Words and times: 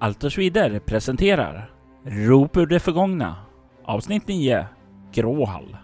Altersvider 0.00 0.78
presenterar 0.78 1.70
Rop 2.04 2.56
ur 2.56 2.66
det 2.66 2.80
förgångna 2.80 3.36
avsnitt 3.84 4.28
9 4.28 4.66
Gråhall. 5.12 5.76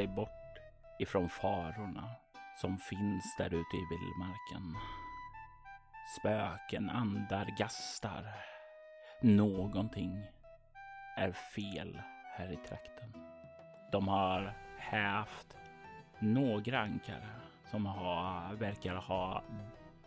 Sig 0.00 0.08
bort 0.08 0.58
ifrån 0.98 1.28
farorna 1.28 2.08
som 2.56 2.78
finns 2.78 3.36
där 3.38 3.46
ute 3.46 3.76
i 3.76 3.86
vildmarken. 3.90 4.76
Spöken, 6.18 6.90
andar, 6.90 7.54
gastar. 7.58 8.24
Någonting 9.20 10.24
är 11.16 11.32
fel 11.32 12.00
här 12.36 12.52
i 12.52 12.56
trakten. 12.56 13.12
De 13.92 14.08
har 14.08 14.54
hävt 14.78 15.56
några 16.18 16.80
ankare 16.80 17.28
som 17.70 17.86
har, 17.86 18.54
verkar 18.54 18.94
ha 18.94 19.42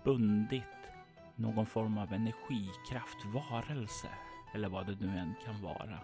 bundit 0.04 0.94
någon 1.36 1.66
form 1.66 1.98
av 1.98 2.14
energikraft, 2.14 3.26
varelse 3.26 4.10
eller 4.54 4.70
vad 4.70 4.88
det 4.88 5.06
nu 5.06 5.18
än 5.18 5.34
kan 5.46 5.62
vara. 5.62 6.00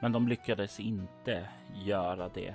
Men 0.00 0.12
de 0.12 0.28
lyckades 0.28 0.80
inte 0.80 1.48
göra 1.74 2.28
det 2.28 2.54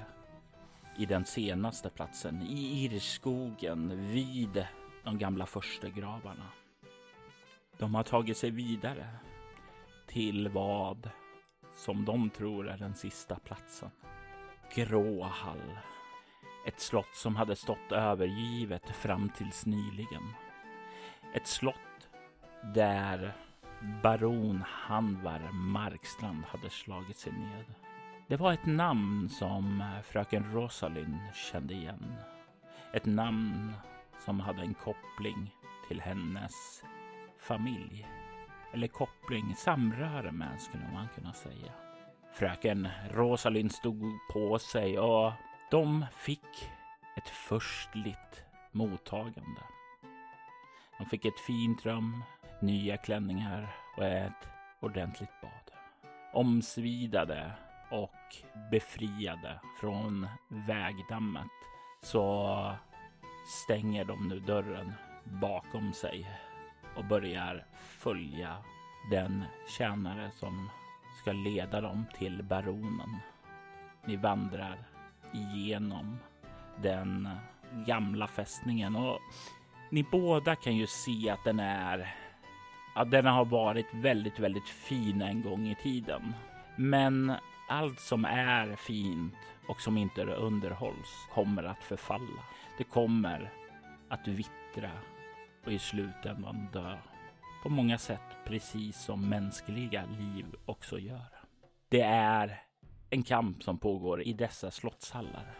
i 0.97 1.05
den 1.05 1.25
senaste 1.25 1.89
platsen, 1.89 2.41
i 2.41 2.85
Irskogen 2.85 4.07
vid 4.11 4.65
de 5.03 5.17
gamla 5.17 5.45
förstegravarna. 5.45 6.49
De 7.77 7.95
har 7.95 8.03
tagit 8.03 8.37
sig 8.37 8.51
vidare 8.51 9.07
till 10.07 10.49
vad 10.49 11.09
som 11.75 12.05
de 12.05 12.29
tror 12.29 12.69
är 12.69 12.77
den 12.77 12.95
sista 12.95 13.39
platsen. 13.39 13.89
Gråhall. 14.75 15.77
Ett 16.67 16.79
slott 16.79 17.15
som 17.15 17.35
hade 17.35 17.55
stått 17.55 17.91
övergivet 17.91 18.89
fram 18.89 19.29
tills 19.37 19.65
nyligen. 19.65 20.33
Ett 21.33 21.47
slott 21.47 22.09
där 22.75 23.33
baron 24.03 24.63
Hanvar 24.67 25.51
Markstrand 25.51 26.43
hade 26.45 26.69
slagit 26.69 27.17
sig 27.17 27.31
ned. 27.31 27.65
Det 28.29 28.37
var 28.37 28.53
ett 28.53 28.65
namn 28.65 29.29
som 29.29 29.81
eh, 29.81 30.01
fröken 30.01 30.53
Rosalind 30.53 31.19
kände 31.33 31.73
igen. 31.73 32.15
Ett 32.93 33.05
namn 33.05 33.73
som 34.25 34.39
hade 34.39 34.61
en 34.61 34.73
koppling 34.73 35.53
till 35.87 36.01
hennes 36.01 36.83
familj. 37.39 38.07
Eller 38.73 38.87
koppling, 38.87 39.55
samröre 39.55 40.31
med 40.31 40.61
skulle 40.61 40.83
man 40.93 41.07
kunna 41.15 41.33
säga. 41.33 41.71
Fröken 42.33 42.87
Rosalind 43.11 43.71
stod 43.71 44.03
på 44.33 44.59
sig 44.59 44.99
och 44.99 45.31
de 45.71 46.05
fick 46.11 46.69
ett 47.17 47.29
förstligt 47.29 48.45
mottagande. 48.71 49.61
De 50.97 51.05
fick 51.05 51.25
ett 51.25 51.39
fint 51.39 51.85
rum, 51.85 52.23
nya 52.61 52.97
klänningar 52.97 53.75
och 53.97 54.05
ett 54.05 54.49
ordentligt 54.79 55.41
bad. 55.41 55.71
Omsvidade 56.33 57.51
och 57.91 58.35
befriade 58.71 59.59
från 59.79 60.27
vägdammet 60.47 61.51
så 62.01 62.75
stänger 63.63 64.05
de 64.05 64.27
nu 64.27 64.39
dörren 64.39 64.93
bakom 65.23 65.93
sig 65.93 66.31
och 66.95 67.05
börjar 67.05 67.65
följa 67.79 68.57
den 69.11 69.43
tjänare 69.77 70.31
som 70.31 70.69
ska 71.21 71.31
leda 71.31 71.81
dem 71.81 72.05
till 72.17 72.43
baronen. 72.43 73.15
Ni 74.05 74.15
vandrar 74.15 74.83
igenom 75.33 76.17
den 76.81 77.29
gamla 77.87 78.27
fästningen 78.27 78.95
och 78.95 79.19
ni 79.89 80.03
båda 80.03 80.55
kan 80.55 80.75
ju 80.75 80.87
se 80.87 81.29
att 81.29 81.43
den 81.43 81.59
är 81.59 82.15
att 82.95 83.11
den 83.11 83.25
har 83.25 83.45
varit 83.45 83.93
väldigt, 83.93 84.39
väldigt 84.39 84.69
fin 84.69 85.21
en 85.21 85.41
gång 85.41 85.67
i 85.67 85.75
tiden. 85.75 86.33
Men 86.75 87.33
allt 87.69 87.99
som 87.99 88.25
är 88.25 88.75
fint 88.75 89.33
och 89.67 89.81
som 89.81 89.97
inte 89.97 90.25
underhålls 90.25 91.27
kommer 91.33 91.63
att 91.63 91.83
förfalla. 91.83 92.43
Det 92.77 92.83
kommer 92.83 93.53
att 94.09 94.27
vittra 94.27 94.91
och 95.65 95.71
i 95.71 95.79
slutändan 95.79 96.67
dö. 96.73 96.97
På 97.63 97.69
många 97.69 97.97
sätt 97.97 98.37
precis 98.45 98.97
som 98.97 99.29
mänskliga 99.29 100.05
liv 100.05 100.45
också 100.65 100.99
gör. 100.99 101.29
Det 101.89 102.01
är 102.01 102.61
en 103.09 103.23
kamp 103.23 103.63
som 103.63 103.77
pågår 103.77 104.21
i 104.21 104.33
dessa 104.33 104.71
slottshallar. 104.71 105.55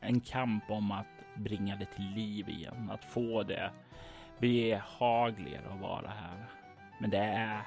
En 0.00 0.20
kamp 0.20 0.70
om 0.70 0.90
att 0.90 1.06
bringa 1.36 1.76
det 1.76 1.86
till 1.86 2.10
liv 2.10 2.48
igen, 2.48 2.90
att 2.90 3.04
få 3.04 3.42
det 3.42 3.70
behagligare 4.38 5.72
att 5.72 5.80
vara 5.80 6.08
här. 6.08 6.44
Men 7.00 7.10
det 7.10 7.18
är, 7.18 7.62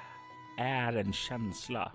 är 0.57 0.93
en 0.93 1.13
känsla 1.13 1.91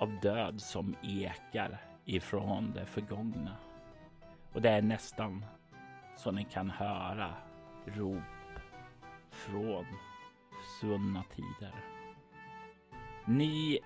av 0.00 0.20
död 0.20 0.60
som 0.60 0.96
ekar 1.02 1.78
ifrån 2.04 2.72
det 2.72 2.86
förgångna. 2.86 3.56
Och 4.52 4.62
det 4.62 4.70
är 4.70 4.82
nästan 4.82 5.44
så 6.16 6.30
ni 6.30 6.44
kan 6.44 6.70
höra 6.70 7.34
rop 7.84 8.22
från 9.30 9.86
svunna 10.80 11.24
tider. 11.24 11.74
Ni 13.24 13.78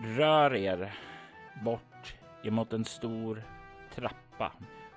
rör 0.00 0.54
er 0.54 0.94
bort 1.64 2.14
emot 2.44 2.72
en 2.72 2.84
stor 2.84 3.42
trappa 3.94 4.52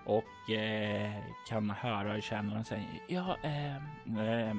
och 0.05 0.51
eh, 0.51 1.23
kan 1.49 1.69
höra 1.69 2.15
och 2.15 2.23
känna 2.23 2.63
säga 2.63 2.85
ja, 3.07 3.37
eh, 3.43 3.75
eh, 4.27 4.55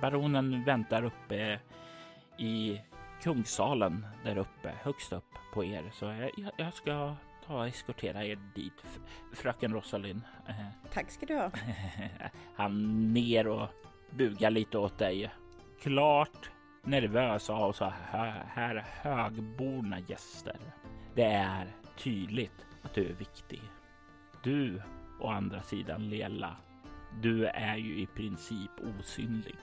baronen 0.00 0.64
väntar 0.64 1.04
uppe 1.04 1.60
i 2.38 2.80
kungssalen 3.22 4.06
där 4.24 4.38
uppe, 4.38 4.72
högst 4.82 5.12
upp 5.12 5.34
på 5.54 5.64
er. 5.64 5.90
Så 5.92 6.04
jag, 6.04 6.50
jag 6.56 6.74
ska 6.74 7.16
ta 7.46 7.58
och 7.58 7.68
eskortera 7.68 8.24
er 8.24 8.38
dit, 8.54 8.84
fröken 9.32 9.72
Rosalind. 9.72 10.22
Tack 10.92 11.10
ska 11.10 11.26
du 11.26 11.36
ha. 11.36 11.50
Han 12.56 13.04
ner 13.12 13.48
och 13.48 13.68
bugar 14.10 14.50
lite 14.50 14.78
åt 14.78 14.98
dig. 14.98 15.30
Klart 15.80 16.50
nervös 16.82 17.50
av 17.50 17.72
så 17.72 17.92
här, 18.12 18.44
här 18.48 18.84
högborna 19.02 20.00
gäster. 20.00 20.56
Det 21.14 21.24
är 21.32 21.66
tydligt 21.96 22.66
att 22.82 22.94
du 22.94 23.08
är 23.08 23.14
viktig. 23.14 23.62
Du 24.42 24.82
å 25.20 25.28
andra 25.28 25.62
sidan 25.62 26.08
Lela, 26.08 26.56
du 27.22 27.46
är 27.46 27.76
ju 27.76 28.00
i 28.00 28.06
princip 28.06 28.70
osynlig. 28.98 29.56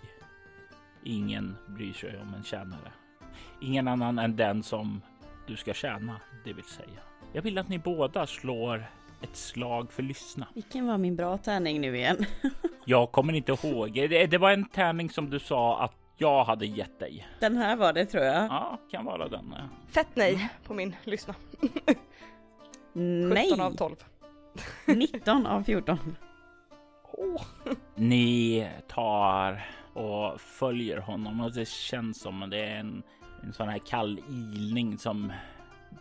Ingen 1.03 1.55
bryr 1.67 1.93
sig 1.93 2.19
om 2.21 2.33
en 2.33 2.43
tjänare. 2.43 2.91
Ingen 3.61 3.87
annan 3.87 4.19
än 4.19 4.35
den 4.35 4.63
som 4.63 5.01
du 5.47 5.55
ska 5.55 5.73
tjäna, 5.73 6.21
det 6.43 6.53
vill 6.53 6.65
säga. 6.65 6.99
Jag 7.33 7.41
vill 7.41 7.57
att 7.57 7.69
ni 7.69 7.79
båda 7.79 8.27
slår 8.27 8.85
ett 9.21 9.35
slag 9.35 9.91
för 9.91 10.03
lyssna. 10.03 10.47
Vilken 10.53 10.87
var 10.87 10.97
min 10.97 11.15
bra 11.15 11.37
tärning 11.37 11.81
nu 11.81 11.97
igen? 11.97 12.25
jag 12.85 13.11
kommer 13.11 13.33
inte 13.33 13.51
ihåg. 13.51 13.93
Det, 13.93 14.25
det 14.25 14.37
var 14.37 14.51
en 14.51 14.65
tärning 14.65 15.09
som 15.09 15.29
du 15.29 15.39
sa 15.39 15.83
att 15.83 15.95
jag 16.17 16.43
hade 16.43 16.65
gett 16.65 16.99
dig. 16.99 17.27
Den 17.39 17.57
här 17.57 17.75
var 17.75 17.93
det 17.93 18.05
tror 18.05 18.23
jag. 18.23 18.45
Ja, 18.45 18.79
kan 18.91 19.05
vara 19.05 19.27
den. 19.27 19.55
Fett 19.87 20.07
nej 20.13 20.49
på 20.63 20.73
min 20.73 20.95
lyssna. 21.03 21.35
nej. 22.93 23.49
17 23.49 23.61
av 23.61 23.71
12. 23.71 23.95
19 24.85 25.45
av 25.45 25.63
14. 25.63 26.15
Oh. 27.11 27.41
Ni 27.95 28.67
tar 28.87 29.65
och 29.93 30.41
följer 30.41 30.97
honom 30.97 31.41
och 31.41 31.53
det 31.53 31.67
känns 31.67 32.21
som 32.21 32.43
att 32.43 32.51
det 32.51 32.65
är 32.65 32.79
en, 32.79 33.03
en 33.45 33.53
sån 33.53 33.69
här 33.69 33.77
kall 33.77 34.19
ilning 34.29 34.97
som 34.97 35.33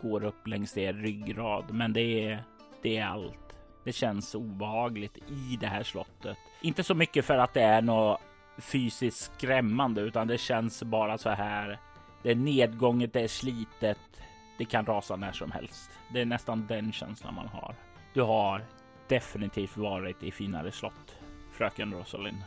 går 0.01 0.23
upp 0.23 0.47
längs 0.47 0.77
er 0.77 0.93
ryggrad. 0.93 1.73
Men 1.73 1.93
det 1.93 2.01
är, 2.01 2.43
det 2.81 2.97
är 2.97 3.05
allt. 3.05 3.55
Det 3.83 3.91
känns 3.91 4.35
obehagligt 4.35 5.17
i 5.17 5.57
det 5.59 5.67
här 5.67 5.83
slottet. 5.83 6.37
Inte 6.61 6.83
så 6.83 6.95
mycket 6.95 7.25
för 7.25 7.37
att 7.37 7.53
det 7.53 7.61
är 7.61 7.81
något 7.81 8.21
fysiskt 8.57 9.33
skrämmande, 9.33 10.01
utan 10.01 10.27
det 10.27 10.37
känns 10.37 10.83
bara 10.83 11.17
så 11.17 11.29
här. 11.29 11.79
Det 12.23 12.31
är 12.31 12.35
nedgånget, 12.35 13.13
det 13.13 13.21
är 13.21 13.27
slitet. 13.27 14.21
Det 14.57 14.65
kan 14.65 14.85
rasa 14.85 15.15
när 15.15 15.31
som 15.31 15.51
helst. 15.51 15.91
Det 16.13 16.21
är 16.21 16.25
nästan 16.25 16.67
den 16.67 16.91
känslan 16.91 17.35
man 17.35 17.47
har. 17.47 17.75
Du 18.13 18.21
har 18.21 18.65
definitivt 19.07 19.77
varit 19.77 20.23
i 20.23 20.31
finare 20.31 20.71
slott 20.71 21.17
fröken 21.51 21.93
Rosalind. 21.93 22.43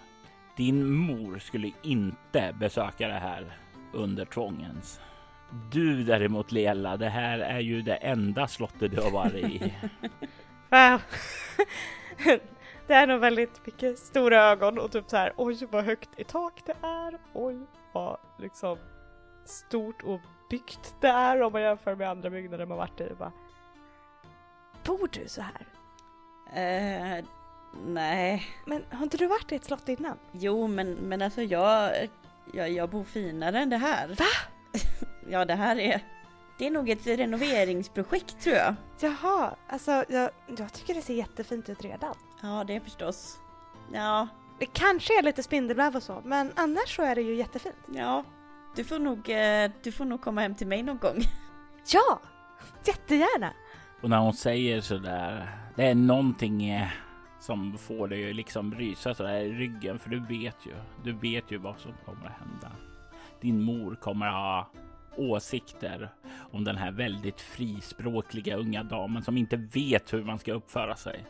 Din 0.56 0.92
mor 0.92 1.38
skulle 1.38 1.72
inte 1.82 2.54
besöka 2.58 3.08
det 3.08 3.18
här 3.18 3.58
under 3.92 4.24
tvångens. 4.24 5.00
Du 5.70 6.02
däremot 6.02 6.52
Lela, 6.52 6.96
det 6.96 7.08
här 7.08 7.38
är 7.38 7.60
ju 7.60 7.82
det 7.82 7.94
enda 7.94 8.48
slottet 8.48 8.90
du 8.90 9.00
har 9.00 9.10
varit 9.10 9.34
i. 9.34 9.74
Wow. 10.70 11.02
det 12.86 12.94
är 12.94 13.06
nog 13.06 13.20
väldigt 13.20 13.66
mycket 13.66 13.98
stora 13.98 14.42
ögon 14.42 14.78
och 14.78 14.92
typ 14.92 15.10
så 15.10 15.16
här 15.16 15.32
oj 15.36 15.66
vad 15.70 15.84
högt 15.84 16.08
i 16.16 16.24
tak 16.24 16.62
det 16.66 16.74
är, 16.82 17.18
oj 17.32 17.66
vad 17.92 18.18
liksom 18.38 18.78
stort 19.44 20.02
och 20.02 20.20
byggt 20.50 20.94
det 21.00 21.08
är 21.08 21.42
om 21.42 21.52
man 21.52 21.62
jämför 21.62 21.94
med 21.94 22.10
andra 22.10 22.30
byggnader 22.30 22.66
man 22.66 22.78
varit 22.78 23.00
i. 23.00 23.12
Bara, 23.18 23.32
Bor 24.84 25.08
du 25.12 25.28
så 25.28 25.42
här? 25.42 25.66
Eh, 26.52 27.24
nej, 27.86 28.46
Men 28.66 28.84
har 28.90 29.02
inte 29.02 29.16
du 29.16 29.26
varit 29.26 29.52
i 29.52 29.54
ett 29.54 29.64
slott 29.64 29.88
innan? 29.88 30.16
jo 30.32 30.66
men, 30.66 30.92
men 30.92 31.22
alltså 31.22 31.42
jag, 31.42 32.08
jag, 32.52 32.70
jag 32.70 32.90
bor 32.90 33.04
finare 33.04 33.58
än 33.58 33.70
det 33.70 33.76
här. 33.76 34.08
Va? 34.08 34.24
ja 35.28 35.44
det 35.44 35.54
här 35.54 35.78
är, 35.78 36.00
det 36.58 36.66
är 36.66 36.70
nog 36.70 36.88
ett 36.90 37.06
renoveringsprojekt 37.06 38.40
tror 38.40 38.56
jag. 38.56 38.74
Jaha, 39.00 39.54
alltså 39.68 40.04
jag, 40.08 40.30
jag 40.58 40.72
tycker 40.72 40.94
det 40.94 41.02
ser 41.02 41.14
jättefint 41.14 41.68
ut 41.68 41.82
redan. 41.84 42.14
Ja 42.42 42.64
det 42.66 42.76
är 42.76 42.80
förstås. 42.80 43.38
Ja, 43.92 44.28
Det 44.58 44.66
kanske 44.66 45.18
är 45.18 45.22
lite 45.22 45.42
spindelväv 45.42 45.96
och 45.96 46.02
så, 46.02 46.22
men 46.24 46.52
annars 46.56 46.96
så 46.96 47.02
är 47.02 47.14
det 47.14 47.22
ju 47.22 47.34
jättefint. 47.34 47.76
ja. 47.94 48.24
Du 48.76 48.84
får 48.84 48.98
nog, 48.98 49.30
eh, 49.30 49.70
du 49.82 49.92
får 49.92 50.04
nog 50.04 50.20
komma 50.20 50.40
hem 50.40 50.54
till 50.54 50.66
mig 50.66 50.82
någon 50.82 50.98
gång. 50.98 51.22
Ja, 51.92 52.20
jättegärna. 52.84 53.52
Och 54.02 54.10
när 54.10 54.18
hon 54.18 54.32
säger 54.34 54.80
sådär, 54.80 55.50
det 55.76 55.84
är 55.84 55.94
någonting 55.94 56.70
eh, 56.70 56.88
som 57.40 57.78
får 57.78 58.08
dig 58.08 58.30
att 58.30 58.36
liksom 58.36 58.74
rysa 58.74 59.14
sådär 59.14 59.40
i 59.40 59.52
ryggen. 59.52 59.98
För 59.98 60.10
du 60.10 60.20
vet 60.20 60.56
ju, 60.66 60.74
du 61.04 61.12
vet 61.12 61.50
ju 61.50 61.58
vad 61.58 61.78
som 61.78 61.92
kommer 62.04 62.26
att 62.26 62.48
hända. 62.48 62.72
Din 63.40 63.62
mor 63.62 63.94
kommer 63.94 64.26
att 64.26 64.32
ha 64.32 64.70
åsikter 65.16 66.08
om 66.52 66.64
den 66.64 66.76
här 66.76 66.90
väldigt 66.90 67.40
frispråkliga 67.40 68.56
unga 68.56 68.82
damen 68.82 69.22
som 69.22 69.36
inte 69.36 69.56
vet 69.56 70.12
hur 70.12 70.24
man 70.24 70.38
ska 70.38 70.52
uppföra 70.52 70.96
sig. 70.96 71.24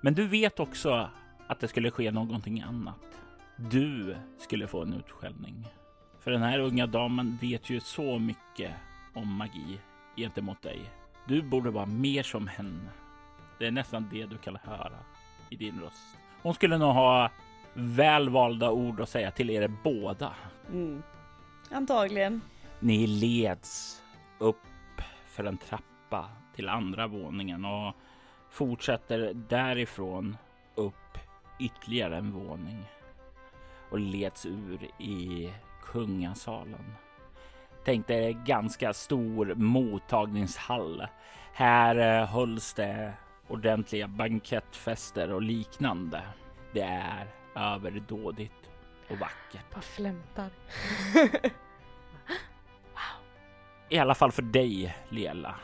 Men 0.00 0.14
du 0.14 0.26
vet 0.26 0.60
också 0.60 1.10
att 1.46 1.60
det 1.60 1.68
skulle 1.68 1.90
ske 1.90 2.10
någonting 2.10 2.60
annat. 2.60 3.20
Du 3.56 4.16
skulle 4.38 4.66
få 4.66 4.82
en 4.82 4.92
utskällning. 4.92 5.66
För 6.20 6.30
den 6.30 6.42
här 6.42 6.58
unga 6.58 6.86
damen 6.86 7.38
vet 7.40 7.70
ju 7.70 7.80
så 7.80 8.18
mycket 8.18 8.72
om 9.14 9.32
magi 9.32 9.80
gentemot 10.16 10.62
dig. 10.62 10.80
Du 11.26 11.42
borde 11.42 11.70
vara 11.70 11.86
mer 11.86 12.22
som 12.22 12.46
henne. 12.46 12.90
Det 13.58 13.66
är 13.66 13.70
nästan 13.70 14.08
det 14.12 14.26
du 14.26 14.38
kan 14.38 14.56
höra 14.56 14.98
i 15.50 15.56
din 15.56 15.80
röst. 15.80 16.16
Hon 16.42 16.54
skulle 16.54 16.78
nog 16.78 16.94
ha 16.94 17.30
välvalda 17.74 18.70
ord 18.70 19.00
att 19.00 19.08
säga 19.08 19.30
till 19.30 19.50
er 19.50 19.68
båda. 19.84 20.32
Mm. 20.68 21.02
Antagligen. 21.70 22.40
Ni 22.80 23.06
leds 23.06 24.02
upp 24.38 24.56
för 25.26 25.44
en 25.44 25.58
trappa 25.58 26.28
till 26.54 26.68
andra 26.68 27.06
våningen 27.06 27.64
och 27.64 27.94
fortsätter 28.50 29.34
därifrån 29.34 30.36
upp 30.74 31.18
ytterligare 31.58 32.16
en 32.16 32.32
våning 32.32 32.84
och 33.90 33.98
leds 33.98 34.46
ur 34.46 34.88
i 34.98 35.52
kungasalen. 35.82 36.94
Tänk 37.84 38.06
dig 38.06 38.38
ganska 38.46 38.92
stor 38.92 39.54
mottagningshall. 39.54 41.06
Här 41.52 42.20
eh, 42.20 42.26
hölls 42.26 42.74
det 42.74 43.12
ordentliga 43.48 44.08
bankettfester 44.08 45.32
och 45.32 45.42
liknande. 45.42 46.22
Det 46.72 46.80
är 46.82 47.26
överdådigt 47.54 48.70
och 49.08 49.18
vackert. 49.18 49.74
Bara 49.74 49.80
flämtar. 49.80 50.50
I 53.88 53.98
alla 53.98 54.14
fall 54.14 54.32
för 54.32 54.42
dig, 54.42 54.96
Lela. 55.08 55.54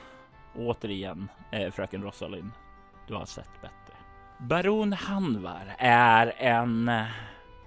Återigen, 0.55 1.29
eh, 1.51 1.71
fröken 1.71 2.03
Rosalind. 2.03 2.51
Du 3.09 3.15
har 3.15 3.25
sett 3.25 3.61
bättre. 3.63 3.95
Baron 4.39 4.93
Hanvar 4.93 5.75
är 5.79 6.35
en 6.39 6.89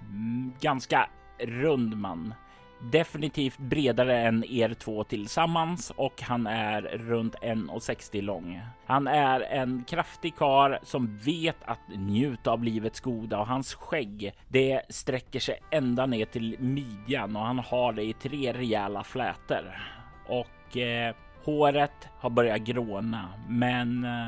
mm, 0.01 0.53
ganska 0.59 1.09
rund 1.39 1.97
man. 1.97 2.33
Definitivt 2.79 3.57
bredare 3.57 4.21
än 4.21 4.43
er 4.43 4.73
två 4.73 5.03
tillsammans 5.03 5.91
och 5.95 6.21
han 6.21 6.47
är 6.47 6.81
runt 6.81 7.35
1,60 7.35 8.21
lång. 8.21 8.61
Han 8.85 9.07
är 9.07 9.41
en 9.41 9.83
kraftig 9.83 10.35
kar 10.35 10.79
som 10.83 11.17
vet 11.17 11.55
att 11.65 11.79
njuta 11.95 12.51
av 12.51 12.63
livets 12.63 12.99
goda 12.99 13.39
och 13.39 13.47
hans 13.47 13.73
skägg 13.73 14.33
det 14.47 14.81
sträcker 14.89 15.39
sig 15.39 15.59
ända 15.71 16.05
ner 16.05 16.25
till 16.25 16.55
midjan 16.59 17.35
och 17.35 17.45
han 17.45 17.59
har 17.59 17.93
det 17.93 18.03
i 18.03 18.13
tre 18.13 18.53
rejäla 18.53 19.03
flätor. 19.03 19.81
Och 20.27 20.77
eh, 20.77 21.15
håret 21.43 22.09
har 22.19 22.29
börjat 22.29 22.61
gråna, 22.61 23.29
men 23.47 24.03
eh, 24.03 24.27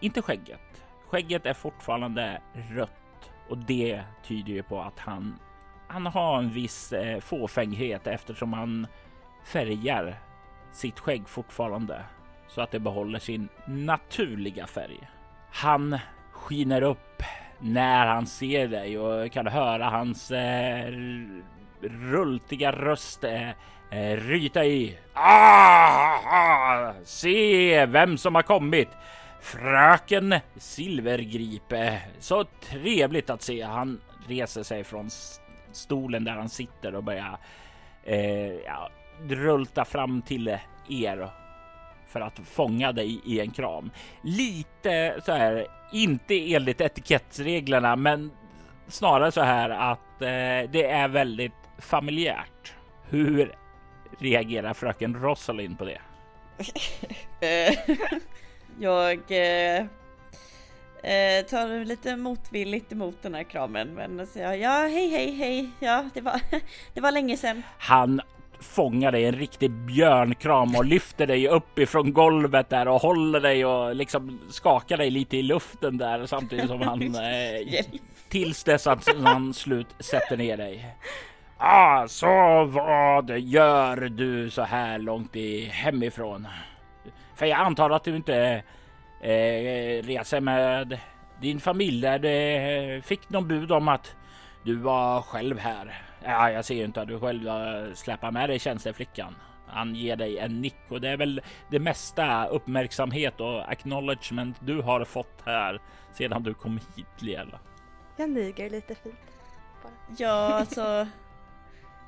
inte 0.00 0.22
skägget. 0.22 0.84
Skägget 1.08 1.46
är 1.46 1.54
fortfarande 1.54 2.40
rött 2.70 3.30
och 3.48 3.58
det 3.58 4.02
tyder 4.26 4.52
ju 4.52 4.62
på 4.62 4.80
att 4.80 4.98
han 4.98 5.38
han 5.94 6.06
har 6.06 6.38
en 6.38 6.50
viss 6.50 6.92
eh, 6.92 7.20
fåfänghet 7.20 8.06
eftersom 8.06 8.52
han 8.52 8.86
färgar 9.44 10.18
sitt 10.72 11.00
skägg 11.00 11.28
fortfarande 11.28 12.04
så 12.48 12.60
att 12.60 12.70
det 12.70 12.78
behåller 12.78 13.18
sin 13.18 13.48
naturliga 13.66 14.66
färg. 14.66 15.08
Han 15.52 15.98
skiner 16.32 16.82
upp 16.82 17.22
när 17.60 18.06
han 18.06 18.26
ser 18.26 18.68
dig 18.68 18.98
och 18.98 19.32
kan 19.32 19.46
höra 19.46 19.84
hans 19.84 20.30
eh, 20.30 20.92
rultiga 21.80 22.72
röst 22.72 23.24
eh, 23.24 23.50
eh 23.90 24.16
ryta 24.16 24.64
i. 24.64 24.98
Ah, 25.12 26.18
ah, 26.26 26.92
se 27.04 27.86
vem 27.86 28.18
som 28.18 28.34
har 28.34 28.42
kommit! 28.42 28.88
Fröken 29.40 30.34
Silvergripe. 30.56 32.00
Så 32.18 32.44
trevligt 32.44 33.30
att 33.30 33.42
se. 33.42 33.62
Han 33.62 34.00
reser 34.28 34.62
sig 34.62 34.84
från 34.84 35.10
stolen 35.76 36.24
där 36.24 36.32
han 36.32 36.48
sitter 36.48 36.94
och 36.94 37.04
börjar 37.04 37.38
eh, 38.04 38.52
ja, 38.52 38.90
rulta 39.28 39.84
fram 39.84 40.22
till 40.22 40.58
er 40.88 41.28
för 42.08 42.20
att 42.20 42.38
fånga 42.38 42.92
dig 42.92 43.20
i 43.24 43.40
en 43.40 43.50
kram. 43.50 43.90
Lite 44.22 45.20
så 45.24 45.32
här, 45.32 45.66
inte 45.92 46.54
enligt 46.54 46.80
etikettsreglerna, 46.80 47.96
men 47.96 48.30
snarare 48.88 49.32
så 49.32 49.40
här 49.40 49.70
att 49.70 50.22
eh, 50.22 50.70
det 50.70 50.84
är 50.90 51.08
väldigt 51.08 51.52
familjärt. 51.78 52.74
Hur 53.08 53.54
reagerar 54.18 54.74
fröken 54.74 55.14
Rosalind 55.14 55.78
på 55.78 55.84
det? 55.84 56.00
Eh, 57.40 57.74
jag 58.78 59.18
eh, 59.30 59.84
eh, 61.04 61.44
tar 61.46 61.84
lite 61.84 62.16
motvilligt 62.16 62.92
emot 62.92 63.22
den 63.22 63.34
här 63.34 63.42
kramen 63.42 63.94
men 63.94 64.26
säger 64.26 64.52
ja 64.52 64.88
hej 64.88 65.08
hej 65.08 65.34
hej 65.34 65.70
ja 65.78 66.04
det 66.14 66.20
var, 66.20 66.40
det 66.94 67.00
var 67.00 67.12
länge 67.12 67.36
sedan. 67.36 67.62
Han 67.78 68.20
fångar 68.60 69.12
dig 69.12 69.24
en 69.24 69.34
riktig 69.34 69.70
björnkram 69.70 70.76
och 70.76 70.84
lyfter 70.84 71.26
dig 71.26 71.48
upp 71.48 71.78
ifrån 71.78 72.12
golvet 72.12 72.68
där 72.68 72.88
och 72.88 73.00
håller 73.00 73.40
dig 73.40 73.64
och 73.64 73.96
liksom 73.96 74.40
skakar 74.50 74.96
dig 74.96 75.10
lite 75.10 75.36
i 75.36 75.42
luften 75.42 75.98
där 75.98 76.26
samtidigt 76.26 76.68
som 76.68 76.80
han 76.80 77.02
eh, 77.14 77.84
tills 78.28 78.64
dess 78.64 78.86
att 78.86 79.08
han 79.24 79.54
slut 79.54 79.88
sätter 79.98 80.36
ner 80.36 80.56
dig. 80.56 80.96
Ah, 81.56 82.08
så 82.08 82.64
vad 82.64 83.38
gör 83.38 83.96
du 83.96 84.50
så 84.50 84.62
här 84.62 84.98
långt 84.98 85.36
i 85.36 85.64
hemifrån? 85.64 86.48
För 87.34 87.46
jag 87.46 87.60
antar 87.60 87.90
att 87.90 88.04
du 88.04 88.16
inte 88.16 88.62
eh, 89.24 90.02
reser 90.02 90.40
med 90.40 90.98
din 91.40 91.60
familj 91.60 92.00
där 92.00 92.18
du 92.18 93.02
fick 93.02 93.30
någon 93.30 93.48
bud 93.48 93.72
om 93.72 93.88
att 93.88 94.16
du 94.64 94.74
var 94.74 95.22
själv 95.22 95.58
här. 95.58 96.02
Ja, 96.24 96.50
jag 96.50 96.64
ser 96.64 96.74
ju 96.74 96.84
inte 96.84 97.00
att 97.00 97.08
du 97.08 97.20
själv 97.20 97.48
släpper 97.94 98.30
med 98.30 98.48
dig 98.48 98.58
tjänsteflickan. 98.58 99.34
Han 99.66 99.94
ger 99.94 100.16
dig 100.16 100.38
en 100.38 100.60
nick 100.60 100.76
och 100.88 101.00
det 101.00 101.08
är 101.08 101.16
väl 101.16 101.42
det 101.70 101.78
mesta 101.78 102.46
uppmärksamhet 102.46 103.40
och 103.40 103.70
acknowledgement 103.72 104.56
du 104.60 104.80
har 104.80 105.04
fått 105.04 105.42
här 105.44 105.80
sedan 106.12 106.42
du 106.42 106.54
kom 106.54 106.80
hit 106.96 107.22
Lela. 107.22 107.60
Jag 108.16 108.30
niger 108.30 108.70
lite 108.70 108.94
fint. 108.94 109.14
Ja 110.18 110.54
alltså 110.54 111.06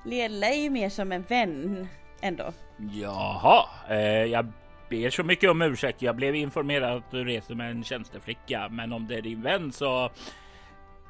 Lela 0.05 0.47
är 0.47 0.63
ju 0.63 0.71
mer 0.71 0.89
som 0.89 1.13
en 1.13 1.23
vän 1.23 1.89
ändå. 2.21 2.53
Jaha, 2.93 3.69
eh, 3.89 4.25
jag 4.25 4.53
ber 4.89 5.11
så 5.11 5.23
mycket 5.23 5.51
om 5.51 5.63
ursäkt. 5.63 6.03
Jag 6.03 6.17
blev 6.17 6.35
informerad 6.35 6.97
att 6.97 7.11
du 7.11 7.25
reser 7.25 7.55
med 7.55 7.71
en 7.71 7.85
tjänsteflicka, 7.85 8.69
men 8.71 8.93
om 8.93 9.07
det 9.07 9.15
är 9.15 9.23
din 9.23 9.43
vän 9.43 9.73
så 9.73 10.11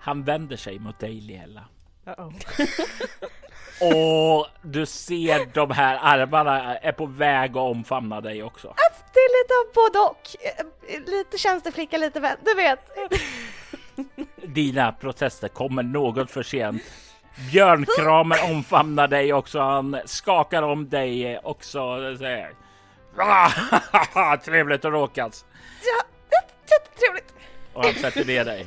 han 0.01 0.25
vänder 0.25 0.57
sig 0.57 0.79
mot 0.79 0.99
dig 0.99 1.21
Lela. 1.21 1.65
Uh 2.09 2.15
-oh. 2.15 2.33
Och 3.81 4.47
du 4.63 4.87
ser 4.87 5.55
de 5.55 5.71
här 5.71 5.99
armarna 6.03 6.79
är 6.79 6.93
på 6.93 7.07
väg 7.07 7.51
att 7.51 7.57
omfamna 7.57 8.21
dig 8.21 8.43
också. 8.43 8.69
Att 8.69 9.15
det 9.15 9.19
är 9.19 9.43
lite 9.43 9.55
av 9.55 9.75
både 9.75 9.99
och. 9.99 10.29
Lite 11.07 11.39
tjänsteflicka, 11.39 11.99
lite 11.99 12.21
vän, 12.21 12.37
du 12.45 12.55
vet. 12.55 12.81
dina 14.55 14.93
protester 14.93 15.49
kommer 15.49 15.83
något 15.83 16.31
för 16.31 16.43
sent. 16.43 16.83
Björnkramen 17.51 18.39
omfamnar 18.51 19.09
dig 19.09 19.33
också. 19.33 19.61
Han 19.61 20.01
skakar 20.05 20.63
om 20.63 20.89
dig 20.89 21.39
också 21.39 22.17
säger 22.19 22.47
ah, 22.47 22.66
Trevligt 24.45 24.85
att 24.85 24.93
råkas. 24.93 25.45
Ja, 25.83 26.05
jättetrevligt. 26.71 27.35
Och 27.73 27.85
han 27.85 27.95
sätter 27.95 28.25
ner 28.25 28.45
dig. 28.45 28.67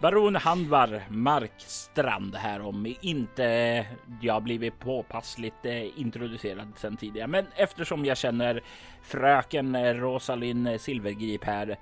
Baron 0.00 0.36
Handvar 0.36 1.02
Markstrand 1.08 2.34
här 2.34 2.60
om 2.60 2.94
inte 3.00 3.86
jag 4.20 4.42
blivit 4.42 4.78
påpassligt 4.78 5.66
eh, 5.66 6.00
introducerad 6.00 6.72
sedan 6.76 6.96
tidigare. 6.96 7.28
Men 7.28 7.46
eftersom 7.54 8.04
jag 8.04 8.16
känner 8.16 8.62
fröken 9.02 9.94
Rosalind 10.00 10.80
Silvergrip 10.80 11.44
här 11.44 11.78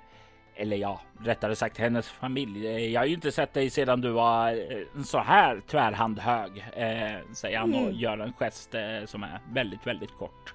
eller 0.55 0.77
ja, 0.77 1.01
rättare 1.23 1.55
sagt 1.55 1.77
hennes 1.77 2.09
familj. 2.09 2.67
Eh, 2.67 2.91
jag 2.91 3.01
har 3.01 3.05
ju 3.05 3.13
inte 3.13 3.31
sett 3.31 3.53
dig 3.53 3.69
sedan 3.69 4.01
du 4.01 4.09
var 4.09 4.51
eh, 4.51 5.03
så 5.03 5.19
här 5.19 5.61
tvärhandhög, 5.67 6.65
eh, 6.73 7.33
säger 7.33 7.57
han 7.57 7.73
och 7.73 7.81
mm. 7.81 7.95
gör 7.95 8.17
en 8.17 8.33
gest 8.33 8.75
eh, 8.75 9.05
som 9.05 9.23
är 9.23 9.39
väldigt, 9.53 9.87
väldigt 9.87 10.17
kort. 10.17 10.54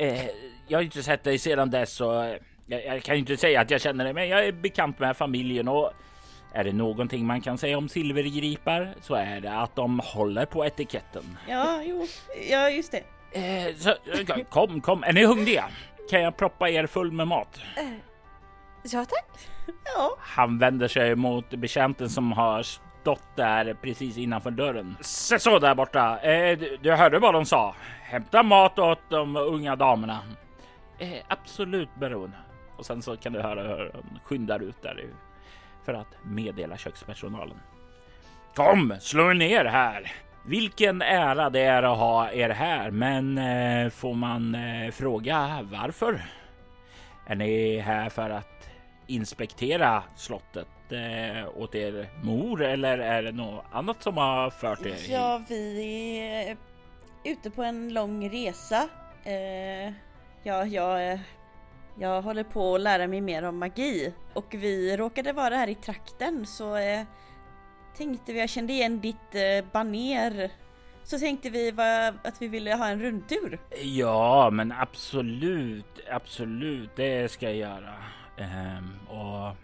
Eh, 0.00 0.26
jag 0.68 0.78
har 0.78 0.82
inte 0.82 1.02
sett 1.02 1.24
dig 1.24 1.38
sedan 1.38 1.70
dess 1.70 1.92
så 1.92 2.22
eh, 2.22 2.36
jag, 2.66 2.86
jag 2.86 3.02
kan 3.02 3.14
ju 3.14 3.18
inte 3.18 3.36
säga 3.36 3.60
att 3.60 3.70
jag 3.70 3.80
känner 3.80 4.04
dig, 4.04 4.12
men 4.12 4.28
jag 4.28 4.46
är 4.46 4.52
bekant 4.52 4.98
med 4.98 5.16
familjen 5.16 5.68
och 5.68 5.92
är 6.52 6.64
det 6.64 6.72
någonting 6.72 7.26
man 7.26 7.40
kan 7.40 7.58
säga 7.58 7.78
om 7.78 7.88
silvergripar 7.88 8.94
så 9.02 9.14
är 9.14 9.40
det 9.40 9.52
att 9.52 9.76
de 9.76 10.00
håller 10.04 10.46
på 10.46 10.66
etiketten. 10.66 11.38
Ja, 11.48 11.82
jo, 11.84 12.06
ja, 12.50 12.70
just 12.70 12.92
det. 12.92 13.02
Eh, 13.32 13.76
så, 13.76 13.94
kom, 14.48 14.80
kom, 14.80 15.04
är 15.04 15.12
ni 15.12 15.24
hungriga? 15.24 15.64
Kan 16.10 16.22
jag 16.22 16.36
proppa 16.36 16.70
er 16.70 16.86
full 16.86 17.12
med 17.12 17.28
mat? 17.28 17.60
Ja 18.82 19.04
tack. 19.04 19.48
Ja. 19.84 20.16
Han 20.18 20.58
vänder 20.58 20.88
sig 20.88 21.16
mot 21.16 21.50
betjänten 21.50 22.10
som 22.10 22.32
har 22.32 22.66
stått 23.00 23.36
där 23.36 23.74
precis 23.74 24.16
innanför 24.16 24.50
dörren. 24.50 24.96
Se 25.00 25.38
så 25.38 25.58
där 25.58 25.74
borta. 25.74 26.20
Eh, 26.20 26.58
du, 26.58 26.78
du, 26.82 26.92
hörde 26.92 27.18
vad 27.18 27.34
de 27.34 27.44
sa. 27.44 27.74
Hämta 28.02 28.42
mat 28.42 28.78
åt 28.78 29.00
de 29.08 29.36
unga 29.36 29.76
damerna. 29.76 30.18
Eh, 30.98 31.22
absolut 31.28 31.94
baron. 31.94 32.34
Och 32.76 32.86
sen 32.86 33.02
så 33.02 33.16
kan 33.16 33.32
du 33.32 33.40
höra 33.40 33.62
hur 33.62 33.92
de 33.92 34.18
skyndar 34.24 34.60
ut 34.60 34.82
där 34.82 35.04
för 35.84 35.94
att 35.94 36.16
meddela 36.22 36.76
kökspersonalen. 36.76 37.56
Kom, 38.54 38.94
slå 39.00 39.30
er 39.30 39.34
ner 39.34 39.64
här. 39.64 40.12
Vilken 40.46 41.02
ära 41.02 41.50
det 41.50 41.60
är 41.60 41.82
att 41.82 41.98
ha 41.98 42.30
er 42.30 42.50
här, 42.50 42.90
men 42.90 43.38
eh, 43.38 43.90
får 43.90 44.14
man 44.14 44.54
eh, 44.54 44.90
fråga 44.90 45.68
varför? 45.70 46.22
Är 47.26 47.34
ni 47.36 47.78
här 47.78 48.08
för 48.08 48.30
att 48.30 48.70
inspektera 49.06 50.02
slottet 50.16 50.66
eh, 50.92 51.48
åt 51.56 51.74
er 51.74 52.08
mor 52.22 52.62
eller 52.62 52.98
är 52.98 53.22
det 53.22 53.32
något 53.32 53.64
annat 53.72 54.02
som 54.02 54.16
har 54.16 54.50
fört 54.50 54.86
er 54.86 54.90
hit? 54.90 55.08
Ja, 55.08 55.42
vi 55.48 56.18
är 56.18 56.56
ute 57.24 57.50
på 57.50 57.62
en 57.62 57.94
lång 57.94 58.30
resa. 58.30 58.88
Eh, 59.24 59.92
ja, 60.42 60.66
jag, 60.66 61.18
jag 61.98 62.22
håller 62.22 62.44
på 62.44 62.74
att 62.74 62.80
lära 62.80 63.06
mig 63.06 63.20
mer 63.20 63.42
om 63.42 63.58
magi 63.58 64.12
och 64.34 64.54
vi 64.54 64.96
råkade 64.96 65.32
vara 65.32 65.56
här 65.56 65.68
i 65.68 65.74
trakten 65.74 66.46
så 66.46 66.76
eh, 66.76 67.02
tänkte 67.96 68.32
vi, 68.32 68.40
jag 68.40 68.48
kände 68.48 68.72
igen 68.72 69.00
ditt 69.00 69.34
eh, 69.34 69.72
baner 69.72 70.50
så 71.04 71.18
tänkte 71.18 71.50
vi 71.50 71.72
att 72.22 72.42
vi 72.42 72.48
ville 72.48 72.74
ha 72.74 72.88
en 72.88 73.02
rundtur. 73.02 73.60
Ja, 73.82 74.50
men 74.50 74.72
absolut, 74.72 76.00
absolut, 76.10 76.90
det 76.96 77.32
ska 77.32 77.46
jag 77.46 77.56
göra. 77.56 77.94
Um, 78.38 79.08
och 79.08 79.56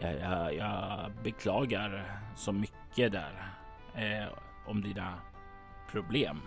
jag, 0.00 0.20
jag, 0.20 0.54
jag, 0.54 1.10
beklagar 1.22 2.20
så 2.36 2.52
mycket 2.52 3.12
där 3.12 3.52
eh, 3.94 4.28
om 4.66 4.82
dina 4.82 5.14
problem, 5.90 6.40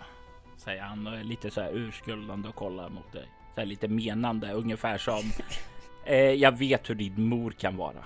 säger 0.56 0.82
han 0.82 1.06
och 1.06 1.14
är 1.14 1.24
lite 1.24 1.50
så 1.50 1.60
här 1.60 1.70
urskuldande 1.72 2.48
och 2.48 2.54
kollar 2.54 2.88
mot 2.88 3.12
dig. 3.12 3.28
Så 3.54 3.60
här 3.60 3.66
lite 3.66 3.88
menande, 3.88 4.52
ungefär 4.52 4.98
som 4.98 5.22
eh, 6.04 6.16
jag 6.16 6.58
vet 6.58 6.90
hur 6.90 6.94
din 6.94 7.28
mor 7.28 7.50
kan 7.50 7.76
vara. 7.76 8.04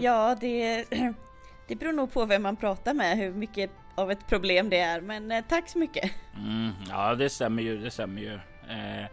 Ja, 0.00 0.36
det, 0.40 0.84
det 1.68 1.76
beror 1.76 1.92
nog 1.92 2.12
på 2.12 2.24
vem 2.24 2.42
man 2.42 2.56
pratar 2.56 2.94
med, 2.94 3.18
hur 3.18 3.32
mycket 3.32 3.70
av 3.94 4.10
ett 4.10 4.26
problem 4.26 4.70
det 4.70 4.78
är. 4.78 5.00
Men 5.00 5.30
eh, 5.30 5.44
tack 5.48 5.68
så 5.68 5.78
mycket. 5.78 6.10
Mm, 6.36 6.72
ja, 6.88 7.14
det 7.14 7.30
stämmer 7.30 7.62
ju. 7.62 7.78
Det 7.78 7.90
stämmer 7.90 8.22
ju. 8.22 8.34
Eh, 8.68 9.06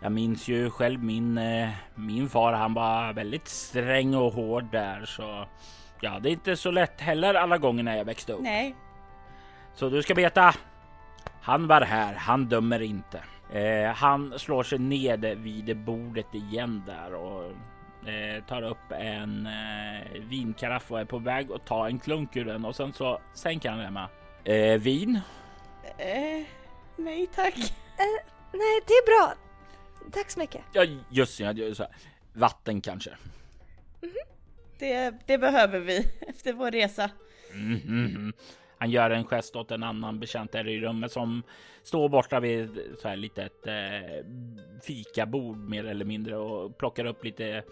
jag 0.00 0.12
minns 0.12 0.48
ju 0.48 0.70
själv 0.70 1.02
min, 1.02 1.38
eh, 1.38 1.68
min 1.94 2.28
far. 2.28 2.52
Han 2.52 2.74
var 2.74 3.12
väldigt 3.12 3.48
sträng 3.48 4.14
och 4.14 4.32
hård 4.32 4.64
där, 4.72 5.04
så 5.04 5.46
ja, 6.00 6.18
det 6.20 6.28
är 6.28 6.32
inte 6.32 6.56
så 6.56 6.70
lätt 6.70 7.00
heller 7.00 7.34
alla 7.34 7.58
gånger 7.58 7.82
när 7.82 7.96
jag 7.96 8.04
växte 8.04 8.32
upp. 8.32 8.40
Nej. 8.40 8.74
Så 9.74 9.88
du 9.88 10.02
ska 10.02 10.14
veta. 10.14 10.54
Han 11.42 11.66
var 11.66 11.80
här. 11.80 12.14
Han 12.14 12.46
dömer 12.46 12.82
inte. 12.82 13.22
Eh, 13.52 13.92
han 13.94 14.38
slår 14.38 14.62
sig 14.62 14.78
ned 14.78 15.24
vid 15.24 15.76
bordet 15.76 16.34
igen 16.34 16.82
där 16.86 17.14
och 17.14 17.44
eh, 18.08 18.44
tar 18.44 18.62
upp 18.62 18.92
en 18.92 19.46
eh, 19.46 20.20
vinkaraff 20.20 20.90
och 20.90 21.00
är 21.00 21.04
på 21.04 21.18
väg 21.18 21.52
att 21.52 21.66
ta 21.66 21.86
en 21.86 21.98
klunk 21.98 22.36
ur 22.36 22.44
den 22.44 22.64
och 22.64 22.76
sen 22.76 22.92
så 22.92 23.20
sänker 23.34 23.70
han 23.70 23.78
den 23.78 23.92
med. 23.92 24.08
Eh, 24.44 24.80
vin? 24.80 25.20
Eh, 25.98 26.46
nej 26.96 27.26
tack. 27.34 27.58
Eh, 27.58 28.26
nej, 28.52 28.80
det 28.86 28.92
är 28.92 29.06
bra. 29.06 29.34
Tack 30.12 30.30
så 30.30 30.38
mycket. 30.38 30.60
Ja, 30.72 30.86
just 31.10 31.38
det. 31.38 31.76
Så 31.76 31.86
Vatten 32.32 32.80
kanske. 32.80 33.10
Mm 33.10 34.14
-hmm. 34.14 34.28
det, 34.78 35.14
det 35.26 35.38
behöver 35.38 35.80
vi 35.80 35.98
efter 36.28 36.52
vår 36.52 36.70
resa. 36.70 37.10
Mm 37.52 37.78
-hmm. 37.78 38.32
Han 38.78 38.90
gör 38.90 39.10
en 39.10 39.24
gest 39.24 39.56
åt 39.56 39.70
en 39.70 39.82
annan 39.82 40.20
bekänt 40.20 40.52
där 40.52 40.68
i 40.68 40.80
rummet 40.80 41.12
som 41.12 41.42
står 41.82 42.08
borta 42.08 42.40
vid 42.40 42.80
så 43.02 43.08
här 43.08 43.16
litet 43.16 43.66
eh, 43.66 44.26
fikabord 44.82 45.56
mer 45.56 45.86
eller 45.86 46.04
mindre 46.04 46.36
och 46.36 46.78
plockar 46.78 47.04
upp 47.04 47.24
lite 47.24 47.62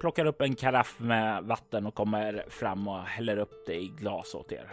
plockar 0.00 0.26
upp 0.26 0.40
en 0.40 0.54
karaff 0.54 0.98
med 0.98 1.44
vatten 1.44 1.86
och 1.86 1.94
kommer 1.94 2.44
fram 2.48 2.88
och 2.88 3.02
häller 3.02 3.36
upp 3.38 3.66
det 3.66 3.74
i 3.74 3.88
glas 3.88 4.34
åt 4.34 4.52
er. 4.52 4.68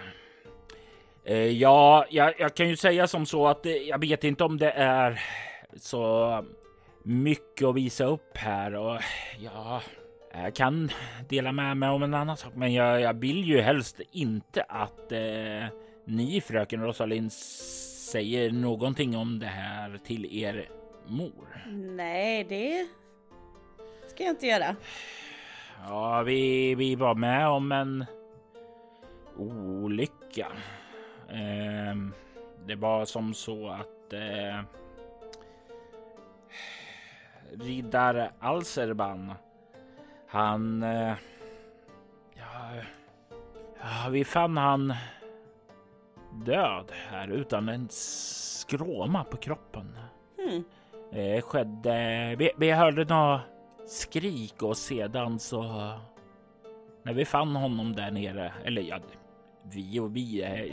Eh, 1.24 1.38
ja, 1.38 2.06
jag, 2.10 2.34
jag, 2.40 2.56
kan 2.56 2.70
ju 2.70 2.76
säga 2.76 3.08
som 3.08 3.26
så 3.26 3.48
att 3.48 3.66
jag 3.88 4.00
vet 4.00 4.24
inte 4.24 4.44
om 4.44 4.58
det 4.58 4.72
är 4.72 5.22
så 5.76 6.46
mycket 7.04 7.68
att 7.68 7.76
visa 7.76 8.06
upp 8.06 8.38
här 8.38 8.76
och 8.76 9.00
ja, 9.40 9.82
jag 10.34 10.56
kan 10.56 10.90
dela 11.30 11.52
med 11.52 11.78
mig 11.78 11.90
om 11.90 12.04
en 12.04 12.14
annan 12.14 12.38
sak, 12.38 12.52
men 12.56 12.74
jag, 12.74 13.02
jag 13.02 13.14
vill 13.14 13.44
ju 13.44 13.62
helst 13.62 14.02
inte 14.12 14.64
att 14.64 15.12
eh, 15.12 15.66
ni, 16.06 16.42
fröken 16.42 16.82
Rosalind, 16.82 17.32
säger 17.32 18.52
någonting 18.52 19.18
om 19.18 19.40
det 19.40 19.46
här 19.46 20.00
till 20.06 20.44
er 20.44 20.70
mor. 21.08 21.66
Nej, 21.96 22.44
det 22.44 22.88
ska 24.08 24.24
jag 24.24 24.32
inte 24.32 24.48
göra. 24.48 24.76
Ja, 25.88 26.24
vi, 26.24 26.76
vi 26.76 26.96
var 26.96 27.16
med 27.16 27.48
om 27.48 27.72
en 27.72 28.06
olycka. 29.38 30.48
Eh, 31.30 31.96
det 32.66 32.76
var 32.76 33.06
som 33.06 33.34
så 33.34 33.70
att 33.70 34.14
eh, 34.14 34.62
riddar 37.60 38.32
Alserban. 38.40 39.34
Han... 40.28 40.84
Eh, 40.84 41.14
ja, 42.36 42.72
ja, 43.80 44.10
vi 44.12 44.26
fann 44.26 44.58
han 44.58 44.94
död 46.46 46.92
här 47.10 47.28
utan 47.28 47.70
en 47.70 47.88
skråma 47.90 49.24
på 49.24 49.38
kroppen. 49.38 49.98
Mm. 50.38 50.64
Det 51.12 51.42
skedde... 51.42 52.36
Vi, 52.40 52.52
vi 52.58 52.72
hörde 52.72 53.06
några 53.06 53.42
skrik 53.88 54.64
och 54.64 54.78
sedan 54.78 55.40
så... 55.40 55.64
När 57.04 57.14
vi 57.14 57.26
fann 57.26 57.56
honom 57.56 57.96
där 57.96 58.12
nere, 58.12 58.54
eller 58.64 58.82
ja, 58.82 59.00
vi 59.64 60.00
och 60.00 60.16
vi 60.16 60.42
är 60.42 60.72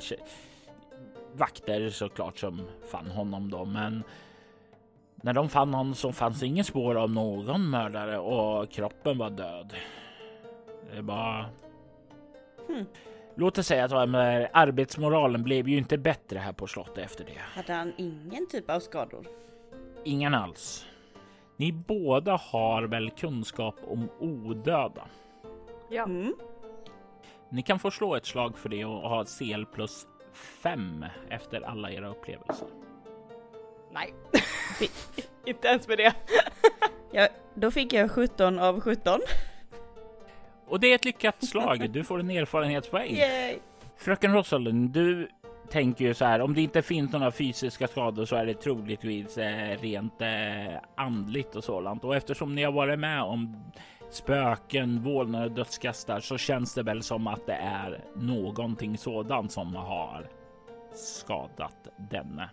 vakter 1.32 1.90
såklart 1.90 2.38
som 2.38 2.68
fann 2.90 3.10
honom 3.10 3.50
då, 3.50 3.64
men 3.64 4.04
när 5.22 5.32
de 5.32 5.48
fann 5.48 5.74
honom 5.74 5.94
så 5.94 6.12
fanns 6.12 6.40
det 6.40 6.46
ingen 6.46 6.64
spår 6.64 6.94
av 6.94 7.10
någon 7.10 7.70
mördare 7.70 8.18
och 8.18 8.70
kroppen 8.70 9.18
var 9.18 9.30
död. 9.30 9.74
Det 10.94 11.02
var... 11.02 11.46
Hmm. 12.68 12.84
Låt 13.34 13.58
oss 13.58 13.66
säga 13.66 13.84
att 13.84 13.92
arbetsmoralen 14.52 15.42
blev 15.42 15.68
ju 15.68 15.78
inte 15.78 15.98
bättre 15.98 16.38
här 16.38 16.52
på 16.52 16.66
slottet 16.66 16.98
efter 16.98 17.24
det. 17.24 17.38
Hade 17.54 17.72
han 17.72 17.92
ingen 17.96 18.48
typ 18.48 18.70
av 18.70 18.80
skador? 18.80 19.26
Ingen 20.04 20.34
alls. 20.34 20.86
Ni 21.56 21.72
båda 21.72 22.36
har 22.36 22.82
väl 22.82 23.10
kunskap 23.10 23.74
om 23.86 24.08
odöda? 24.20 25.06
Ja. 25.90 26.04
Mm. 26.04 26.34
Ni 27.48 27.62
kan 27.62 27.78
få 27.78 27.90
slå 27.90 28.16
ett 28.16 28.26
slag 28.26 28.58
för 28.58 28.68
det 28.68 28.84
och 28.84 29.08
ha 29.08 29.24
CL 29.24 29.64
plus 29.74 30.06
5 30.62 31.04
efter 31.28 31.60
alla 31.60 31.90
era 31.90 32.08
upplevelser. 32.08 32.68
Nej, 33.92 34.14
inte 35.44 35.68
ens 35.68 35.88
med 35.88 35.98
det. 35.98 36.14
ja, 37.12 37.28
då 37.54 37.70
fick 37.70 37.92
jag 37.92 38.10
17 38.10 38.58
av 38.58 38.80
17. 38.80 39.20
Och 40.66 40.80
det 40.80 40.86
är 40.86 40.94
ett 40.94 41.04
lyckat 41.04 41.44
slag. 41.44 41.90
Du 41.90 42.04
får 42.04 42.20
en 42.20 42.30
erfarenhetspoäng. 42.30 43.16
Yay! 43.16 43.58
Fröken 43.96 44.34
Rosalind, 44.34 44.90
du 44.90 45.28
tänker 45.70 46.04
ju 46.04 46.14
så 46.14 46.24
här. 46.24 46.40
Om 46.40 46.54
det 46.54 46.60
inte 46.60 46.82
finns 46.82 47.12
några 47.12 47.30
fysiska 47.30 47.88
skador 47.88 48.24
så 48.24 48.36
är 48.36 48.46
det 48.46 48.54
troligtvis 48.54 49.38
eh, 49.38 49.78
rent 49.78 50.22
eh, 50.22 50.78
andligt 50.94 51.56
och 51.56 51.64
sådant. 51.64 52.04
Och 52.04 52.16
eftersom 52.16 52.54
ni 52.54 52.62
har 52.62 52.72
varit 52.72 52.98
med 52.98 53.22
om 53.22 53.56
spöken, 54.10 55.02
vålnader 55.02 55.46
och 55.46 55.52
dödskastar 55.52 56.20
så 56.20 56.38
känns 56.38 56.74
det 56.74 56.82
väl 56.82 57.02
som 57.02 57.26
att 57.26 57.46
det 57.46 57.54
är 57.54 58.04
någonting 58.16 58.98
sådant 58.98 59.52
som 59.52 59.74
har 59.74 60.28
skadat 60.94 61.88
denne. 62.10 62.50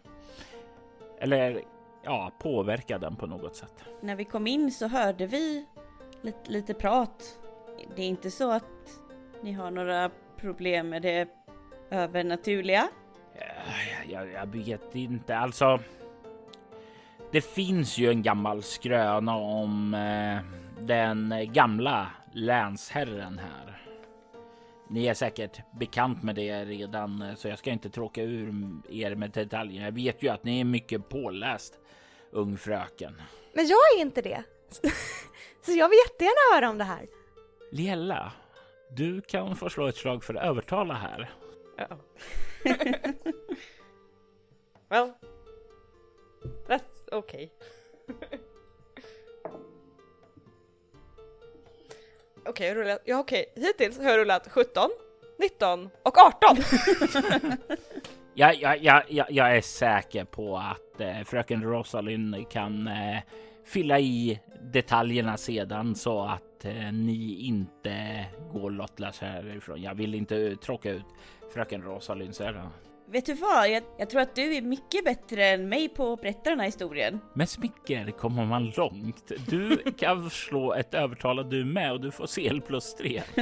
Eller 1.21 1.61
ja, 2.03 2.31
påverkat 2.39 3.01
den 3.01 3.15
på 3.15 3.27
något 3.27 3.55
sätt. 3.55 3.73
När 4.01 4.15
vi 4.15 4.25
kom 4.25 4.47
in 4.47 4.71
så 4.71 4.87
hörde 4.87 5.25
vi 5.25 5.65
lite, 6.21 6.51
lite 6.51 6.73
prat. 6.73 7.39
Det 7.95 8.01
är 8.01 8.07
inte 8.07 8.31
så 8.31 8.51
att 8.51 8.63
ni 9.41 9.51
har 9.51 9.71
några 9.71 10.09
problem 10.37 10.89
med 10.89 11.01
det 11.01 11.27
övernaturliga? 11.91 12.87
Eh, 13.35 14.11
Jag, 14.11 14.31
jag 14.31 14.45
vet 14.45 14.95
inte, 14.95 15.37
alltså. 15.37 15.79
Det 17.31 17.41
finns 17.41 17.97
ju 17.97 18.09
en 18.09 18.23
gammal 18.23 18.63
skröna 18.63 19.35
om 19.35 19.93
eh, 19.93 20.37
den 20.85 21.33
gamla 21.53 22.07
länsherren 22.31 23.39
här. 23.39 23.81
Ni 24.91 25.05
är 25.05 25.13
säkert 25.13 25.61
bekant 25.79 26.23
med 26.23 26.35
det 26.35 26.65
redan, 26.65 27.21
eh, 27.21 27.35
så 27.35 27.47
jag 27.47 27.59
ska 27.59 27.69
inte 27.69 27.89
tråka 27.89 28.21
ur 28.21 28.53
er 28.89 29.15
med 29.15 29.31
detaljer. 29.31 29.85
Jag 29.85 29.91
vet 29.91 30.23
ju 30.23 30.29
att 30.29 30.43
ni 30.43 30.59
är 30.59 30.65
mycket 30.65 31.09
påläst, 31.09 31.79
ung 32.31 32.57
fröken. 32.57 33.21
Men 33.53 33.67
jag 33.67 33.79
är 33.95 34.01
inte 34.01 34.21
det. 34.21 34.43
Så 35.61 35.71
jag 35.71 35.89
vill 35.89 35.99
jättegärna 36.07 36.55
höra 36.55 36.69
om 36.69 36.77
det 36.77 36.83
här. 36.83 37.07
Liella, 37.71 38.33
du 38.89 39.21
kan 39.21 39.55
få 39.55 39.69
slå 39.69 39.87
ett 39.87 39.95
slag 39.95 40.23
för 40.23 40.33
att 40.33 40.43
övertala 40.43 40.93
här. 40.93 41.29
well, 44.89 45.13
that's 46.67 47.13
okay. 47.15 47.49
Okej, 52.45 52.67
jag 52.67 52.77
rullat, 52.77 53.01
ja 53.05 53.19
okej, 53.19 53.45
hittills 53.55 53.97
har 53.97 54.09
jag 54.09 54.17
rullat 54.17 54.47
17, 54.51 54.89
19 55.39 55.89
och 56.03 56.17
18. 56.17 56.57
Jag, 58.33 58.55
jag, 58.55 58.83
jag, 58.83 59.03
jag, 59.07 59.31
jag 59.31 59.57
är 59.57 59.61
säker 59.61 60.25
på 60.25 60.57
att 60.57 61.01
eh, 61.01 61.23
fröken 61.25 61.63
Rosalind 61.63 62.49
kan 62.49 62.87
eh, 62.87 63.19
fylla 63.65 63.99
i 63.99 64.39
detaljerna 64.61 65.37
sedan 65.37 65.95
så 65.95 66.25
att 66.25 66.65
eh, 66.65 66.91
ni 66.91 67.39
inte 67.41 68.25
går 68.53 68.71
lottlös 68.71 69.19
härifrån. 69.19 69.81
Jag 69.81 69.95
vill 69.95 70.15
inte 70.15 70.55
tråka 70.55 70.91
ut 70.91 71.05
fröken 71.53 71.81
Rosalind 71.81 72.35
sedan. 72.35 72.69
Vet 73.11 73.25
du 73.25 73.33
vad? 73.33 73.69
Jag, 73.69 73.83
jag 73.97 74.09
tror 74.09 74.21
att 74.21 74.35
du 74.35 74.55
är 74.55 74.61
mycket 74.61 75.05
bättre 75.05 75.45
än 75.45 75.69
mig 75.69 75.89
på 75.89 76.13
att 76.13 76.21
berätta 76.21 76.49
den 76.49 76.59
här 76.59 76.65
historien. 76.65 77.19
Med 77.33 77.49
smicker 77.49 78.11
kommer 78.11 78.45
man 78.45 78.69
långt. 78.77 79.31
Du 79.49 79.77
kan 79.77 80.29
slå 80.29 80.73
ett 80.73 80.93
övertala 80.93 81.43
du 81.43 81.65
med 81.65 81.91
och 81.91 82.01
du 82.01 82.11
får 82.11 82.27
CL 82.27 82.61
plus 82.61 82.95
3. 82.95 83.23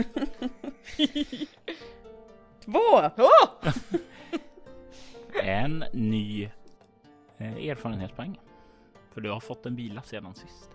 Två! 2.65 3.09
Åh! 3.17 3.49
En 5.43 5.83
ny 5.93 6.43
eh, 7.37 7.67
erfarenhetspoäng. 7.67 8.39
För 9.13 9.21
du 9.21 9.29
har 9.31 9.39
fått 9.39 9.65
en 9.65 9.75
vila 9.75 10.01
sedan 10.01 10.35
sist. 10.35 10.69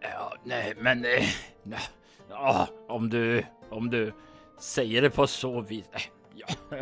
Ja, 0.00 0.34
nej, 0.44 0.74
men 0.78 1.04
eh, 1.04 1.24
nej, 1.62 1.80
ja, 2.28 2.68
om 2.88 3.10
du 3.10 3.44
om 3.70 3.90
du 3.90 4.12
säger 4.58 5.02
det 5.02 5.10
på 5.10 5.26
så 5.26 5.60
vis. 5.60 5.84
eh, 5.92 6.00
Ja, 6.46 6.54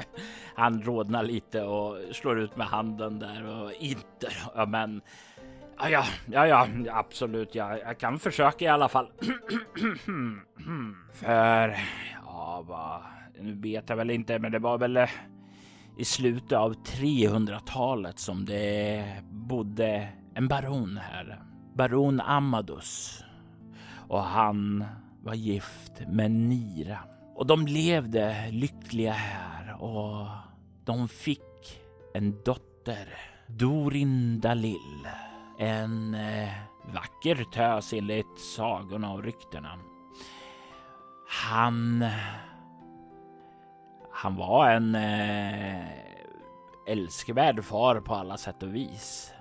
han 0.54 0.82
rodnar 0.82 1.22
lite 1.22 1.62
och 1.62 1.96
slår 2.12 2.38
ut 2.38 2.56
med 2.56 2.66
handen 2.66 3.18
där 3.18 3.46
och 3.46 3.72
inte. 3.72 4.28
Ja, 4.54 4.66
men 4.66 5.00
ja, 5.78 5.88
ja, 5.90 6.04
ja, 6.26 6.46
ja 6.46 6.66
absolut. 6.98 7.54
Ja, 7.54 7.78
jag 7.78 7.98
kan 7.98 8.18
försöka 8.18 8.64
i 8.64 8.68
alla 8.68 8.88
fall. 8.88 9.10
För 11.12 11.76
ja, 12.24 12.64
vad, 12.66 13.02
nu 13.40 13.54
vet 13.54 13.88
jag 13.88 13.96
väl 13.96 14.10
inte, 14.10 14.38
men 14.38 14.52
det 14.52 14.58
var 14.58 14.78
väl 14.78 14.96
eh, 14.96 15.10
i 15.98 16.04
slutet 16.04 16.52
av 16.52 16.74
300-talet 16.74 18.18
som 18.18 18.44
det 18.44 19.04
bodde 19.30 20.08
en 20.34 20.48
baron 20.48 21.00
här. 21.02 21.42
Baron 21.74 22.20
Amadus. 22.20 23.24
Och 24.08 24.22
han 24.22 24.84
var 25.22 25.34
gift 25.34 26.02
med 26.08 26.30
Nira. 26.30 26.98
Och 27.38 27.46
de 27.46 27.66
levde 27.66 28.50
lyckliga 28.50 29.12
här 29.12 29.82
och 29.82 30.26
de 30.84 31.08
fick 31.08 31.80
en 32.14 32.42
dotter. 32.44 33.08
Dorin 33.46 34.40
Dalil. 34.40 35.08
En 35.58 36.14
eh, 36.14 36.48
vacker 36.94 37.44
tös 37.44 37.92
enligt 37.92 38.38
sagorna 38.56 39.12
och 39.12 39.22
ryktena. 39.22 39.78
Han 41.28 42.04
han 44.12 44.36
var 44.36 44.70
en 44.70 44.94
eh, 44.94 45.86
älskvärd 46.86 47.64
far 47.64 48.00
på 48.00 48.14
alla 48.14 48.36
sätt 48.36 48.62
och 48.62 48.74
vis. 48.74 49.32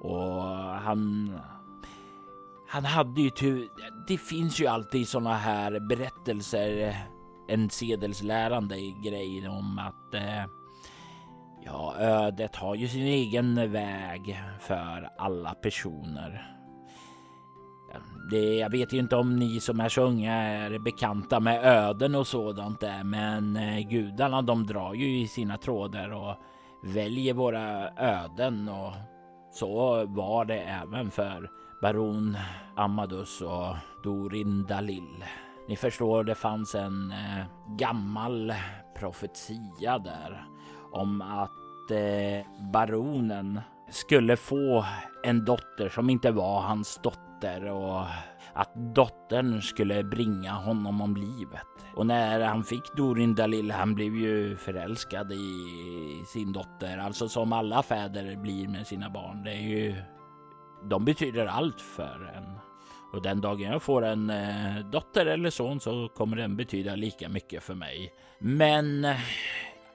Och 0.00 0.42
han... 0.58 1.32
Han 2.74 2.84
hade 2.84 3.20
ju 3.20 3.30
tur... 3.30 3.68
Det 4.06 4.18
finns 4.18 4.60
ju 4.60 4.66
alltid 4.66 5.08
sådana 5.08 5.34
här 5.34 5.80
berättelser, 5.80 6.88
eh, 6.88 6.96
en 7.48 7.70
sedelslärande 7.70 8.76
grej 9.04 9.48
om 9.48 9.78
att 9.78 10.14
eh, 10.14 10.44
ja, 11.64 11.94
ödet 11.98 12.56
har 12.56 12.74
ju 12.74 12.88
sin 12.88 13.06
egen 13.06 13.72
väg 13.72 14.42
för 14.60 15.10
alla 15.18 15.54
personer. 15.54 16.56
Det, 18.30 18.54
jag 18.54 18.70
vet 18.70 18.92
ju 18.92 18.98
inte 18.98 19.16
om 19.16 19.38
ni 19.38 19.60
som 19.60 19.80
är 19.80 19.88
så 19.88 20.02
unga 20.02 20.34
är 20.34 20.78
bekanta 20.78 21.40
med 21.40 21.64
öden 21.64 22.14
och 22.14 22.26
sådant 22.26 22.80
där, 22.80 23.04
men 23.04 23.56
eh, 23.56 23.88
gudarna 23.88 24.42
de 24.42 24.66
drar 24.66 24.94
ju 24.94 25.18
i 25.18 25.28
sina 25.28 25.56
trådar 25.56 26.10
och 26.10 26.36
väljer 26.84 27.34
våra 27.34 27.90
öden 27.90 28.68
och 28.68 28.92
så 29.52 30.04
var 30.06 30.44
det 30.44 30.58
även 30.58 31.10
för 31.10 31.50
baron 31.82 32.36
Amadus 32.76 33.40
och 33.40 33.76
Dorin 34.02 34.66
Dalil. 34.66 35.24
Ni 35.68 35.76
förstår, 35.76 36.24
det 36.24 36.34
fanns 36.34 36.74
en 36.74 37.10
eh, 37.10 37.44
gammal 37.78 38.54
profetia 38.98 39.98
där 39.98 40.46
om 40.92 41.22
att 41.22 41.90
eh, 41.90 42.70
baronen 42.72 43.60
skulle 43.90 44.36
få 44.36 44.84
en 45.22 45.44
dotter 45.44 45.88
som 45.88 46.10
inte 46.10 46.30
var 46.30 46.60
hans 46.60 47.00
dotter 47.02 47.70
och 47.70 48.04
att 48.54 48.94
dottern 48.94 49.62
skulle 49.62 50.04
bringa 50.04 50.52
honom 50.52 51.00
om 51.00 51.16
livet. 51.16 51.66
Och 51.94 52.06
när 52.06 52.40
han 52.40 52.64
fick 52.64 52.96
Dorin 52.96 53.34
Dalil, 53.34 53.70
han 53.70 53.94
blev 53.94 54.14
ju 54.14 54.56
förälskad 54.56 55.32
i 55.32 56.24
sin 56.26 56.52
dotter, 56.52 56.98
alltså 56.98 57.28
som 57.28 57.52
alla 57.52 57.82
fäder 57.82 58.36
blir 58.36 58.68
med 58.68 58.86
sina 58.86 59.10
barn. 59.10 59.44
Det 59.44 59.50
är 59.50 59.68
ju, 59.68 59.94
de 60.84 61.04
betyder 61.04 61.46
allt 61.46 61.80
för 61.80 62.32
en. 62.36 62.58
Och 63.12 63.22
den 63.22 63.40
dagen 63.40 63.72
jag 63.72 63.82
får 63.82 64.04
en 64.04 64.30
eh, 64.30 64.86
dotter 64.92 65.26
eller 65.26 65.50
son 65.50 65.80
så 65.80 66.08
kommer 66.08 66.36
den 66.36 66.56
betyda 66.56 66.94
lika 66.96 67.28
mycket 67.28 67.62
för 67.62 67.74
mig. 67.74 68.12
Men 68.38 69.04
eh, 69.04 69.16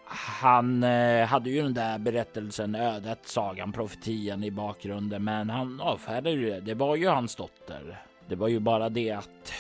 han 0.06 0.84
eh, 0.84 1.26
hade 1.28 1.50
ju 1.50 1.62
den 1.62 1.74
där 1.74 2.00
berättelsen, 2.00 2.76
ödet, 2.76 3.20
sagan, 3.24 3.72
profetian 3.72 4.44
i 4.44 4.52
bakgrunden, 4.52 5.24
men 5.24 5.50
han 5.50 5.82
avfärdade 5.82 6.32
ju 6.32 6.50
det. 6.50 6.60
Det 6.60 6.74
var 6.74 6.96
ju 6.96 7.08
hans 7.08 7.36
dotter. 7.36 8.02
Det 8.28 8.36
var 8.36 8.48
ju 8.48 8.60
bara 8.60 8.90
det 8.90 9.12
att 9.12 9.54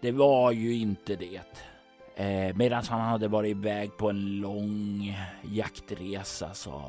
det 0.00 0.12
var 0.12 0.52
ju 0.52 0.74
inte 0.74 1.16
det. 1.16 1.40
Eh, 2.16 2.56
Medan 2.56 2.84
han 2.88 3.00
hade 3.00 3.28
varit 3.28 3.56
iväg 3.56 3.96
på 3.96 4.10
en 4.10 4.40
lång 4.40 5.16
jaktresa 5.42 6.54
så 6.54 6.82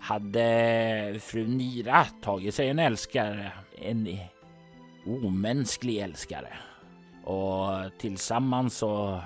hade 0.00 1.18
fru 1.20 1.46
Nira 1.46 2.04
tagit 2.04 2.54
sig 2.54 2.68
en 2.68 2.78
älskare, 2.78 3.52
en 3.78 4.18
omänsklig 5.06 5.98
älskare. 5.98 6.52
Och 7.24 7.98
tillsammans 7.98 8.76
så 8.76 9.20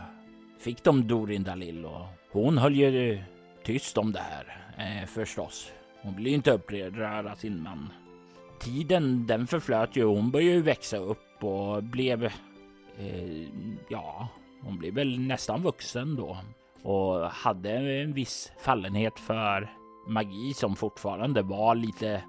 fick 0.58 0.84
de 0.84 1.08
Dorin 1.08 1.42
Dalil 1.42 1.84
och 1.84 2.06
hon 2.32 2.58
höll 2.58 2.76
ju 2.76 3.22
tyst 3.64 3.98
om 3.98 4.12
det 4.12 4.20
här 4.20 4.66
eh, 4.78 5.06
förstås. 5.06 5.72
Hon 6.02 6.16
ville 6.16 6.28
ju 6.28 6.34
inte 6.34 6.52
uppröra 6.52 7.36
sin 7.36 7.62
man. 7.62 7.92
Tiden 8.60 9.26
den 9.26 9.46
förflöt 9.46 9.96
ju. 9.96 10.04
Hon 10.04 10.30
började 10.30 10.54
ju 10.54 10.62
växa 10.62 10.96
upp 10.96 11.44
och 11.44 11.82
blev 11.82 12.24
eh, 12.24 13.46
ja, 13.88 14.28
hon 14.62 14.78
blev 14.78 14.94
väl 14.94 15.20
nästan 15.20 15.62
vuxen 15.62 16.16
då 16.16 16.38
och 16.82 17.20
hade 17.20 17.70
en 17.70 18.12
viss 18.12 18.52
fallenhet 18.58 19.18
för 19.18 19.70
magi 20.06 20.54
som 20.54 20.76
fortfarande 20.76 21.42
var 21.42 21.74
lite, 21.74 22.22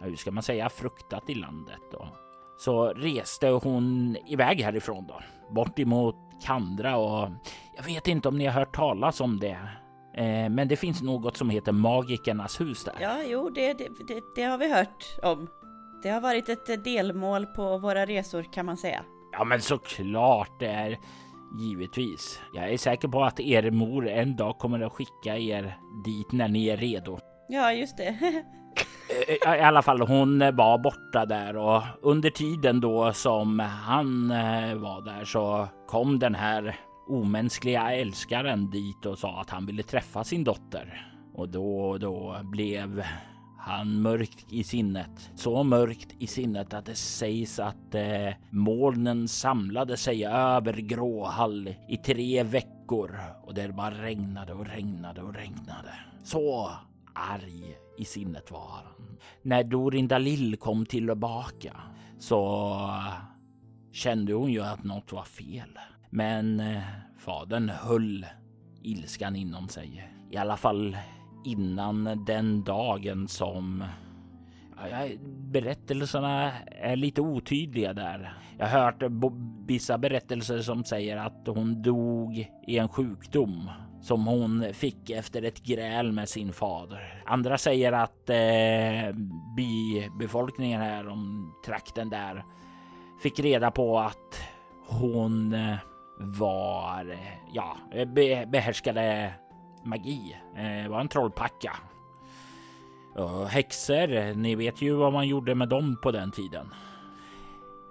hur 0.00 0.16
ska 0.16 0.30
man 0.30 0.42
säga, 0.42 0.68
fruktat 0.68 1.30
i 1.30 1.34
landet. 1.34 1.94
Och 1.94 2.06
så 2.58 2.86
reste 2.86 3.48
hon 3.48 4.16
iväg 4.26 4.60
härifrån 4.60 5.06
då, 5.06 5.20
bort 5.50 5.78
emot 5.78 6.16
Kandra 6.46 6.96
och 6.96 7.28
jag 7.76 7.84
vet 7.84 8.08
inte 8.08 8.28
om 8.28 8.38
ni 8.38 8.46
har 8.46 8.52
hört 8.52 8.74
talas 8.74 9.20
om 9.20 9.40
det. 9.40 9.58
Eh, 10.16 10.50
men 10.50 10.68
det 10.68 10.76
finns 10.76 11.02
något 11.02 11.36
som 11.36 11.50
heter 11.50 11.72
Magikernas 11.72 12.60
hus 12.60 12.84
där. 12.84 12.96
Ja, 13.00 13.22
jo, 13.26 13.50
det, 13.50 13.72
det, 13.72 13.88
det, 14.08 14.22
det 14.34 14.42
har 14.42 14.58
vi 14.58 14.74
hört 14.74 15.04
om. 15.22 15.48
Det 16.02 16.08
har 16.08 16.20
varit 16.20 16.48
ett 16.48 16.84
delmål 16.84 17.46
på 17.46 17.78
våra 17.78 18.06
resor 18.06 18.52
kan 18.52 18.66
man 18.66 18.76
säga. 18.76 19.04
Ja, 19.32 19.44
men 19.44 19.60
såklart 19.60 20.60
det 20.60 20.66
är 20.66 20.98
givetvis. 21.58 22.40
Jag 22.54 22.72
är 22.72 22.78
säker 22.78 23.08
på 23.08 23.24
att 23.24 23.40
er 23.40 23.70
mor 23.70 24.08
en 24.08 24.36
dag 24.36 24.58
kommer 24.58 24.80
att 24.80 24.92
skicka 24.92 25.38
er 25.38 25.76
dit 26.04 26.32
när 26.32 26.48
ni 26.48 26.68
är 26.68 26.76
redo. 26.76 27.18
Ja, 27.48 27.72
just 27.72 27.96
det. 27.96 28.16
Eh, 29.44 29.54
I 29.54 29.60
alla 29.60 29.82
fall, 29.82 30.00
hon 30.00 30.38
var 30.38 30.78
borta 30.78 31.26
där 31.26 31.56
och 31.56 31.82
under 32.02 32.30
tiden 32.30 32.80
då 32.80 33.12
som 33.12 33.58
han 33.58 34.30
eh, 34.30 34.74
var 34.74 35.04
där 35.04 35.24
så 35.24 35.68
kom 35.86 36.18
den 36.18 36.34
här 36.34 36.76
omänskliga 37.08 37.92
älskaren 37.92 38.70
dit 38.70 39.06
och 39.06 39.18
sa 39.18 39.40
att 39.40 39.50
han 39.50 39.66
ville 39.66 39.82
träffa 39.82 40.24
sin 40.24 40.44
dotter. 40.44 41.10
Och 41.34 41.48
då, 41.48 41.98
då 41.98 42.36
blev 42.42 43.04
han 43.60 44.02
mörkt 44.02 44.52
i 44.52 44.64
sinnet. 44.64 45.30
Så 45.34 45.62
mörkt 45.62 46.14
i 46.18 46.26
sinnet 46.26 46.74
att 46.74 46.86
det 46.86 46.94
sägs 46.94 47.58
att 47.58 47.94
eh, 47.94 48.34
molnen 48.50 49.28
samlade 49.28 49.96
sig 49.96 50.26
över 50.26 50.72
Gråhall 50.72 51.74
i 51.88 51.96
tre 51.96 52.42
veckor 52.42 53.20
och 53.42 53.54
det 53.54 53.72
bara 53.72 54.02
regnade 54.02 54.52
och 54.52 54.66
regnade 54.66 55.22
och 55.22 55.34
regnade. 55.34 55.94
Så 56.24 56.70
arg 57.14 57.76
i 57.98 58.04
sinnet 58.04 58.50
var 58.50 58.70
han. 58.70 59.16
När 59.42 59.64
Dorindalil 59.64 60.56
kom 60.56 60.86
tillbaka 60.86 61.76
så 62.18 62.76
kände 63.92 64.32
hon 64.32 64.52
ju 64.52 64.62
att 64.62 64.84
något 64.84 65.12
var 65.12 65.24
fel. 65.24 65.78
Men 66.10 66.60
eh, 66.60 66.82
fadern 67.18 67.68
höll 67.68 68.26
ilskan 68.82 69.36
inom 69.36 69.68
sig. 69.68 70.12
I 70.30 70.36
alla 70.36 70.56
fall 70.56 70.96
innan 71.44 72.24
den 72.26 72.64
dagen 72.64 73.28
som 73.28 73.84
berättelserna 75.26 76.52
är 76.66 76.96
lite 76.96 77.20
otydliga 77.20 77.92
där. 77.92 78.36
Jag 78.58 78.66
har 78.66 78.80
hört 78.80 79.02
vissa 79.66 79.98
berättelser 79.98 80.58
som 80.58 80.84
säger 80.84 81.16
att 81.16 81.42
hon 81.46 81.82
dog 81.82 82.50
i 82.66 82.78
en 82.78 82.88
sjukdom 82.88 83.70
som 84.00 84.26
hon 84.26 84.74
fick 84.74 85.10
efter 85.10 85.42
ett 85.42 85.62
gräl 85.62 86.12
med 86.12 86.28
sin 86.28 86.52
fader. 86.52 87.22
Andra 87.26 87.58
säger 87.58 87.92
att 87.92 88.30
eh, 88.30 89.16
bybefolkningen 89.56 90.80
här 90.80 91.08
om 91.08 91.52
trakten 91.66 92.10
där 92.10 92.44
fick 93.22 93.40
reda 93.40 93.70
på 93.70 93.98
att 93.98 94.42
hon 94.86 95.54
eh, 95.54 95.76
var, 96.18 97.16
ja, 97.52 97.76
behärskade 98.46 99.32
magi. 99.84 100.36
Det 100.54 100.88
var 100.88 101.00
en 101.00 101.08
trollpacka. 101.08 101.76
Och 103.14 103.48
häxor, 103.48 104.34
ni 104.34 104.54
vet 104.54 104.82
ju 104.82 104.94
vad 104.94 105.12
man 105.12 105.28
gjorde 105.28 105.54
med 105.54 105.68
dem 105.68 105.96
på 106.02 106.10
den 106.10 106.30
tiden. 106.30 106.66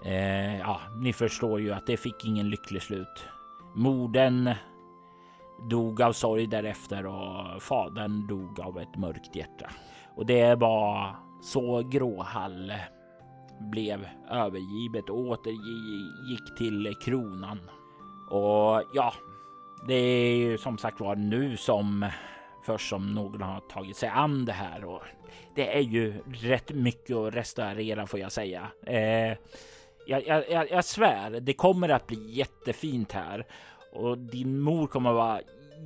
Eh, 0.05 0.59
ja, 0.59 0.81
ni 0.95 1.13
förstår 1.13 1.59
ju 1.59 1.71
att 1.71 1.87
det 1.87 1.97
fick 1.97 2.25
ingen 2.25 2.49
lycklig 2.49 2.81
slut. 2.81 3.25
Morden 3.75 4.49
dog 5.69 6.01
av 6.01 6.13
sorg 6.13 6.47
därefter 6.47 7.05
och 7.05 7.61
fadern 7.61 8.27
dog 8.27 8.59
av 8.59 8.79
ett 8.79 8.97
mörkt 8.97 9.35
hjärta. 9.35 9.69
Och 10.15 10.25
det 10.25 10.55
var 10.55 11.15
så 11.41 11.81
Gråhall 11.81 12.73
blev 13.59 14.07
övergivet 14.31 15.09
och 15.09 15.19
återgick 15.19 16.57
till 16.57 16.95
kronan. 17.01 17.59
Och 18.29 18.83
ja, 18.93 19.13
det 19.87 19.93
är 19.93 20.35
ju 20.35 20.57
som 20.57 20.77
sagt 20.77 20.99
var 20.99 21.15
nu 21.15 21.57
som 21.57 22.05
först 22.65 22.89
som 22.89 23.13
någon 23.13 23.41
har 23.41 23.59
tagit 23.59 23.97
sig 23.97 24.09
an 24.09 24.45
det 24.45 24.53
här 24.53 24.85
och 24.85 25.01
det 25.55 25.77
är 25.77 25.81
ju 25.81 26.13
rätt 26.33 26.71
mycket 26.71 27.15
att 27.15 27.35
restaurera 27.35 28.07
får 28.07 28.19
jag 28.19 28.31
säga. 28.31 28.67
Eh, 28.85 29.37
jag, 30.07 30.27
jag, 30.27 30.71
jag 30.71 30.85
svär, 30.85 31.39
det 31.39 31.53
kommer 31.53 31.89
att 31.89 32.07
bli 32.07 32.31
jättefint 32.31 33.11
här 33.11 33.45
och 33.93 34.17
din 34.17 34.59
mor 34.59 34.87
kommer 34.87 35.13
vara 35.13 35.41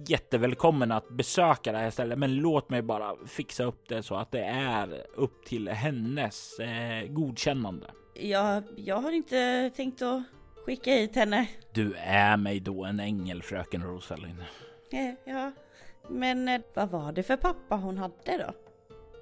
jättevälkommen 0.07 0.91
att 0.91 1.09
besöka 1.09 1.71
det 1.71 1.77
här 1.77 1.89
stället. 1.89 2.19
Men 2.19 2.35
låt 2.35 2.69
mig 2.69 2.81
bara 2.81 3.15
fixa 3.27 3.63
upp 3.63 3.89
det 3.89 4.03
så 4.03 4.15
att 4.15 4.31
det 4.31 4.43
är 4.43 5.05
upp 5.15 5.45
till 5.45 5.69
hennes 5.69 6.59
eh, 6.59 7.07
godkännande. 7.07 7.87
Ja, 8.13 8.61
jag 8.75 8.95
har 8.95 9.11
inte 9.11 9.71
tänkt 9.75 10.01
att 10.01 10.23
skicka 10.65 10.91
hit 10.91 11.15
henne. 11.15 11.47
Du 11.71 11.93
är 11.97 12.37
mig 12.37 12.59
då 12.59 12.85
en 12.85 12.99
ängel, 12.99 13.43
fröken 13.43 13.83
Rosalind. 13.83 14.39
Eh, 14.91 15.33
ja, 15.33 15.51
men 16.09 16.47
eh, 16.47 16.61
vad 16.73 16.89
var 16.89 17.11
det 17.11 17.23
för 17.23 17.37
pappa 17.37 17.75
hon 17.75 17.97
hade 17.97 18.37
då? 18.37 18.53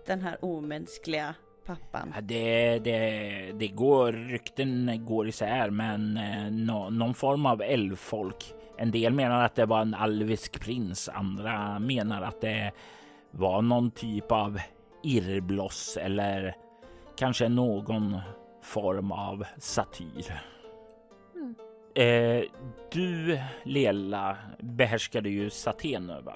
Den 0.05 0.21
här 0.21 0.45
omänskliga 0.45 1.35
pappan? 1.65 2.11
Ja, 2.15 2.21
det, 2.21 2.79
det, 2.79 3.51
det 3.53 3.67
går, 3.67 4.11
rykten 4.11 5.05
går 5.05 5.27
isär, 5.27 5.69
men 5.69 6.17
eh, 6.17 6.51
no, 6.51 6.89
någon 6.89 7.13
form 7.13 7.45
av 7.45 7.61
älvfolk. 7.61 8.53
En 8.77 8.91
del 8.91 9.13
menar 9.13 9.45
att 9.45 9.55
det 9.55 9.65
var 9.65 9.81
en 9.81 9.93
alvisk 9.93 10.59
prins, 10.61 11.09
andra 11.09 11.79
menar 11.79 12.21
att 12.21 12.41
det 12.41 12.71
var 13.31 13.61
någon 13.61 13.91
typ 13.91 14.31
av 14.31 14.59
irrbloss 15.03 15.97
eller 15.97 16.55
kanske 17.17 17.49
någon 17.49 18.17
form 18.63 19.11
av 19.11 19.45
satyr. 19.57 20.41
Eh, 21.95 22.43
du 22.91 23.39
Lela 23.63 24.37
behärskade 24.59 25.29
ju 25.29 25.49
saten 25.49 26.07
va? 26.23 26.33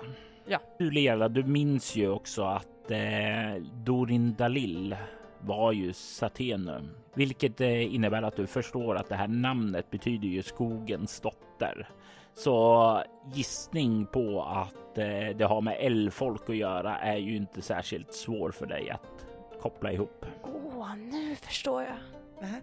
Ja. 0.47 0.59
Du 0.79 0.91
Lela, 0.91 1.29
du 1.29 1.43
minns 1.43 1.95
ju 1.95 2.09
också 2.09 2.43
att 2.43 2.91
eh, 2.91 3.63
Dorin 3.73 4.35
Dalil 4.35 4.95
var 5.39 5.71
ju 5.71 5.93
Satenum, 5.93 6.89
vilket 7.13 7.61
eh, 7.61 7.95
innebär 7.95 8.21
att 8.21 8.35
du 8.35 8.47
förstår 8.47 8.95
att 8.95 9.09
det 9.09 9.15
här 9.15 9.27
namnet 9.27 9.91
betyder 9.91 10.27
ju 10.27 10.43
skogens 10.43 11.21
dotter. 11.21 11.89
Så 12.33 13.03
gissning 13.33 14.05
på 14.05 14.43
att 14.43 14.97
eh, 14.97 15.37
det 15.37 15.45
har 15.45 15.61
med 15.61 15.77
älvfolk 15.79 16.49
att 16.49 16.55
göra 16.57 16.97
är 16.97 17.17
ju 17.17 17.35
inte 17.35 17.61
särskilt 17.61 18.13
svår 18.13 18.51
för 18.51 18.65
dig 18.65 18.89
att 18.89 19.25
koppla 19.61 19.91
ihop. 19.91 20.25
Åh, 20.43 20.81
oh, 20.81 20.95
nu 20.97 21.35
förstår 21.35 21.81
jag. 21.83 21.97
Va? 22.41 22.55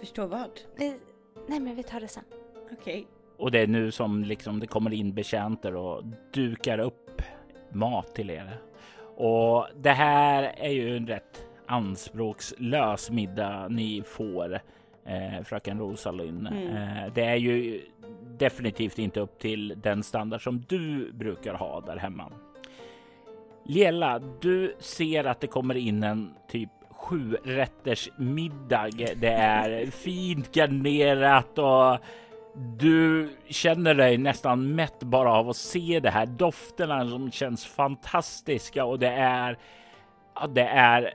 Förstår 0.00 0.26
vad? 0.26 0.50
Vi, 0.76 0.96
nej, 1.46 1.60
men 1.60 1.76
vi 1.76 1.82
tar 1.82 2.00
det 2.00 2.08
sen. 2.08 2.24
Okej. 2.64 2.76
Okay. 2.76 3.04
Och 3.36 3.50
det 3.50 3.60
är 3.60 3.66
nu 3.66 3.90
som 3.90 4.24
liksom 4.24 4.60
det 4.60 4.66
kommer 4.66 4.92
in 4.92 5.14
betjänter 5.14 5.76
och 5.76 6.04
dukar 6.32 6.78
upp 6.78 7.22
mat 7.72 8.14
till 8.14 8.30
er. 8.30 8.60
Och 9.16 9.66
det 9.76 9.90
här 9.90 10.54
är 10.56 10.70
ju 10.70 10.96
en 10.96 11.06
rätt 11.06 11.46
anspråkslös 11.66 13.10
middag 13.10 13.68
ni 13.68 14.02
får, 14.06 14.60
eh, 15.04 15.42
fröken 15.44 15.78
Rosalind. 15.78 16.46
Mm. 16.46 16.76
Eh, 16.76 17.12
det 17.14 17.24
är 17.24 17.36
ju 17.36 17.82
definitivt 18.38 18.98
inte 18.98 19.20
upp 19.20 19.38
till 19.38 19.74
den 19.82 20.02
standard 20.02 20.44
som 20.44 20.64
du 20.68 21.12
brukar 21.12 21.54
ha 21.54 21.80
där 21.80 21.96
hemma. 21.96 22.32
Lela, 23.64 24.18
du 24.40 24.76
ser 24.78 25.24
att 25.24 25.40
det 25.40 25.46
kommer 25.46 25.74
in 25.74 26.02
en 26.02 26.34
typ 26.48 26.70
sju 26.96 27.36
rätters 27.44 28.08
middag. 28.16 28.90
Det 29.16 29.32
är 29.32 29.86
fint 29.90 30.54
garnerat 30.54 31.58
och 31.58 31.98
du 32.78 33.30
känner 33.48 33.94
dig 33.94 34.18
nästan 34.18 34.74
mätt 34.74 35.00
bara 35.00 35.32
av 35.32 35.48
att 35.48 35.56
se 35.56 36.00
det 36.00 36.10
här. 36.10 36.26
Dofterna 36.26 37.08
som 37.10 37.30
känns 37.30 37.66
fantastiska 37.66 38.84
och 38.84 38.98
det 38.98 39.10
är, 39.10 39.58
ja, 40.34 40.46
det 40.46 40.66
är 40.68 41.14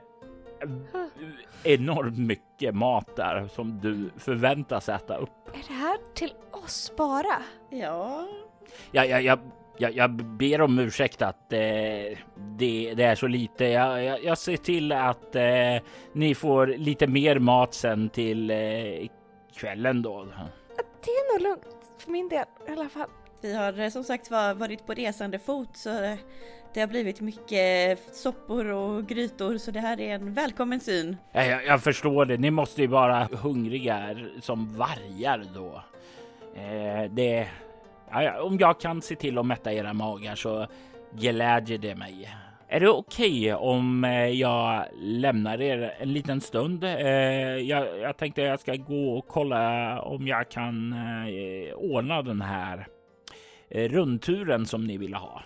enormt 1.64 2.18
mycket 2.18 2.74
mat 2.74 3.16
där 3.16 3.48
som 3.48 3.80
du 3.80 4.10
förväntas 4.16 4.88
äta 4.88 5.16
upp. 5.16 5.48
Är 5.54 5.68
det 5.68 5.74
här 5.74 5.96
till 6.14 6.32
oss 6.50 6.92
bara? 6.96 7.42
Ja. 7.70 8.26
Ja, 8.90 9.04
ja, 9.04 9.20
ja. 9.20 9.38
Jag, 9.78 9.96
jag 9.96 10.10
ber 10.10 10.60
om 10.60 10.78
ursäkt 10.78 11.22
att 11.22 11.52
eh, 11.52 11.58
det, 12.58 12.94
det, 12.96 13.02
är 13.02 13.14
så 13.14 13.26
lite. 13.26 13.64
Jag, 13.64 14.04
jag, 14.04 14.24
jag 14.24 14.38
ser 14.38 14.56
till 14.56 14.92
att 14.92 15.36
eh, 15.36 15.82
ni 16.12 16.34
får 16.34 16.66
lite 16.66 17.06
mer 17.06 17.38
mat 17.38 17.74
sen 17.74 18.08
till 18.08 18.50
eh, 18.50 18.56
kvällen 19.56 20.02
då. 20.02 20.26
Det 21.04 21.10
är 21.10 21.32
nog 21.32 21.42
lugnt 21.42 21.76
för 21.98 22.10
min 22.10 22.28
del 22.28 22.44
i 22.68 22.72
alla 22.72 22.88
fall. 22.88 23.08
Vi 23.40 23.54
har 23.54 23.80
eh, 23.80 23.88
som 23.88 24.04
sagt 24.04 24.30
varit 24.30 24.86
på 24.86 24.94
resande 24.94 25.38
fot 25.38 25.76
så 25.76 26.02
eh, 26.04 26.14
det 26.74 26.80
har 26.80 26.86
blivit 26.86 27.20
mycket 27.20 27.98
soppor 28.14 28.66
och 28.66 29.06
grytor 29.06 29.58
så 29.58 29.70
det 29.70 29.80
här 29.80 30.00
är 30.00 30.14
en 30.14 30.34
välkommen 30.34 30.80
syn. 30.80 31.16
Jag, 31.32 31.66
jag 31.66 31.82
förstår 31.82 32.24
det. 32.24 32.36
Ni 32.36 32.50
måste 32.50 32.80
ju 32.80 32.86
vara 32.86 33.28
hungriga 33.32 34.16
som 34.40 34.76
vargar 34.76 35.44
då. 35.54 35.82
Eh, 36.54 37.10
det, 37.10 37.48
om 38.42 38.58
jag 38.58 38.80
kan 38.80 39.02
se 39.02 39.16
till 39.16 39.38
att 39.38 39.46
mätta 39.46 39.72
era 39.72 39.92
magar 39.92 40.34
så 40.34 40.66
glädjer 41.14 41.78
det 41.78 41.94
mig. 41.94 42.28
Är 42.68 42.80
det 42.80 42.88
okej 42.88 43.54
om 43.54 44.04
eh, 44.04 44.26
jag 44.28 44.84
lämnar 44.96 45.60
er 45.60 45.94
en 45.98 46.12
liten 46.12 46.40
stund? 46.40 46.84
Eh, 46.84 46.90
jag, 47.56 47.98
jag 47.98 48.16
tänkte 48.16 48.42
jag 48.42 48.60
ska 48.60 48.74
gå 48.74 49.18
och 49.18 49.28
kolla 49.28 50.00
om 50.02 50.26
jag 50.26 50.50
kan 50.50 50.92
eh, 50.92 51.74
ordna 51.74 52.22
den 52.22 52.40
här 52.40 52.86
rundturen 53.70 54.66
som 54.66 54.86
ni 54.86 54.96
ville 54.96 55.16
ha. 55.16 55.42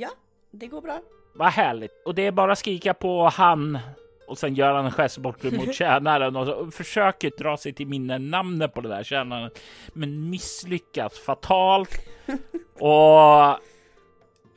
Ja, 0.00 0.08
det 0.50 0.66
går 0.66 0.80
bra. 0.80 1.00
Vad 1.34 1.48
härligt. 1.48 2.02
Och 2.04 2.14
det 2.14 2.26
är 2.26 2.32
bara 2.32 2.56
skrika 2.56 2.94
på 2.94 3.28
han 3.28 3.78
och 4.28 4.38
sen 4.38 4.54
gör 4.54 4.74
han 4.74 4.84
en 4.84 4.90
gest 4.90 5.18
bort 5.18 5.42
mot 5.52 5.74
tjänaren 5.74 6.36
och 6.36 6.74
försöker 6.74 7.32
dra 7.38 7.56
sig 7.56 7.72
till 7.72 7.86
minne 7.86 8.18
namnet 8.18 8.74
på 8.74 8.80
det 8.80 8.88
där 8.88 9.02
tjänaren. 9.02 9.50
Men 9.92 10.30
misslyckas 10.30 11.18
fatalt. 11.18 11.90
och 12.78 13.60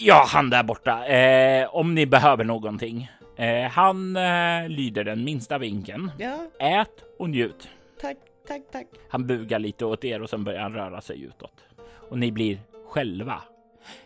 Ja, 0.04 0.26
han 0.28 0.50
där 0.50 0.64
borta. 0.64 1.06
Eh, 1.06 1.76
om 1.76 1.96
ni 1.96 2.06
behöver 2.06 2.44
någonting. 2.44 3.12
Eh, 3.36 3.70
han 3.72 4.16
eh, 4.16 4.70
lyder 4.70 5.04
den 5.04 5.24
minsta 5.24 5.58
vinken. 5.58 6.12
Ja. 6.20 6.48
Ät 6.60 7.04
och 7.20 7.30
njut. 7.30 7.70
Tack, 8.02 8.18
tack, 8.48 8.62
tack. 8.72 8.88
Han 9.10 9.28
bugar 9.28 9.60
lite 9.60 9.86
åt 9.86 10.06
er 10.06 10.22
och 10.22 10.30
sen 10.30 10.44
börjar 10.44 10.62
han 10.62 10.74
röra 10.74 11.02
sig 11.02 11.22
utåt. 11.24 11.66
Och 12.10 12.20
ni 12.20 12.32
blir 12.32 12.60
själva. 12.88 13.42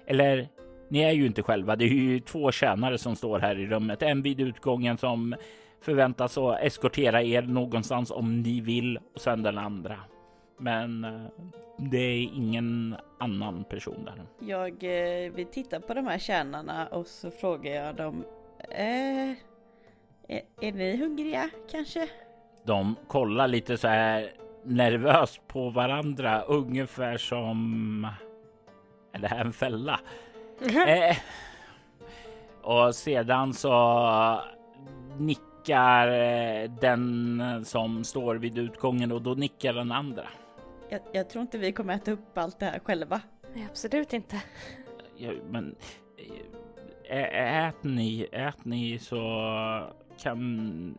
Eller, 0.08 0.48
ni 0.88 1.00
är 1.02 1.12
ju 1.12 1.26
inte 1.26 1.44
själva. 1.44 1.76
Det 1.76 1.86
är 1.86 1.90
ju 1.90 2.20
två 2.20 2.52
tjänare 2.52 2.98
som 2.98 3.16
står 3.16 3.40
här 3.40 3.60
i 3.60 3.66
rummet. 3.66 4.02
En 4.02 4.22
vid 4.22 4.40
utgången 4.40 4.98
som 4.98 5.36
förväntas 5.82 6.38
att 6.38 6.60
eskortera 6.62 7.24
er 7.24 7.42
någonstans 7.42 8.12
om 8.12 8.42
ni 8.42 8.62
vill 8.62 8.98
och 8.98 9.22
sen 9.22 9.44
den 9.44 9.58
andra. 9.58 10.00
Men 10.58 11.04
eh, 11.04 11.22
det 11.78 11.98
är 11.98 12.22
ingen 12.22 12.96
annan 13.20 13.64
person 13.64 14.06
där. 14.06 14.48
Jag 14.48 14.84
eh, 14.84 15.32
vill 15.32 15.46
titta 15.46 15.80
på 15.80 15.94
de 15.94 16.08
här 16.08 16.20
tjänarna 16.20 16.88
och 16.88 17.08
så 17.08 17.32
frågar 17.32 17.72
jag 17.72 17.96
dem. 17.96 18.24
Eh, 18.70 19.30
är, 20.28 20.42
är 20.62 20.72
ni 20.72 20.98
hungriga 20.98 21.50
kanske? 21.72 22.10
De 22.64 22.96
kollar 23.08 23.48
lite 23.48 23.78
så 23.78 23.88
här 23.88 24.32
nervöst 24.64 25.48
på 25.48 25.70
varandra, 25.70 26.42
ungefär 26.42 27.18
som... 27.18 28.08
Är 29.12 29.20
det 29.20 29.28
här 29.28 29.46
en 29.46 29.54
fälla? 29.54 30.00
eh, 30.88 31.18
och 32.62 32.96
sedan 32.96 33.54
så 33.54 34.42
nickar 35.18 36.08
eh, 36.08 36.72
den 36.82 37.42
som 37.66 38.04
står 38.04 38.36
vid 38.36 38.58
utgången 38.58 39.12
och 39.12 39.22
då 39.22 39.34
nickar 39.34 39.74
den 39.74 39.92
andra. 39.92 40.28
Jag, 40.90 41.02
jag, 41.14 41.30
tror 41.30 41.42
inte 41.42 41.58
vi 41.58 41.72
kommer 41.72 41.96
äta 41.96 42.12
upp 42.12 42.38
allt 42.38 42.60
det 42.60 42.66
här 42.66 42.80
själva. 42.80 43.22
Nej, 43.54 43.68
absolut 43.70 44.14
inte. 44.14 44.42
Ja, 45.18 45.32
men 45.50 45.76
ät 47.10 47.84
ni, 47.84 48.28
ät 48.32 48.66
ni 48.66 49.00
så 49.00 49.20
kan 50.18 50.96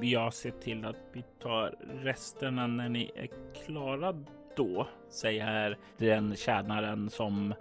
jag 0.00 0.34
se 0.34 0.50
till 0.50 0.84
att 0.84 0.96
vi 1.12 1.22
tar 1.42 1.74
resterna 2.02 2.66
när 2.66 2.88
ni 2.88 3.10
är 3.14 3.28
klara 3.64 4.24
då, 4.56 4.86
säger 5.08 5.78
den 5.96 6.36
tjänaren 6.36 7.10
som 7.10 7.54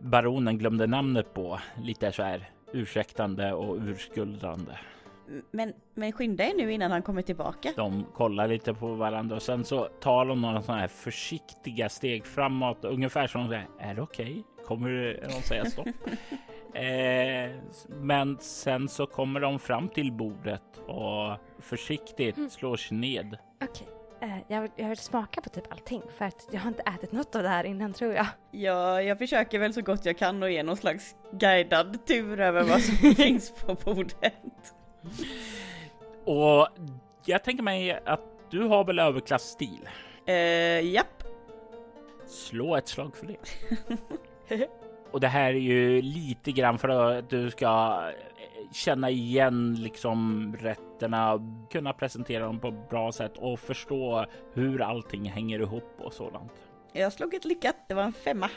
baronen 0.00 0.58
glömde 0.58 0.86
namnet 0.86 1.34
på. 1.34 1.60
Lite 1.82 2.12
så 2.12 2.22
här 2.22 2.50
ursäktande 2.72 3.52
och 3.52 3.76
urskuldande. 3.76 4.72
Men, 5.50 5.72
men 5.94 6.12
skynda 6.12 6.44
er 6.44 6.54
nu 6.54 6.72
innan 6.72 6.90
han 6.90 7.02
kommer 7.02 7.22
tillbaka. 7.22 7.72
De 7.76 8.04
kollar 8.14 8.48
lite 8.48 8.74
på 8.74 8.94
varandra 8.94 9.36
och 9.36 9.42
sen 9.42 9.64
så 9.64 9.84
tar 9.84 10.26
de 10.26 10.40
några 10.40 10.62
sådana 10.62 10.80
här 10.80 10.88
försiktiga 10.88 11.88
steg 11.88 12.26
framåt, 12.26 12.84
ungefär 12.84 13.26
som 13.26 13.48
säger 13.48 13.66
är 13.78 13.94
det 13.94 14.02
okej? 14.02 14.30
Okay? 14.30 14.64
Kommer 14.64 15.20
de 15.24 15.42
säga 15.42 15.64
stopp? 15.64 15.86
eh, 16.74 17.56
men 17.88 18.38
sen 18.40 18.88
så 18.88 19.06
kommer 19.06 19.40
de 19.40 19.58
fram 19.58 19.88
till 19.88 20.12
bordet 20.12 20.78
och 20.86 21.36
försiktigt 21.58 22.36
mm. 22.36 22.50
slår 22.50 22.76
sig 22.76 22.96
ned. 22.96 23.38
Okej. 23.62 23.68
Okay. 23.70 23.93
Eh, 24.24 24.38
jag, 24.48 24.60
vill, 24.60 24.70
jag 24.76 24.88
vill 24.88 24.98
smaka 24.98 25.40
på 25.40 25.48
typ 25.48 25.72
allting 25.72 26.02
för 26.18 26.24
att 26.24 26.48
jag 26.50 26.60
har 26.60 26.68
inte 26.68 26.82
ätit 26.82 27.12
något 27.12 27.34
av 27.34 27.42
det 27.42 27.48
här 27.48 27.64
innan 27.64 27.92
tror 27.92 28.12
jag. 28.12 28.26
Ja, 28.50 29.02
jag 29.02 29.18
försöker 29.18 29.58
väl 29.58 29.74
så 29.74 29.82
gott 29.82 30.04
jag 30.04 30.18
kan 30.18 30.42
och 30.42 30.50
ge 30.50 30.62
någon 30.62 30.76
slags 30.76 31.16
guidad 31.32 32.06
tur 32.06 32.40
över 32.40 32.62
vad 32.62 32.80
som 32.80 33.14
finns 33.14 33.50
på 33.50 33.74
bordet. 33.74 34.74
Och 36.24 36.68
jag 37.24 37.44
tänker 37.44 37.62
mig 37.62 38.00
att 38.04 38.20
du 38.50 38.62
har 38.62 38.84
väl 38.84 38.98
överklassstil? 38.98 39.88
Uh, 40.28 40.92
japp. 40.92 41.24
Slå 42.26 42.76
ett 42.76 42.88
slag 42.88 43.16
för 43.16 43.26
det. 43.26 44.68
Och 45.10 45.20
det 45.20 45.28
här 45.28 45.48
är 45.48 45.58
ju 45.58 46.02
lite 46.02 46.52
grann 46.52 46.78
för 46.78 46.88
att 46.88 47.30
du 47.30 47.50
ska 47.50 48.02
känna 48.74 49.10
igen 49.10 49.74
liksom 49.74 50.52
rätterna, 50.60 51.40
kunna 51.70 51.92
presentera 51.92 52.46
dem 52.46 52.60
på 52.60 52.68
ett 52.68 52.90
bra 52.90 53.12
sätt 53.12 53.32
och 53.36 53.60
förstå 53.60 54.26
hur 54.54 54.82
allting 54.82 55.24
hänger 55.24 55.60
ihop 55.60 55.96
och 55.98 56.12
sådant. 56.12 56.52
Jag 56.92 57.12
slog 57.12 57.34
ett 57.34 57.44
lyckat, 57.44 57.76
det 57.88 57.94
var 57.94 58.02
en 58.02 58.12
femma. 58.12 58.50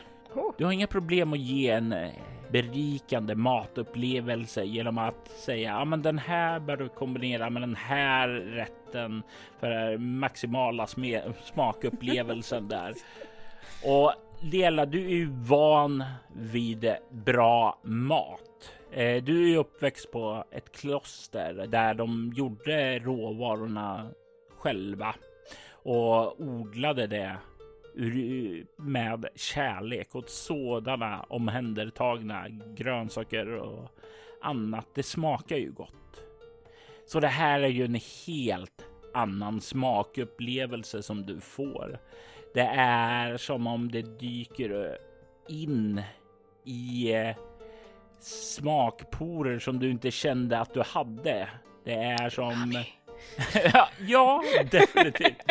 Du 0.57 0.65
har 0.65 0.71
inga 0.71 0.87
problem 0.87 1.33
att 1.33 1.39
ge 1.39 1.69
en 1.69 1.93
eh, 1.93 2.09
berikande 2.51 3.35
matupplevelse 3.35 4.63
genom 4.63 4.97
att 4.97 5.27
säga 5.27 5.69
ja, 5.69 5.85
men 5.85 6.01
den 6.01 6.17
här 6.17 6.59
bör 6.59 6.77
du 6.77 6.89
kombinera 6.89 7.49
med 7.49 7.61
den 7.61 7.75
här 7.75 8.27
rätten 8.29 9.23
för 9.59 9.97
maximala 9.97 10.87
smakupplevelsen 11.43 12.67
där. 12.69 12.93
Och 13.85 14.13
Lela, 14.39 14.85
du 14.85 15.05
är 15.05 15.09
ju 15.09 15.29
van 15.31 16.03
vid 16.33 16.95
bra 17.09 17.79
mat. 17.83 18.71
Eh, 18.91 19.23
du 19.23 19.43
är 19.43 19.47
ju 19.47 19.57
uppväxt 19.57 20.11
på 20.11 20.43
ett 20.51 20.71
kloster 20.71 21.67
där 21.67 21.93
de 21.93 22.33
gjorde 22.35 22.99
råvarorna 22.99 24.09
själva 24.57 25.15
och 25.71 26.41
odlade 26.41 27.07
det 27.07 27.37
med 28.77 29.25
kärlek 29.35 30.15
åt 30.15 30.29
sådana 30.29 31.25
omhändertagna 31.29 32.47
grönsaker 32.75 33.55
och 33.55 33.89
annat. 34.41 34.87
Det 34.95 35.03
smakar 35.03 35.55
ju 35.55 35.71
gott. 35.71 36.21
Så 37.05 37.19
det 37.19 37.27
här 37.27 37.61
är 37.61 37.67
ju 37.67 37.85
en 37.85 37.99
helt 38.27 38.85
annan 39.13 39.61
smakupplevelse 39.61 41.03
som 41.03 41.25
du 41.25 41.39
får. 41.39 41.99
Det 42.53 42.69
är 42.77 43.37
som 43.37 43.67
om 43.67 43.91
det 43.91 44.19
dyker 44.19 44.97
in 45.47 46.01
i 46.65 47.13
eh, 47.13 47.35
smakporer 48.19 49.59
som 49.59 49.79
du 49.79 49.91
inte 49.91 50.11
kände 50.11 50.59
att 50.59 50.73
du 50.73 50.81
hade. 50.81 51.49
Det 51.83 51.93
är 51.93 52.29
som... 52.29 52.83
ja, 54.07 54.43
definitivt. 54.71 55.41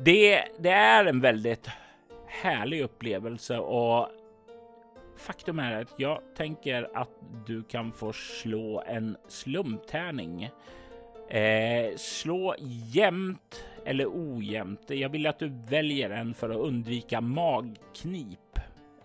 Det, 0.00 0.44
det 0.58 0.70
är 0.70 1.04
en 1.04 1.20
väldigt 1.20 1.68
härlig 2.26 2.82
upplevelse 2.82 3.58
och 3.58 4.08
faktum 5.16 5.58
är 5.58 5.82
att 5.82 5.94
jag 5.96 6.20
tänker 6.36 6.88
att 6.94 7.10
du 7.46 7.62
kan 7.62 7.92
få 7.92 8.12
slå 8.12 8.82
en 8.86 9.16
slumptärning. 9.28 10.50
Eh, 11.28 11.96
slå 11.96 12.54
jämnt 12.92 13.64
eller 13.84 14.06
ojämnt. 14.06 14.90
Jag 14.90 15.08
vill 15.08 15.26
att 15.26 15.38
du 15.38 15.48
väljer 15.48 16.10
en 16.10 16.34
för 16.34 16.50
att 16.50 16.56
undvika 16.56 17.20
magknip 17.20 18.38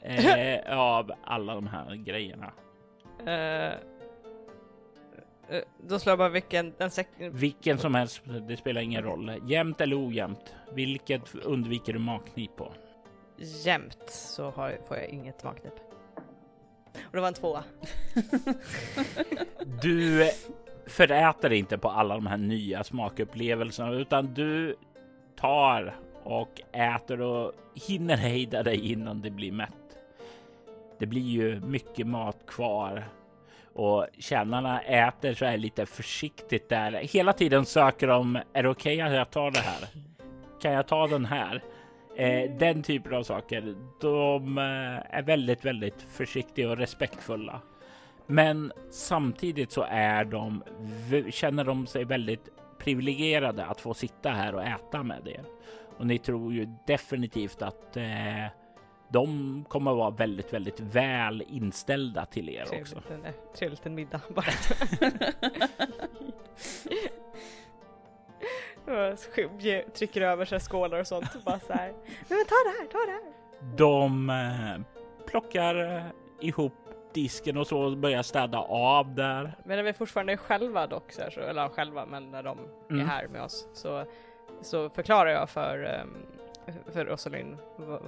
eh, 0.03 0.79
av 0.79 1.11
alla 1.23 1.55
de 1.55 1.67
här 1.67 1.95
grejerna. 1.95 2.51
Uh, 3.19 3.77
då 5.87 5.99
slår 5.99 6.11
jag 6.11 6.17
bara 6.17 6.29
vilken... 6.29 6.73
En 6.77 6.91
vilken 7.31 7.77
som 7.77 7.95
helst, 7.95 8.21
det 8.47 8.57
spelar 8.57 8.81
ingen 8.81 9.03
roll. 9.03 9.31
Jämnt 9.45 9.81
eller 9.81 10.07
ojämnt. 10.07 10.55
Vilket 10.73 11.35
undviker 11.35 11.93
du 11.93 11.99
magknip 11.99 12.55
på? 12.55 12.71
Jämnt 13.37 14.09
så 14.09 14.49
har, 14.49 14.77
får 14.87 14.97
jag 14.97 15.07
inget 15.07 15.43
magknip. 15.43 15.73
Och 16.95 17.11
det 17.11 17.21
var 17.21 17.27
en 17.27 17.33
tvåa. 17.33 17.63
du 19.81 20.29
föräter 20.85 21.53
inte 21.53 21.77
på 21.77 21.89
alla 21.89 22.15
de 22.15 22.27
här 22.27 22.37
nya 22.37 22.83
smakupplevelserna 22.83 23.91
utan 23.91 24.33
du 24.33 24.75
tar 25.35 25.95
och 26.23 26.61
äter 26.71 27.21
och 27.21 27.51
hinner 27.87 28.17
hejda 28.17 28.63
dig 28.63 28.91
innan 28.91 29.21
det 29.21 29.29
blir 29.29 29.51
mätt. 29.51 29.82
Det 30.99 31.05
blir 31.05 31.21
ju 31.21 31.59
mycket 31.59 32.07
mat 32.07 32.45
kvar 32.47 33.07
och 33.73 34.07
tjänarna 34.19 34.81
äter 34.81 35.33
så 35.33 35.45
här 35.45 35.57
lite 35.57 35.85
försiktigt 35.85 36.69
där. 36.69 36.91
Hela 36.91 37.33
tiden 37.33 37.65
söker 37.65 38.07
de. 38.07 38.35
Är 38.53 38.63
det 38.63 38.69
okej 38.69 38.95
okay 38.95 39.01
att 39.01 39.13
jag 39.13 39.31
tar 39.31 39.51
det 39.51 39.59
här? 39.59 39.87
Kan 40.61 40.71
jag 40.71 40.87
ta 40.87 41.07
den 41.07 41.25
här? 41.25 41.63
Eh, 42.15 42.51
den 42.57 42.83
typen 42.83 43.13
av 43.13 43.23
saker. 43.23 43.75
De 44.01 44.57
eh, 44.57 45.17
är 45.17 45.23
väldigt, 45.23 45.65
väldigt 45.65 46.01
försiktiga 46.01 46.69
och 46.69 46.77
respektfulla. 46.77 47.61
Men 48.27 48.71
samtidigt 48.91 49.71
så 49.71 49.85
är 49.89 50.25
de, 50.25 50.63
känner 51.29 51.63
de 51.63 51.87
sig 51.87 52.05
väldigt 52.05 52.49
privilegierade 52.79 53.65
att 53.65 53.81
få 53.81 53.93
sitta 53.93 54.29
här 54.29 54.55
och 54.55 54.63
äta 54.63 55.03
med 55.03 55.27
er. 55.27 55.45
Och 55.97 56.07
ni 56.07 56.19
tror 56.19 56.53
ju 56.53 56.67
definitivt 56.87 57.61
att 57.61 57.97
eh, 57.97 58.45
de 59.13 59.65
kommer 59.69 59.93
vara 59.93 60.09
väldigt, 60.09 60.53
väldigt 60.53 60.79
väl 60.79 61.41
inställda 61.47 62.25
till 62.25 62.49
er 62.49 62.61
också. 62.61 62.75
Trevligt, 63.01 63.25
en, 63.25 63.33
trevligt 63.55 63.85
en 63.85 63.95
middag 63.95 64.21
bara. 64.29 64.45
Trycker 69.93 70.21
över 70.21 70.45
sig 70.45 70.59
skålar 70.59 70.99
och 70.99 71.07
sånt 71.07 71.35
och 71.35 71.41
bara 71.41 71.59
så 71.59 71.73
här. 71.73 71.87
Nej 71.87 71.95
men 72.29 72.45
ta 72.45 72.55
det 72.65 72.73
här, 72.79 72.85
ta 72.91 72.97
det 73.05 73.11
här. 73.11 73.21
De 73.77 74.29
eh, 74.29 74.81
plockar 75.27 75.95
eh, 75.95 76.03
ihop 76.41 76.73
disken 77.13 77.57
och 77.57 77.67
så 77.67 77.79
och 77.79 77.97
börjar 77.97 78.23
städa 78.23 78.57
av 78.59 79.15
där. 79.15 79.55
Men 79.65 79.77
när 79.77 79.83
vi 79.83 79.93
fortfarande 79.93 80.33
är 80.33 80.37
själva 80.37 80.87
dock, 80.87 81.11
så 81.11 81.21
eller 81.41 81.69
själva, 81.69 82.05
men 82.05 82.31
när 82.31 82.43
de 82.43 82.57
är 82.59 82.63
Mm. 82.93 83.07
här 83.09 83.27
med 83.27 83.41
oss 83.41 83.67
så, 83.73 84.05
så 84.61 84.89
förklarar 84.89 85.29
jag 85.29 85.49
för, 85.49 86.01
um, 86.03 86.25
för 86.91 87.05
Rosalind 87.05 87.57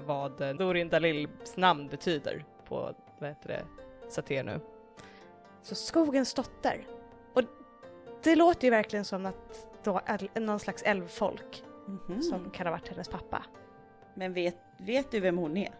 vad 0.06 0.58
Dorin 0.58 0.90
Dalils 0.90 1.58
namn 1.58 1.88
betyder 1.88 2.46
på, 2.68 2.96
vad 3.20 3.30
heter 3.30 3.48
det, 3.48 3.66
saté 4.10 4.44
nu. 4.44 4.60
Så 5.62 5.76
skogens 5.76 6.34
dotter. 6.34 6.88
Och 7.34 7.42
det 8.24 8.36
låter 8.36 8.64
ju 8.64 8.70
verkligen 8.72 9.06
som 9.06 9.26
att 9.26 9.68
då 9.84 10.00
äl- 10.00 10.40
någon 10.40 10.60
slags 10.60 10.84
älvfolk 10.84 11.64
Mhm. 11.88 12.22
som 12.22 12.50
kan 12.50 12.66
ha 12.68 12.72
varit 12.72 12.88
hennes 12.88 13.08
pappa. 13.10 13.44
Men 14.14 14.34
vet, 14.34 14.58
vet 14.80 15.12
du 15.12 15.20
vem 15.20 15.38
hon 15.38 15.58
är? 15.58 15.76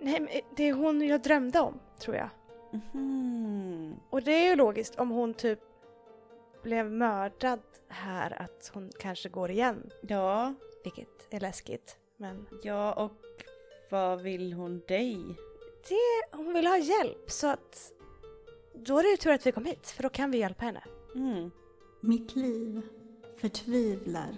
Nej, 0.00 0.20
men 0.20 0.28
det 0.56 0.64
är 0.64 0.72
hon 0.72 1.06
jag 1.06 1.20
drömde 1.22 1.60
om, 1.60 1.78
tror 1.98 2.16
jag. 2.16 2.28
Mhm. 2.72 4.00
Och 4.10 4.22
det 4.22 4.32
är 4.32 4.48
ju 4.50 4.56
logiskt 4.56 4.96
om 4.98 5.10
hon 5.10 5.34
typ 5.34 5.58
blev 6.62 6.90
mördad 6.90 7.60
här 7.88 8.42
att 8.42 8.70
hon 8.74 8.90
kanske 9.00 9.28
går 9.28 9.50
igen. 9.50 9.90
Ja, 10.02 10.54
Vilket 10.84 11.26
är 11.34 11.40
läskigt. 11.40 11.98
Men 12.16 12.46
ja 12.62 12.92
och 12.92 13.44
vad 13.90 14.20
vill 14.20 14.52
hon 14.52 14.82
dig? 14.88 15.36
det, 15.88 16.36
hon 16.36 16.54
vill 16.54 16.66
ha 16.66 16.78
hjälp 16.78 17.30
så 17.30 17.46
att 17.46 17.92
då 18.74 18.98
är 18.98 19.02
det 19.02 19.08
ju 19.08 19.16
tur 19.16 19.32
att 19.32 19.46
vi 19.46 19.52
kom 19.52 19.64
hit 19.64 19.86
för 19.90 20.02
då 20.02 20.08
kan 20.08 20.30
vi 20.30 20.38
hjälpa 20.38 20.64
henne. 20.64 20.82
Mm. 21.14 21.50
Mitt 22.00 22.36
liv 22.36 22.82
förtvivlar 23.36 24.36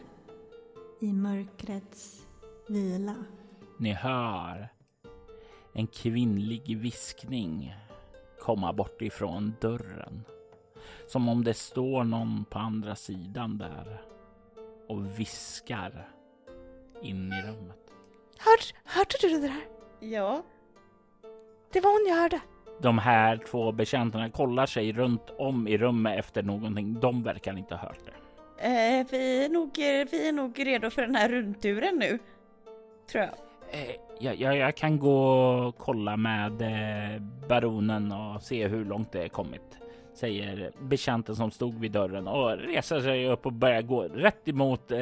i 1.00 1.12
mörkrets 1.12 2.26
vila. 2.68 3.14
Ni 3.78 3.92
hör 3.92 4.68
en 5.72 5.86
kvinnlig 5.86 6.78
viskning 6.78 7.74
komma 8.40 8.72
bort 8.72 9.02
ifrån 9.02 9.54
dörren. 9.60 10.24
Som 11.06 11.28
om 11.28 11.44
det 11.44 11.54
står 11.54 12.04
någon 12.04 12.44
på 12.44 12.58
andra 12.58 12.96
sidan 12.96 13.58
där 13.58 14.02
och 14.88 15.20
viskar 15.20 16.08
in 17.02 17.32
i 17.32 17.42
rummet. 17.42 17.78
Hör, 18.38 18.58
hörde 18.84 19.14
du 19.20 19.28
det 19.28 19.40
där? 19.40 19.64
Ja. 20.00 20.42
Det 21.72 21.80
var 21.80 21.90
hon 21.90 22.06
jag 22.08 22.22
hörde. 22.22 22.40
De 22.80 22.98
här 22.98 23.36
två 23.36 23.72
bekänterna 23.72 24.30
kollar 24.30 24.66
sig 24.66 24.92
runt 24.92 25.30
om 25.38 25.68
i 25.68 25.78
rummet 25.78 26.18
efter 26.18 26.42
någonting. 26.42 27.00
De 27.00 27.22
verkar 27.22 27.58
inte 27.58 27.74
ha 27.74 27.88
hört 27.88 28.00
det. 28.04 28.12
Eh, 28.66 29.06
vi, 29.10 29.44
är 29.44 29.48
nog, 29.48 29.70
vi 30.10 30.28
är 30.28 30.32
nog 30.32 30.66
redo 30.66 30.90
för 30.90 31.02
den 31.02 31.14
här 31.14 31.28
rundturen 31.28 31.96
nu. 31.96 32.18
Tror 33.10 33.24
jag. 33.24 33.34
Eh, 33.70 33.96
jag, 34.20 34.36
jag, 34.36 34.56
jag 34.56 34.76
kan 34.76 34.98
gå 34.98 35.40
och 35.66 35.78
kolla 35.78 36.16
med 36.16 36.62
eh, 36.62 37.22
baronen 37.48 38.12
och 38.12 38.42
se 38.42 38.68
hur 38.68 38.84
långt 38.84 39.12
det 39.12 39.22
är 39.22 39.28
kommit. 39.28 39.78
Säger 40.14 40.72
bekänten 40.80 41.36
som 41.36 41.50
stod 41.50 41.80
vid 41.80 41.92
dörren 41.92 42.28
och 42.28 42.58
reser 42.58 43.00
sig 43.00 43.28
upp 43.28 43.46
och 43.46 43.52
börjar 43.52 43.82
gå 43.82 44.02
rätt 44.02 44.48
emot 44.48 44.90
eh, 44.90 44.98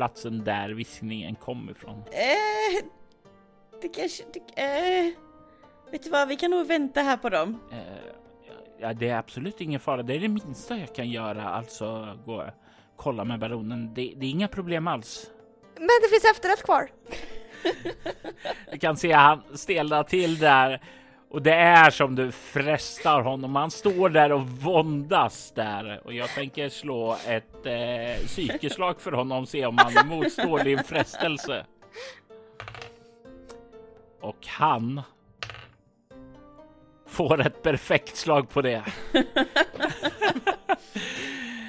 platsen 0.00 0.44
där 0.44 0.70
viskningen 0.70 1.34
kom 1.34 1.70
ifrån. 1.70 1.98
Eh, 1.98 2.84
det 3.82 3.88
kanske... 3.88 4.24
Det, 4.32 4.62
eh, 4.62 5.12
vet 5.92 6.02
du 6.02 6.10
vad, 6.10 6.28
vi 6.28 6.36
kan 6.36 6.50
nog 6.50 6.66
vänta 6.66 7.00
här 7.00 7.16
på 7.16 7.28
dem. 7.28 7.60
Eh, 7.72 7.78
ja, 8.78 8.92
det 8.92 9.08
är 9.08 9.18
absolut 9.18 9.60
ingen 9.60 9.80
fara. 9.80 10.02
Det 10.02 10.14
är 10.14 10.20
det 10.20 10.28
minsta 10.28 10.78
jag 10.78 10.94
kan 10.94 11.08
göra, 11.08 11.48
alltså 11.48 12.18
gå 12.26 12.34
och 12.34 12.44
kolla 12.96 13.24
med 13.24 13.40
baronen. 13.40 13.94
Det, 13.94 14.14
det 14.16 14.26
är 14.26 14.30
inga 14.30 14.48
problem 14.48 14.88
alls. 14.88 15.30
Men 15.76 15.88
det 16.02 16.08
finns 16.10 16.24
efterrätt 16.24 16.62
kvar. 16.62 16.90
Du 18.72 18.78
kan 18.78 18.96
se 18.96 19.12
han 19.12 19.42
stelnar 19.54 20.02
till 20.02 20.38
där 20.38 20.80
och 21.30 21.42
det 21.42 21.54
är 21.54 21.90
som 21.90 22.14
du 22.14 22.32
frestar 22.32 23.20
honom. 23.20 23.56
Han 23.56 23.70
står 23.70 24.08
där 24.08 24.32
och 24.32 24.48
våndas 24.48 25.52
där 25.54 26.00
och 26.04 26.12
jag 26.12 26.28
tänker 26.28 26.68
slå 26.68 27.16
ett 27.26 27.66
eh, 27.66 28.26
psykeslag 28.26 29.00
för 29.00 29.12
honom 29.12 29.42
och 29.42 29.48
se 29.48 29.66
om 29.66 29.78
han 29.78 30.08
motstår 30.08 30.64
din 30.64 30.84
frestelse. 30.84 31.64
Och 34.20 34.46
han 34.46 35.02
får 37.06 37.40
ett 37.40 37.62
perfekt 37.62 38.16
slag 38.16 38.48
på 38.48 38.62
det. 38.62 38.84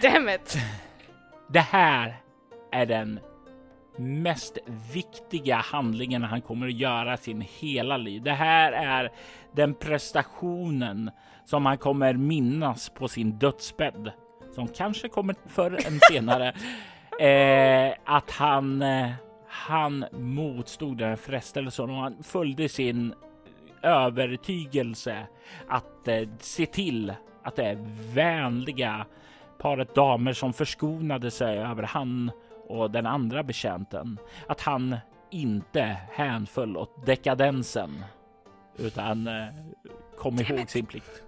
Damn 0.01 0.29
it! 0.29 0.57
Det 1.49 1.59
här 1.59 2.21
är 2.71 2.85
den 2.85 3.19
mest 4.01 4.57
viktiga 4.93 5.55
handlingen 5.55 6.23
han 6.23 6.41
kommer 6.41 6.67
att 6.67 6.73
göra 6.73 7.17
sin 7.17 7.41
hela 7.59 7.97
liv. 7.97 8.21
Det 8.21 8.31
här 8.31 8.71
är 8.71 9.11
den 9.51 9.73
prestationen 9.73 11.11
som 11.45 11.65
han 11.65 11.77
kommer 11.77 12.13
minnas 12.13 12.89
på 12.89 13.07
sin 13.07 13.37
dödsbädd, 13.37 14.11
som 14.55 14.67
kanske 14.67 15.09
kommer 15.09 15.35
förr 15.47 15.79
än 15.87 15.99
senare. 16.11 16.53
eh, 17.19 17.95
att 18.05 18.31
han, 18.31 18.81
eh, 18.81 19.11
han 19.47 20.05
motstod 20.11 20.97
den 20.97 21.09
här 21.09 21.15
frestelsen 21.15 21.89
och 21.89 21.95
han 21.95 22.23
följde 22.23 22.69
sin 22.69 23.13
övertygelse 23.81 25.27
att 25.67 26.07
eh, 26.07 26.29
se 26.39 26.65
till 26.65 27.13
att 27.43 27.55
det 27.55 27.77
vänliga 28.13 29.05
paret 29.57 29.95
damer 29.95 30.33
som 30.33 30.53
förskonade 30.53 31.31
sig 31.31 31.57
över 31.57 31.83
han 31.83 32.31
och 32.71 32.91
den 32.91 33.05
andra 33.05 33.43
betjänten. 33.43 34.19
Att 34.47 34.61
han 34.61 34.95
inte 35.29 35.97
hänföll 36.11 36.77
åt 36.77 37.05
dekadensen 37.05 38.03
utan 38.77 39.27
eh, 39.27 39.45
kom 40.17 40.39
ihåg 40.39 40.69
sin 40.69 40.85
plikt. 40.85 41.23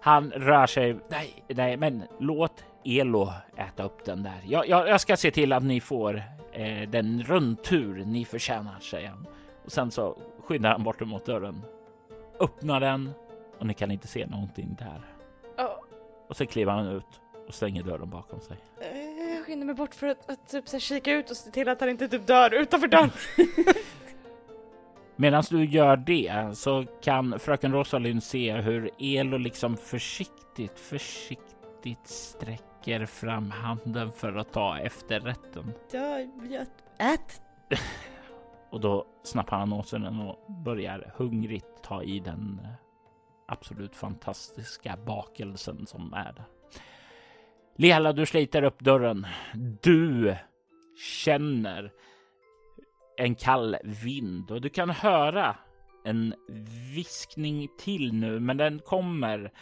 Han 0.00 0.30
rör 0.30 0.66
sig. 0.66 0.96
Nej, 1.08 1.44
nej, 1.48 1.76
men 1.76 2.02
låt 2.18 2.64
Elo 2.84 3.32
äta 3.56 3.82
upp 3.82 4.04
den 4.04 4.22
där. 4.22 4.40
Jag, 4.44 4.68
jag, 4.68 4.88
jag 4.88 5.00
ska 5.00 5.16
se 5.16 5.30
till 5.30 5.52
att 5.52 5.62
ni 5.62 5.80
får 5.80 6.22
eh, 6.52 6.88
den 6.88 7.22
rundtur 7.22 8.04
ni 8.04 8.24
förtjänar, 8.24 8.78
säger 8.80 9.08
han. 9.08 9.26
Och 9.64 9.72
sen 9.72 9.90
så 9.90 10.16
skyndar 10.44 10.70
han 10.70 10.84
bort 10.84 11.00
mot 11.00 11.26
dörren, 11.26 11.62
öppnar 12.40 12.80
den 12.80 13.10
och 13.58 13.66
ni 13.66 13.74
kan 13.74 13.90
inte 13.90 14.08
se 14.08 14.26
någonting 14.26 14.76
där. 14.78 15.00
Oh, 15.64 15.76
Och 16.28 16.36
så 16.36 16.46
kliver 16.46 16.72
han 16.72 16.86
ut 16.86 17.20
och 17.48 17.54
stänger 17.54 17.82
dörren 17.82 18.10
bakom 18.10 18.40
sig. 18.40 18.56
jag 18.80 19.13
skyndar 19.44 19.66
mig 19.66 19.74
bort 19.74 19.94
för 19.94 20.06
att, 20.06 20.30
att 20.30 20.48
typ, 20.48 20.68
så 20.68 20.76
här, 20.76 20.80
kika 20.80 21.12
ut 21.12 21.30
och 21.30 21.36
se 21.36 21.50
till 21.50 21.68
att 21.68 21.80
han 21.80 21.90
inte 21.90 22.08
typ 22.08 22.26
dör 22.26 22.54
utanför 22.54 22.88
dörren. 22.88 23.10
Medan 25.16 25.44
du 25.50 25.64
gör 25.64 25.96
det 25.96 26.56
så 26.56 26.84
kan 27.02 27.38
fröken 27.38 27.72
Rosalind 27.72 28.22
se 28.22 28.52
hur 28.52 28.90
Elo 28.98 29.38
liksom 29.38 29.76
försiktigt, 29.76 30.78
försiktigt 30.78 32.06
sträcker 32.06 33.06
fram 33.06 33.50
handen 33.50 34.12
för 34.12 34.36
att 34.36 34.52
ta 34.52 34.78
efterrätten. 34.78 35.72
Ja, 35.92 36.18
jag, 36.50 36.66
ät! 36.98 37.42
Och 38.70 38.80
då 38.80 39.06
snappar 39.22 39.58
han 39.58 39.72
åt 39.72 39.88
sig 39.88 40.00
den 40.00 40.20
och 40.20 40.52
börjar 40.64 41.12
hungrigt 41.16 41.82
ta 41.82 42.02
i 42.02 42.20
den 42.20 42.60
eh, 42.64 42.70
absolut 43.48 43.96
fantastiska 43.96 44.98
bakelsen 45.06 45.86
som 45.86 46.12
är 46.12 46.32
där. 46.32 46.44
Lela, 47.76 48.12
du 48.12 48.26
sliter 48.26 48.62
upp 48.62 48.80
dörren. 48.80 49.26
Du 49.82 50.36
känner 50.96 51.92
en 53.16 53.34
kall 53.34 53.76
vind 53.84 54.50
och 54.50 54.60
du 54.60 54.68
kan 54.68 54.90
höra 54.90 55.56
en 56.04 56.34
viskning 56.94 57.68
till 57.78 58.12
nu, 58.12 58.40
men 58.40 58.56
den 58.56 58.78
kommer 58.78 59.52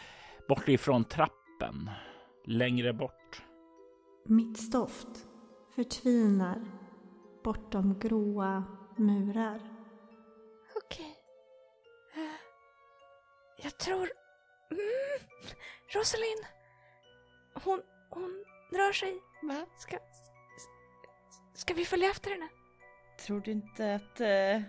bort 0.48 0.68
ifrån 0.68 1.04
trappen 1.04 1.90
längre 2.44 2.92
bort. 2.92 3.42
Mitt 4.24 4.58
stoft 4.58 5.26
förtvinar 5.74 6.60
bortom 7.44 7.98
gråa 7.98 8.64
murar. 8.96 9.60
Okej. 10.76 11.16
Jag 13.62 13.78
tror... 13.78 14.10
Mm, 14.70 15.28
Rosalind! 15.94 16.44
Hon, 17.64 17.82
hon 18.14 18.44
rör 18.72 18.92
sig. 18.92 19.14
Va? 19.42 19.66
Ska, 19.76 19.98
ska 21.54 21.74
vi 21.74 21.84
följa 21.84 22.10
efter 22.10 22.30
henne? 22.30 22.48
Tror 23.26 23.40
du 23.40 23.50
inte 23.50 23.94
att 23.94 24.20
eh, 24.20 24.62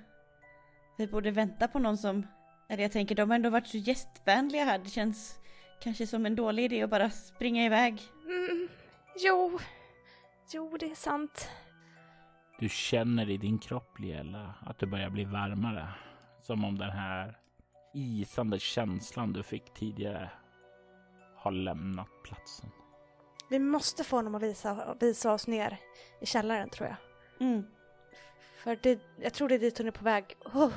vi 0.98 1.08
borde 1.08 1.32
vänta 1.32 1.68
på 1.68 1.80
någon 1.80 1.98
som... 1.98 2.28
Eller 2.70 2.84
jag 2.84 2.92
tänker, 2.92 3.16
de 3.16 3.30
har 3.30 3.36
ändå 3.36 3.50
varit 3.50 3.68
så 3.68 3.78
gästvänliga 3.78 4.64
här. 4.64 4.80
Det 4.80 4.90
känns 4.90 5.40
kanske 5.82 6.08
som 6.08 6.26
en 6.26 6.36
dålig 6.36 6.66
idé 6.66 6.84
att 6.84 6.90
bara 6.90 7.10
springa 7.10 7.66
iväg. 7.66 8.02
Mm, 8.26 8.68
jo, 9.20 9.60
jo 10.54 10.78
det 10.78 10.92
är 10.92 10.96
sant. 10.96 11.50
Du 12.60 12.70
känner 12.70 13.30
i 13.30 13.38
din 13.38 13.60
kropp, 13.60 14.00
Liela, 14.00 14.54
att 14.62 14.80
det 14.80 14.86
börjar 14.86 15.10
bli 15.10 15.26
varmare. 15.26 15.88
Som 16.42 16.66
om 16.66 16.78
den 16.78 16.90
här 16.90 17.38
isande 17.94 18.60
känslan 18.60 19.34
du 19.34 19.44
fick 19.44 19.74
tidigare 19.74 20.32
har 21.36 21.52
lämnat 21.52 22.10
platsen. 22.24 22.70
Vi 23.54 23.60
måste 23.60 24.04
få 24.04 24.16
honom 24.16 24.36
att 24.36 24.44
visa, 24.44 24.96
visa 25.00 25.34
oss 25.34 25.48
ner 25.48 25.78
i 26.22 26.26
källaren 26.26 26.70
tror 26.70 26.90
jag. 26.90 26.98
Mm. 27.48 27.64
För 28.64 28.78
det, 28.82 29.00
jag 29.22 29.34
tror 29.34 29.50
det 29.50 29.56
är 29.56 29.60
dit 29.60 29.78
hon 29.78 29.88
är 29.88 29.92
på 29.92 30.04
väg. 30.04 30.26
Oh, 30.46 30.72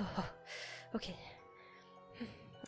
Okej. 0.93 1.16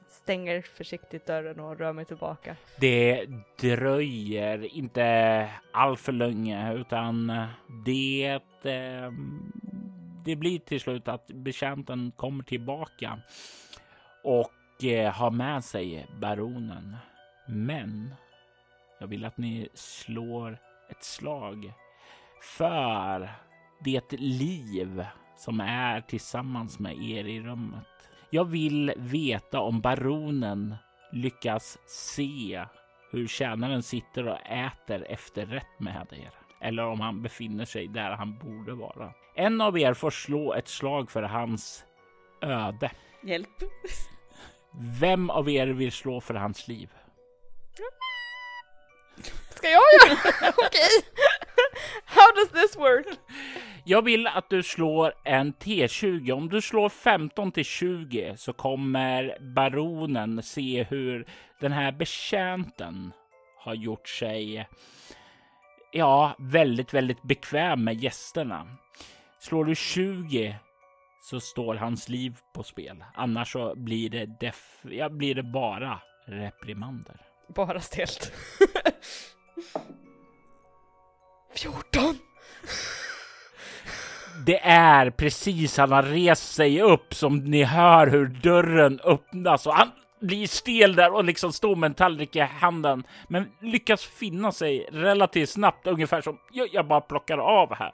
Stänger 0.09 0.63
försiktigt 0.63 1.27
dörren 1.27 1.61
och 1.61 1.79
rör 1.79 1.93
mig 1.93 2.05
tillbaka. 2.05 2.57
Det 2.81 3.27
dröjer 3.61 4.77
inte 4.77 5.51
allt 5.73 6.01
för 6.01 6.13
länge 6.13 6.75
utan 6.75 7.33
det, 7.85 8.41
eh, 8.63 9.13
det 10.25 10.37
blir 10.37 10.59
till 10.59 10.81
slut 10.81 11.09
att 11.09 11.27
betjänten 11.27 12.13
kommer 12.17 12.45
tillbaka 12.45 13.19
och 14.25 14.85
eh, 14.85 15.13
har 15.13 15.31
med 15.31 15.65
sig 15.65 16.07
baronen. 16.21 16.97
Men 17.49 18.15
jag 18.99 19.07
vill 19.07 19.25
att 19.25 19.39
ni 19.39 19.69
slår 19.75 20.59
ett 20.91 21.03
slag 21.03 21.73
för 22.43 23.31
det 23.85 24.13
liv 24.13 25.05
som 25.37 25.61
är 25.61 26.01
tillsammans 26.01 26.79
med 26.79 27.03
er 27.03 27.25
i 27.25 27.41
rummet. 27.41 28.11
Jag 28.31 28.45
vill 28.45 28.93
veta 28.97 29.61
om 29.61 29.81
baronen 29.81 30.75
lyckas 31.13 31.79
se 31.87 32.65
hur 33.11 33.27
tjänaren 33.27 33.83
sitter 33.83 34.29
och 34.29 34.47
äter 34.47 35.07
efterrätt 35.09 35.81
med 35.81 36.07
er 36.13 36.33
eller 36.61 36.85
om 36.85 37.01
han 37.01 37.23
befinner 37.23 37.65
sig 37.65 37.89
där 37.89 38.11
han 38.11 38.39
borde 38.39 38.75
vara. 38.75 39.13
En 39.35 39.61
av 39.61 39.79
er 39.79 39.95
får 39.95 40.11
slå 40.11 40.55
ett 40.55 40.69
slag 40.69 41.11
för 41.11 41.23
hans 41.23 41.85
öde. 42.43 42.91
Hjälp. 43.23 43.63
Vem 45.01 45.31
av 45.31 45.49
er 45.51 45.67
vill 45.67 45.93
slå 45.93 46.21
för 46.21 46.35
hans 46.35 46.69
liv? 46.69 46.91
Ska 49.59 49.69
jag 49.69 49.83
göra 49.93 50.53
Okej! 50.57 50.91
How 52.05 52.33
does 52.35 52.63
this 52.63 52.77
work? 52.77 53.07
Jag 53.85 54.05
vill 54.05 54.27
att 54.27 54.51
du 54.51 54.63
slår 54.63 55.15
en 55.25 55.55
T20. 55.55 56.33
Om 56.33 56.49
du 56.49 56.61
slår 56.61 56.89
15 56.89 57.53
till 57.53 57.65
20 57.65 58.35
så 58.37 58.53
kommer 58.53 59.39
baronen 59.55 60.43
se 60.43 60.83
hur 60.83 61.27
den 61.61 61.73
här 61.73 61.93
betjänten 61.93 63.13
har 63.59 63.75
gjort 63.75 64.09
sig 64.09 64.69
ja, 65.93 66.37
väldigt, 66.39 66.95
väldigt 66.95 67.23
bekväm 67.23 67.85
med 67.85 67.95
gästerna. 67.95 68.77
Slår 69.41 69.65
du 69.65 69.75
20 69.75 70.57
så 71.23 71.41
står 71.41 71.75
hans 71.75 72.09
liv 72.09 72.37
på 72.55 72.63
spel. 72.63 73.05
Annars 73.15 73.53
så 73.53 73.75
blir 73.77 74.11
det, 74.11 74.27
def 74.41 74.79
ja, 74.83 75.09
blir 75.09 75.35
det 75.35 75.43
bara 75.43 76.01
reprimander. 76.27 77.21
Bara 77.49 77.81
stelt. 77.81 78.33
14! 81.55 82.19
Det 84.47 84.59
är 84.63 85.11
precis 85.11 85.77
han 85.77 85.93
har 85.93 86.03
rest 86.03 86.55
sig 86.55 86.83
upp 86.83 87.15
som 87.15 87.39
ni 87.39 87.63
hör 87.63 88.07
hur 88.07 88.27
dörren 88.27 89.01
öppnas 89.05 89.67
och 89.67 89.75
han 89.75 89.89
blir 90.21 90.47
stel 90.47 90.97
där 90.97 91.15
och 91.15 91.25
liksom 91.25 91.53
står 91.53 91.77
med 91.77 91.89
en 91.89 91.95
tallrik 91.95 92.37
i 92.37 92.41
handen, 92.41 93.05
men 93.29 93.51
lyckas 93.61 94.05
finna 94.07 94.53
sig 94.53 94.89
relativt 94.93 95.49
snabbt, 95.49 95.87
ungefär 95.87 96.21
som 96.21 96.39
jag, 96.53 96.69
jag 96.73 96.87
bara 96.87 97.01
plockar 97.01 97.39
av 97.39 97.75
här. 97.75 97.93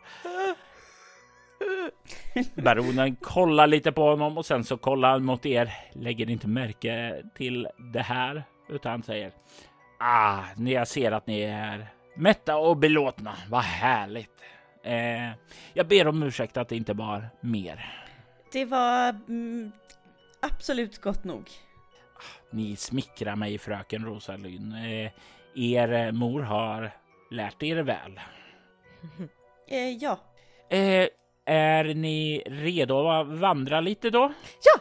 Baronen 2.55 3.17
kollar 3.17 3.67
lite 3.67 3.93
på 3.93 4.03
honom 4.03 4.39
och 4.39 4.47
sen 4.47 4.65
så 4.65 4.77
kollar 4.77 5.11
han 5.11 5.25
mot 5.25 5.47
er, 5.47 5.73
lägger 5.93 6.31
inte 6.31 6.49
märke 6.49 7.23
till 7.35 7.69
det 7.79 8.03
här, 8.03 8.45
utan 8.69 9.03
säger 9.03 9.33
Ah, 10.07 10.45
jag 10.57 10.89
ser 10.89 11.13
att 11.13 11.27
ni 11.27 11.41
är 11.41 11.87
mätta 12.17 12.57
och 12.57 12.77
belåtna. 12.77 13.37
Vad 13.49 13.63
härligt. 13.63 14.41
Eh, 14.83 15.31
jag 15.75 15.89
ber 15.89 16.07
om 16.09 16.23
ursäkt 16.23 16.57
att 16.57 16.69
det 16.69 16.77
inte 16.77 16.93
var 16.93 17.29
mer. 17.41 18.05
Det 18.53 18.65
var 18.65 19.09
mm, 19.09 19.73
absolut 20.41 20.99
gott 20.99 21.25
nog. 21.25 21.51
Ni 22.51 22.77
smickrar 22.77 23.37
mig, 23.37 23.59
fröken 23.59 24.05
Rosalyn. 24.05 24.73
Eh, 24.73 25.11
er 25.55 26.13
mor 26.13 26.41
har 26.43 26.91
lärt 27.31 27.63
er 27.63 27.77
väl. 27.83 28.21
Eh, 29.69 29.91
ja. 29.91 30.19
Eh, 30.71 31.09
är 31.45 31.85
ni 31.95 32.43
redo 32.47 33.09
att 33.09 33.27
vandra 33.27 33.81
lite 33.81 34.11
då? 34.11 34.33
Ja! 34.63 34.81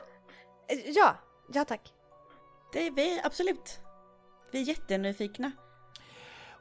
Eh, 0.76 0.80
Ja, 0.96 1.16
ja 1.54 1.66
tack. 1.66 1.94
Det 2.74 2.88
är 2.88 2.92
vi 2.92 3.22
absolut. 3.24 3.83
Vi 4.54 4.62
är 4.62 4.64
jättenyfikna. 4.64 5.52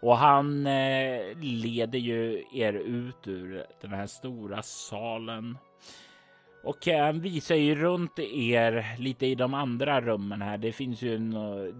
Och 0.00 0.16
han 0.16 0.66
eh, 0.66 1.36
leder 1.40 1.98
ju 1.98 2.44
er 2.52 2.72
ut 2.72 3.28
ur 3.28 3.66
den 3.80 3.90
här 3.90 4.06
stora 4.06 4.62
salen. 4.62 5.58
Och 6.64 6.88
eh, 6.88 7.04
han 7.04 7.20
visar 7.20 7.54
ju 7.54 7.74
runt 7.74 8.18
er 8.18 8.96
lite 8.98 9.26
i 9.26 9.34
de 9.34 9.54
andra 9.54 10.00
rummen 10.00 10.42
här. 10.42 10.58
Det 10.58 10.72
finns 10.72 11.02
ju 11.02 11.16
en, 11.16 11.30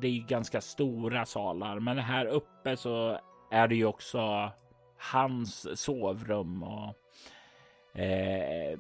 det 0.01 0.09
är 0.09 0.29
ganska 0.29 0.61
stora 0.61 1.27
salar, 1.27 1.81
men 1.81 1.99
här 1.99 2.27
uppe 2.27 2.77
så 2.77 3.19
är 3.51 3.69
det 3.69 3.75
ju 3.75 3.85
också 3.87 4.51
hans 4.99 5.81
sovrum 5.81 6.63
och 6.63 6.95
eh, 7.95 8.79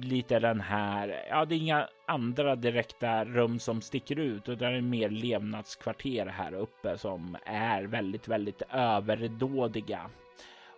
lite 0.00 0.38
den 0.38 0.60
här. 0.60 1.24
Ja, 1.30 1.44
det 1.44 1.54
är 1.54 1.58
inga 1.58 1.88
andra 2.06 2.56
direkta 2.56 3.24
rum 3.24 3.58
som 3.58 3.80
sticker 3.80 4.18
ut, 4.18 4.48
utan 4.48 4.72
det 4.72 4.78
är 4.78 4.82
mer 4.82 5.08
levnadskvarter 5.08 6.26
här 6.26 6.54
uppe 6.54 6.98
som 6.98 7.36
är 7.44 7.82
väldigt, 7.82 8.28
väldigt 8.28 8.62
överdådiga. 8.70 10.10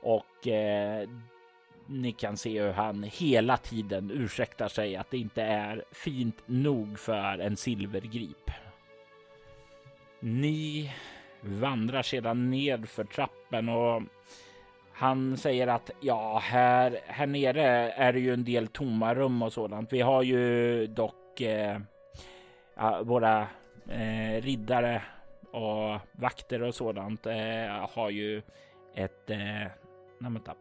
Och 0.03 0.49
eh, 0.49 1.09
ni 1.87 2.12
kan 2.12 2.37
se 2.37 2.62
hur 2.62 2.73
han 2.73 3.03
hela 3.03 3.57
tiden 3.57 4.11
ursäktar 4.11 4.69
sig 4.69 4.97
att 4.97 5.11
det 5.11 5.19
inte 5.19 5.43
är 5.43 5.85
fint 5.93 6.43
nog 6.47 6.99
för 6.99 7.39
en 7.39 7.57
silvergrip. 7.57 8.51
Ni 10.21 10.93
vandrar 11.41 12.03
sedan 12.03 12.51
ned 12.51 12.89
för 12.89 13.05
trappen 13.05 13.69
och 13.69 14.03
han 14.99 15.37
säger 15.37 15.67
att 15.67 15.91
ja, 16.01 16.39
här, 16.43 16.99
här 17.07 17.27
nere 17.27 17.93
är 17.93 18.13
det 18.13 18.21
ju 18.21 18.33
en 18.33 18.45
del 18.45 18.67
tomma 18.67 19.15
rum 19.15 19.43
och 19.43 19.53
sådant. 19.53 19.93
Vi 19.93 20.01
har 20.01 20.23
ju 20.23 20.87
dock 20.87 21.41
eh, 21.41 21.79
våra 23.03 23.47
eh, 23.89 24.43
riddare 24.43 25.03
och 25.53 26.01
vakter 26.13 26.63
och 26.63 26.75
sådant 26.75 27.27
eh, 27.27 27.89
har 27.95 28.11
ju 28.11 28.43
ett... 28.95 29.31
Eh, 29.31 29.39
nej, 30.19 30.33
vänta. 30.33 30.55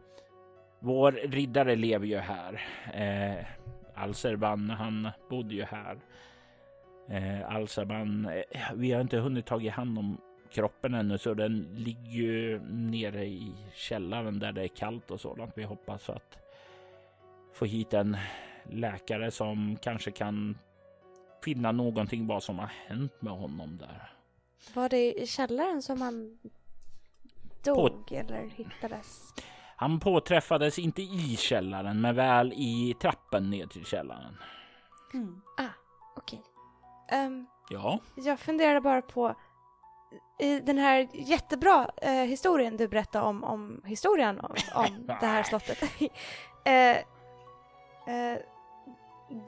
Vår 0.80 1.12
riddare 1.12 1.76
lever 1.76 2.08
ju 2.08 2.18
här. 2.18 2.62
Eh, 2.94 3.46
Alserban, 3.96 4.70
han 4.70 5.10
bodde 5.30 5.56
ju 5.56 5.64
här. 5.64 5.98
Eh, 7.10 7.56
Alserban, 7.56 8.26
eh, 8.26 8.60
vi 8.76 8.92
har 8.92 9.02
inte 9.02 9.18
hunnit 9.18 9.46
ta 9.46 9.62
i 9.62 9.70
hand 9.70 10.00
om 10.00 10.18
kroppen 10.52 10.94
ännu 10.94 11.18
så 11.18 11.34
den 11.34 11.68
ligger 11.76 12.12
ju 12.12 12.60
nere 12.70 13.26
i 13.26 13.54
källaren 13.74 14.40
där 14.40 14.52
det 14.52 14.64
är 14.64 14.68
kallt 14.68 15.12
och 15.12 15.22
sådant. 15.22 15.54
Vi 15.56 15.64
hoppas 15.64 16.10
att 16.10 16.38
få 17.54 17.66
hit 17.66 17.94
en 17.94 18.18
läkare 18.70 19.32
som 19.32 19.78
kanske 19.82 20.12
kan 20.12 20.58
finna 21.44 21.72
någonting 21.72 22.28
vad 22.28 22.44
som 22.44 22.60
har 22.60 22.72
hänt 22.88 23.22
med 23.22 23.34
honom 23.34 23.78
där. 23.78 24.12
Var 24.74 24.90
det 24.90 25.14
i 25.22 25.28
källaren 25.28 25.82
som 25.82 26.02
han 26.02 26.40
dog 27.64 28.12
eller 28.12 28.50
hittades? 28.56 29.34
Han 29.76 30.00
påträffades 30.00 30.80
inte 30.80 31.02
i 31.02 31.36
källaren 31.40 32.02
men 32.02 32.16
väl 32.16 32.54
i 32.54 32.96
trappen 33.02 33.50
ner 33.50 33.68
till 33.68 33.86
källaren. 33.86 34.38
Mm. 35.14 35.42
Ah, 35.58 35.74
okej. 36.16 36.42
Ehm, 37.10 37.48
Ja, 37.70 38.00
jag 38.16 38.40
funderar 38.40 38.82
bara 38.82 39.02
på 39.02 39.36
i 40.40 40.60
den 40.60 40.78
här 40.78 41.08
jättebra 41.14 41.90
eh, 42.02 42.12
historien 42.12 42.78
du 42.78 42.88
berättade 42.88 43.26
om, 43.26 43.44
om 43.44 43.82
historien 43.86 44.40
om, 44.40 44.56
om 44.76 45.06
det 45.20 45.26
här 45.26 45.44
slottet. 45.44 45.84
eh, 46.66 46.98
eh, 48.16 48.38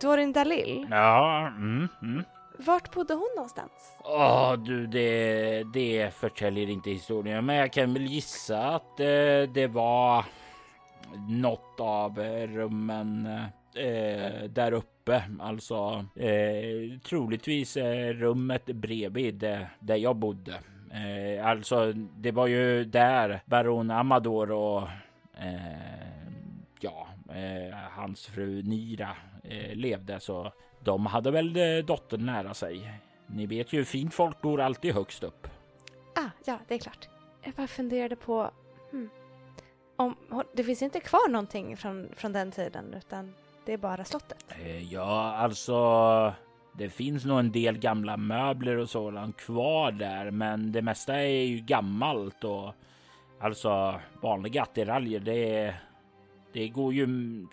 Dorin 0.01 0.34
Dalil, 0.34 0.88
ja, 0.89 1.47
mm, 1.47 1.88
mm. 2.01 2.24
vart 2.57 2.93
bodde 2.93 3.14
hon 3.14 3.30
någonstans? 3.36 3.72
Åh, 4.03 4.53
du, 4.53 4.88
det, 4.88 5.64
det 5.74 6.14
förtäljer 6.14 6.70
inte 6.70 6.89
historien, 6.89 7.45
men 7.45 7.55
jag 7.55 7.74
kan 7.74 7.93
väl 7.93 8.05
gissa 8.05 8.68
att 8.68 8.99
eh, 8.99 9.41
det 9.53 9.70
var 9.72 10.26
något 11.30 11.80
av 11.80 12.20
eh, 12.20 12.47
rummen 12.47 13.28
eh, 13.76 14.43
där 14.49 14.72
uppe, 14.72 15.24
alltså 15.39 16.05
eh, 16.15 16.99
troligtvis 17.03 17.78
eh, 17.78 18.13
rummet 18.13 18.65
bredvid 18.65 19.43
eh, 19.43 19.61
där 19.80 19.95
jag 19.95 20.15
bodde. 20.15 20.59
Eh, 20.91 21.47
alltså, 21.47 21.93
det 21.93 22.32
var 22.32 22.47
ju 22.47 22.84
där 22.84 23.41
baron 23.45 23.91
Amador 23.91 24.51
och 24.51 24.82
eh, 25.38 26.07
ja, 26.80 27.07
eh, 27.30 27.78
hans 27.91 28.26
fru 28.26 28.63
Nira 28.63 29.15
eh, 29.43 29.76
levde 29.76 30.20
så 30.20 30.51
de 30.84 31.05
hade 31.05 31.32
väl 31.32 31.55
eh, 31.55 31.86
dottern 31.86 32.26
nära 32.26 32.53
sig. 32.53 32.91
Ni 33.28 33.45
vet 33.45 33.74
ju, 33.74 33.86
fint 33.86 34.13
folk 34.13 34.41
bor 34.41 34.61
alltid 34.61 34.93
högst 34.93 35.24
upp. 35.24 35.47
Ah, 36.15 36.30
ja, 36.45 36.59
det 36.67 36.76
är 36.76 36.80
klart. 36.80 37.09
Jag 37.43 37.53
bara 37.53 37.67
funderade 37.67 38.15
på... 38.15 38.51
Hmm, 38.91 39.09
om, 39.95 40.15
det 40.53 40.63
finns 40.63 40.82
inte 40.82 40.99
kvar 40.99 41.30
någonting 41.30 41.78
från, 41.78 42.09
från 42.15 42.34
den 42.34 42.51
tiden 42.51 42.93
utan 42.93 43.34
det 43.70 43.74
är 43.74 43.78
bara 43.78 44.05
slottet. 44.05 44.45
Eh, 44.49 44.93
ja, 44.93 45.34
alltså 45.34 46.34
det 46.74 46.89
finns 46.89 47.26
nog 47.26 47.39
en 47.39 47.51
del 47.51 47.78
gamla 47.78 48.17
möbler 48.17 48.78
och 48.78 48.89
sådant 48.89 49.38
kvar 49.38 49.91
där, 49.91 50.32
men 50.32 50.72
det 50.72 50.82
mesta 50.82 51.15
är 51.15 51.43
ju 51.43 51.59
gammalt 51.59 52.43
och 52.43 52.74
alltså 53.39 53.99
vanliga 54.22 54.61
attiraljer. 54.61 55.20
Det, 55.20 55.76
det 56.53 56.67
går 56.67 56.93
ju 56.93 57.07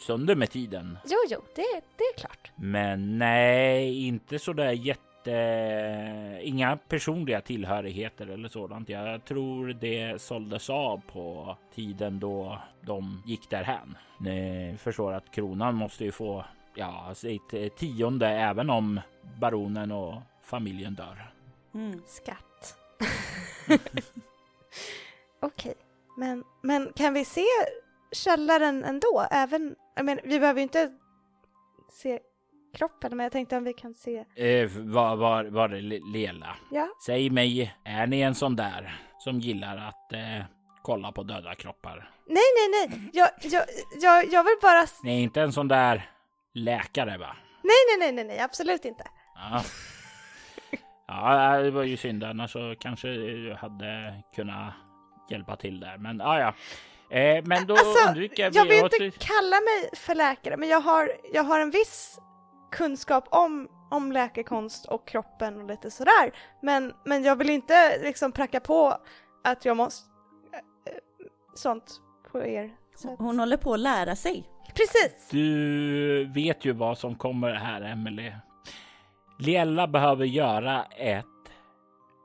sönder 0.07 0.37
med 0.37 0.51
tiden. 0.51 0.99
Jo, 1.05 1.19
jo, 1.31 1.43
det, 1.55 1.81
det 1.97 2.05
är 2.05 2.19
klart. 2.19 2.53
Men 2.57 3.19
nej, 3.19 4.07
inte 4.07 4.39
så 4.39 4.53
där 4.53 4.73
jätte 4.73 5.06
inga 6.43 6.79
personliga 6.89 7.41
tillhörigheter 7.41 8.27
eller 8.27 8.49
sådant. 8.49 8.89
Jag 8.89 9.25
tror 9.25 9.69
det 9.69 10.23
såldes 10.23 10.71
av 10.71 11.01
på 11.13 11.57
tiden 11.75 12.21
då 12.21 12.59
de 12.81 13.23
gick 13.27 13.51
därhän. 13.51 13.97
Ni 14.21 14.75
förstår 14.79 15.13
att 15.13 15.31
kronan 15.31 15.75
måste 15.75 16.05
ju 16.05 16.13
få 16.13 16.45
ja, 16.75 17.15
sitt 17.15 17.77
tionde 17.77 18.29
även 18.29 18.71
om 18.71 19.01
baronen 19.41 19.93
och 19.93 20.15
familjen 20.43 20.95
dör. 20.95 21.33
Mm. 21.75 22.03
Skatt. 22.07 22.77
Okej, 25.41 25.71
okay. 25.71 25.75
men, 26.17 26.45
men 26.63 26.93
kan 26.97 27.15
vi 27.15 27.25
se 27.25 27.45
källaren 28.13 28.85
ändå? 28.85 29.27
Även, 29.31 29.77
jag 29.95 30.05
menar, 30.05 30.23
vi 30.25 30.41
behöver 30.41 30.61
ju 30.61 30.63
inte 30.63 30.93
se 31.93 32.21
kroppen, 32.77 33.17
men 33.17 33.25
jag 33.25 33.33
tänkte 33.33 33.57
om 33.57 33.65
vi 33.65 33.73
kan 33.73 33.95
se... 33.95 34.25
Eh, 34.35 34.69
var, 34.75 35.17
var, 35.17 35.45
var 35.45 35.69
det 35.69 35.81
Lela? 36.13 36.57
Ja? 36.71 36.89
Säg 37.07 37.31
mig, 37.31 37.75
är 37.85 38.07
ni 38.07 38.21
en 38.21 38.35
sån 38.35 38.57
där 38.57 39.01
som 39.19 39.41
gillar 39.41 39.77
att 39.77 40.13
eh, 40.13 40.45
kolla 40.83 41.13
på 41.13 41.23
döda 41.23 41.55
kroppar? 41.55 42.11
Nej, 42.27 42.43
nej, 42.57 42.89
nej, 42.89 43.11
jag, 43.13 43.29
jag, 43.43 43.65
jag, 44.01 44.33
jag 44.33 44.45
vill 44.45 44.57
bara... 44.63 44.87
Ni 45.03 45.19
är 45.19 45.23
inte 45.23 45.43
en 45.43 45.53
sån 45.53 45.69
där 45.69 46.11
läkare, 46.55 47.19
va? 47.19 47.37
Nej, 47.63 47.77
nej, 47.89 47.99
nej, 47.99 48.13
nej, 48.13 48.25
nej, 48.25 48.45
absolut 48.45 48.85
inte. 48.85 49.05
Ja. 49.35 49.63
ja, 51.07 51.59
det 51.59 51.71
var 51.71 51.83
ju 51.83 51.97
synd, 51.97 52.25
annars 52.25 52.53
så 52.53 52.75
kanske 52.81 53.09
du 53.09 53.57
hade 53.61 54.23
kunnat 54.35 54.75
hjälpa 55.31 55.57
till 55.57 55.81
där. 55.81 55.99
Men 55.99 56.19
ja, 56.19 56.41
ja. 56.41 56.55
Eh, 57.17 57.45
men 57.45 57.67
då 57.67 57.75
alltså, 57.75 58.09
undviker 58.09 58.51
vi... 58.51 58.57
Jag 58.57 58.65
vill 58.65 58.85
inte 58.85 59.19
kalla 59.19 59.57
mig 59.61 59.91
för 59.97 60.15
läkare, 60.15 60.57
men 60.57 60.69
jag 60.69 60.81
har, 60.81 61.13
jag 61.33 61.43
har 61.43 61.61
en 61.61 61.71
viss 61.71 62.19
kunskap 62.71 63.29
om, 63.31 63.69
om 63.91 64.13
läkekonst 64.13 64.87
och 64.87 65.09
kroppen 65.09 65.61
och 65.61 65.67
lite 65.67 65.91
sådär. 65.91 66.33
Men, 66.63 66.93
men 67.05 67.23
jag 67.23 67.37
vill 67.37 67.51
inte 67.51 67.99
liksom 68.03 68.33
pracka 68.33 68.61
på 68.61 68.99
att 69.45 69.65
jag 69.65 69.77
måste... 69.77 70.11
Äh, 70.53 71.27
sånt 71.55 72.01
på 72.33 72.45
er. 72.45 72.77
Så. 72.95 73.17
Hon 73.19 73.39
håller 73.39 73.57
på 73.57 73.75
att 73.75 73.81
lära 73.81 74.17
sig. 74.17 74.51
Precis! 74.75 75.29
Du 75.31 76.25
vet 76.25 76.65
ju 76.65 76.73
vad 76.73 76.99
som 76.99 77.15
kommer 77.15 77.53
här, 77.53 77.83
Emily. 77.83 78.33
Liella 79.39 79.87
behöver 79.87 80.25
göra 80.25 80.85
ett 80.85 81.25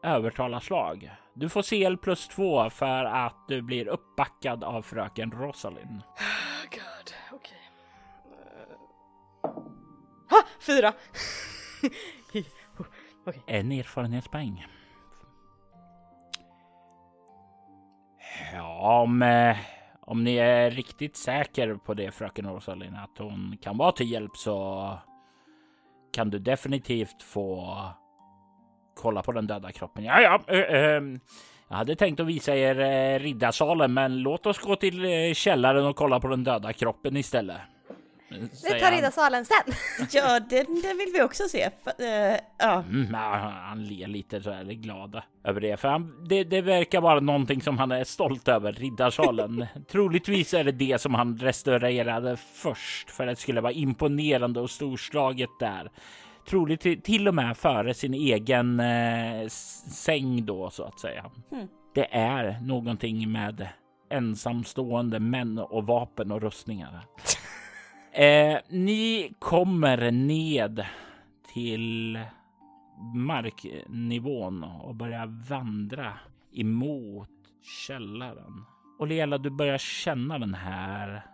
övertalarslag. 0.03 1.11
Du 1.33 1.49
får 1.49 1.63
CL 1.63 1.97
plus 1.97 2.27
två 2.27 2.69
för 2.69 3.05
att 3.05 3.47
du 3.47 3.61
blir 3.61 3.87
uppbackad 3.87 4.63
av 4.63 4.81
fröken 4.81 5.31
Rosalind. 5.31 6.01
God, 6.71 7.13
Ha! 10.32 10.43
Fyra! 10.59 10.93
okay. 13.25 13.41
En 13.47 13.71
erfarenhetspoäng. 13.71 14.65
Ja, 18.53 19.01
om, 19.01 19.21
eh, 19.21 19.57
om 20.01 20.23
ni 20.23 20.36
är 20.36 20.71
riktigt 20.71 21.17
säker 21.17 21.75
på 21.75 21.93
det, 21.93 22.11
fröken 22.11 22.49
Rosalind, 22.49 22.95
att 22.95 23.17
hon 23.17 23.57
kan 23.61 23.77
vara 23.77 23.91
till 23.91 24.11
hjälp 24.11 24.38
så 24.38 24.97
kan 26.13 26.29
du 26.29 26.39
definitivt 26.39 27.23
få 27.23 27.77
kolla 28.95 29.21
på 29.21 29.32
den 29.32 29.47
döda 29.47 29.71
kroppen. 29.71 30.03
Ja, 30.03 30.21
ja. 30.21 30.41
Äh, 30.47 30.59
äh, 30.59 31.03
jag 31.67 31.77
hade 31.77 31.95
tänkt 31.95 32.19
att 32.19 32.27
visa 32.27 32.55
er 32.55 32.79
eh, 32.79 33.19
riddarsalen, 33.19 33.93
men 33.93 34.17
låt 34.17 34.45
oss 34.45 34.59
gå 34.59 34.75
till 34.75 35.05
eh, 35.05 35.34
källaren 35.34 35.86
och 35.86 35.95
kolla 35.95 36.19
på 36.19 36.27
den 36.27 36.43
döda 36.43 36.73
kroppen 36.73 37.17
istället. 37.17 37.61
Vi 38.39 38.79
tar 38.79 38.91
riddarsalen 38.91 39.45
sen. 39.45 39.73
ja, 40.11 40.39
den, 40.39 40.65
den, 40.82 40.97
vill 40.97 41.11
vi 41.13 41.21
också 41.21 41.43
se. 41.43 41.65
Uh, 41.65 42.39
ja. 42.57 42.84
Mm, 42.89 43.13
han 43.13 43.86
ler 43.86 44.07
lite 44.07 44.41
så 44.41 44.51
här 44.51 44.63
glada 44.63 45.23
över 45.43 45.61
det, 45.61 45.77
för 45.77 45.88
han, 45.88 46.27
det, 46.29 46.43
det, 46.43 46.61
verkar 46.61 47.01
vara 47.01 47.19
någonting 47.19 47.61
som 47.61 47.77
han 47.77 47.91
är 47.91 48.03
stolt 48.03 48.47
över. 48.47 48.73
Riddarsalen. 48.73 49.65
Troligtvis 49.91 50.53
är 50.53 50.63
det 50.63 50.71
det 50.71 51.01
som 51.01 51.13
han 51.13 51.38
restaurerade 51.38 52.38
först 52.38 53.11
för 53.11 53.27
att 53.27 53.36
det 53.36 53.41
skulle 53.41 53.61
vara 53.61 53.73
imponerande 53.73 54.59
och 54.59 54.69
storslaget 54.69 55.49
där. 55.59 55.91
Troligt 56.49 57.03
till 57.03 57.27
och 57.27 57.36
med 57.36 57.57
före 57.57 57.93
sin 57.93 58.13
egen 58.13 58.79
eh, 58.79 59.47
säng 59.95 60.45
då 60.45 60.69
så 60.69 60.84
att 60.84 60.99
säga. 60.99 61.32
Mm. 61.51 61.67
Det 61.93 62.15
är 62.15 62.59
någonting 62.61 63.32
med 63.32 63.67
ensamstående 64.09 65.19
män 65.19 65.59
och 65.59 65.88
vapen 65.88 66.32
och 66.32 66.41
rustningar. 66.41 67.05
Eh, 68.14 68.59
ni 68.70 69.34
kommer 69.39 70.12
ned 70.12 70.86
till 71.53 72.20
marknivån 73.16 74.64
och 74.64 74.95
börjar 74.95 75.45
vandra 75.49 76.14
emot 76.51 77.30
källaren. 77.62 78.66
Och 78.99 79.07
Lela, 79.07 79.38
du 79.38 79.49
börjar 79.49 79.78
känna 79.78 80.39
den 80.39 80.53
här 80.53 81.26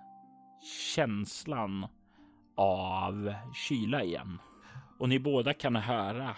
känslan 0.95 1.87
av 2.55 3.33
kyla 3.53 4.03
igen. 4.03 4.39
Och 4.99 5.09
ni 5.09 5.19
båda 5.19 5.53
kan 5.53 5.75
höra. 5.75 6.35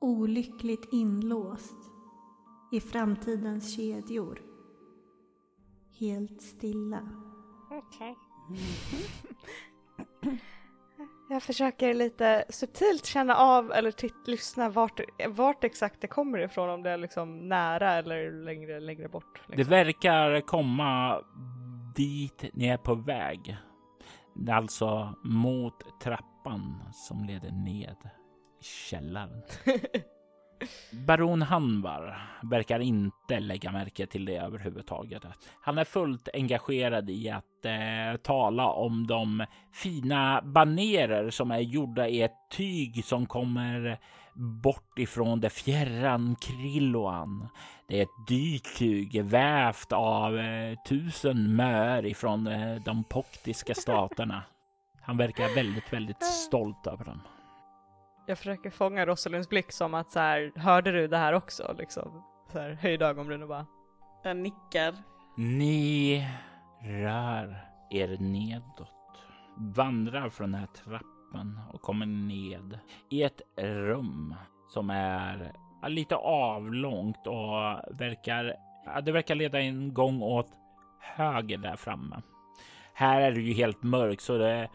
Olyckligt 0.00 0.92
inlåst 0.92 1.76
i 2.72 2.80
framtidens 2.80 3.76
kedjor. 3.76 4.42
Helt 5.98 6.42
stilla. 6.42 7.00
Okej. 7.70 8.12
Okay. 8.12 8.27
Jag 11.30 11.42
försöker 11.42 11.94
lite 11.94 12.44
subtilt 12.48 13.06
känna 13.06 13.36
av 13.36 13.72
eller 13.72 13.90
titt, 13.90 14.26
lyssna 14.26 14.68
vart, 14.68 15.00
vart 15.28 15.64
exakt 15.64 16.00
det 16.00 16.06
kommer 16.06 16.38
ifrån, 16.38 16.70
om 16.70 16.82
det 16.82 16.90
är 16.90 16.96
liksom 16.96 17.48
nära 17.48 17.92
eller 17.92 18.44
längre, 18.44 18.80
längre 18.80 19.08
bort. 19.08 19.24
Liksom. 19.34 19.56
Det 19.56 19.64
verkar 19.64 20.40
komma 20.40 21.22
dit 21.96 22.44
ni 22.52 22.68
är 22.68 22.76
på 22.76 22.94
väg. 22.94 23.56
Alltså 24.50 25.14
mot 25.24 26.00
trappan 26.00 26.82
som 26.92 27.24
leder 27.24 27.50
ned 27.50 27.96
i 28.60 28.64
källaren. 28.64 29.42
Baron 30.90 31.42
Hanvar 31.42 32.18
verkar 32.42 32.80
inte 32.80 33.40
lägga 33.40 33.72
märke 33.72 34.06
till 34.06 34.24
det 34.24 34.36
överhuvudtaget. 34.36 35.22
Han 35.60 35.78
är 35.78 35.84
fullt 35.84 36.28
engagerad 36.34 37.10
i 37.10 37.30
att 37.30 37.64
eh, 37.64 38.20
tala 38.22 38.66
om 38.66 39.06
de 39.06 39.46
fina 39.72 40.42
banerer 40.42 41.30
som 41.30 41.50
är 41.50 41.58
gjorda 41.58 42.08
i 42.08 42.22
ett 42.22 42.36
tyg 42.50 43.04
som 43.04 43.26
kommer 43.26 43.98
bort 44.34 44.98
ifrån 44.98 45.40
det 45.40 45.50
fjärran 45.50 46.36
Krilloan. 46.40 47.48
Det 47.88 47.98
är 47.98 48.02
ett 48.02 48.26
dyrt 48.28 48.76
tyg 48.76 49.24
vävt 49.24 49.92
av 49.92 50.38
eh, 50.38 50.78
tusen 50.88 51.56
mör 51.56 52.06
ifrån 52.06 52.46
eh, 52.46 52.82
de 52.84 53.04
poktiska 53.04 53.74
staterna. 53.74 54.42
Han 55.00 55.16
verkar 55.16 55.54
väldigt, 55.54 55.92
väldigt 55.92 56.24
stolt 56.24 56.86
över 56.86 57.04
dem 57.04 57.20
jag 58.28 58.38
försöker 58.38 58.70
fånga 58.70 59.06
Rosalinds 59.06 59.48
blick 59.48 59.72
som 59.72 59.94
att 59.94 60.10
så 60.10 60.20
här, 60.20 60.52
hörde 60.56 60.92
du 60.92 61.08
det 61.08 61.16
här 61.16 61.32
också 61.32 61.74
liksom? 61.78 62.22
Så 62.52 62.58
här, 62.58 62.70
höjda 62.70 63.08
ögonbryn 63.08 63.42
och 63.42 63.48
bara. 63.48 63.66
Jag 64.24 64.36
nickar. 64.36 64.94
Ni 65.36 66.26
rör 66.82 67.64
er 67.90 68.16
nedåt, 68.20 68.90
vandrar 69.56 70.28
från 70.28 70.52
den 70.52 70.60
här 70.60 70.66
trappan 70.66 71.60
och 71.72 71.82
kommer 71.82 72.06
ned 72.06 72.78
i 73.08 73.22
ett 73.22 73.42
rum 73.56 74.34
som 74.68 74.90
är 74.90 75.52
lite 75.88 76.16
avlångt 76.16 77.26
och 77.26 77.98
verkar, 78.00 78.54
det 79.02 79.12
verkar 79.12 79.34
leda 79.34 79.60
en 79.60 79.94
gång 79.94 80.22
åt 80.22 80.50
höger 81.00 81.58
där 81.58 81.76
framme. 81.76 82.22
Här 82.92 83.20
är 83.20 83.32
det 83.32 83.40
ju 83.40 83.52
helt 83.52 83.82
mörkt 83.82 84.22
så 84.22 84.38
det 84.38 84.68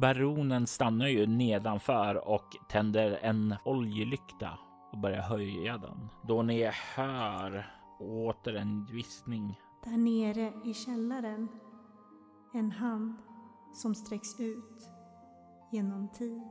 Baronen 0.00 0.66
stannar 0.66 1.06
ju 1.06 1.26
nedanför 1.26 2.28
och 2.28 2.56
tänder 2.68 3.18
en 3.22 3.54
oljelykta 3.64 4.58
och 4.92 4.98
börjar 4.98 5.22
höja 5.22 5.78
den. 5.78 6.08
Då 6.22 6.42
ni 6.42 6.70
hör 6.96 7.66
åter 8.00 8.54
en 8.54 8.86
viskning. 8.86 9.60
Där 9.84 9.96
nere 9.96 10.52
i 10.64 10.74
källaren 10.74 11.48
En 12.54 12.70
hand 12.70 13.14
som 13.74 13.94
sträcks 13.94 14.40
ut 14.40 14.88
genom 15.72 16.08
tid 16.08 16.50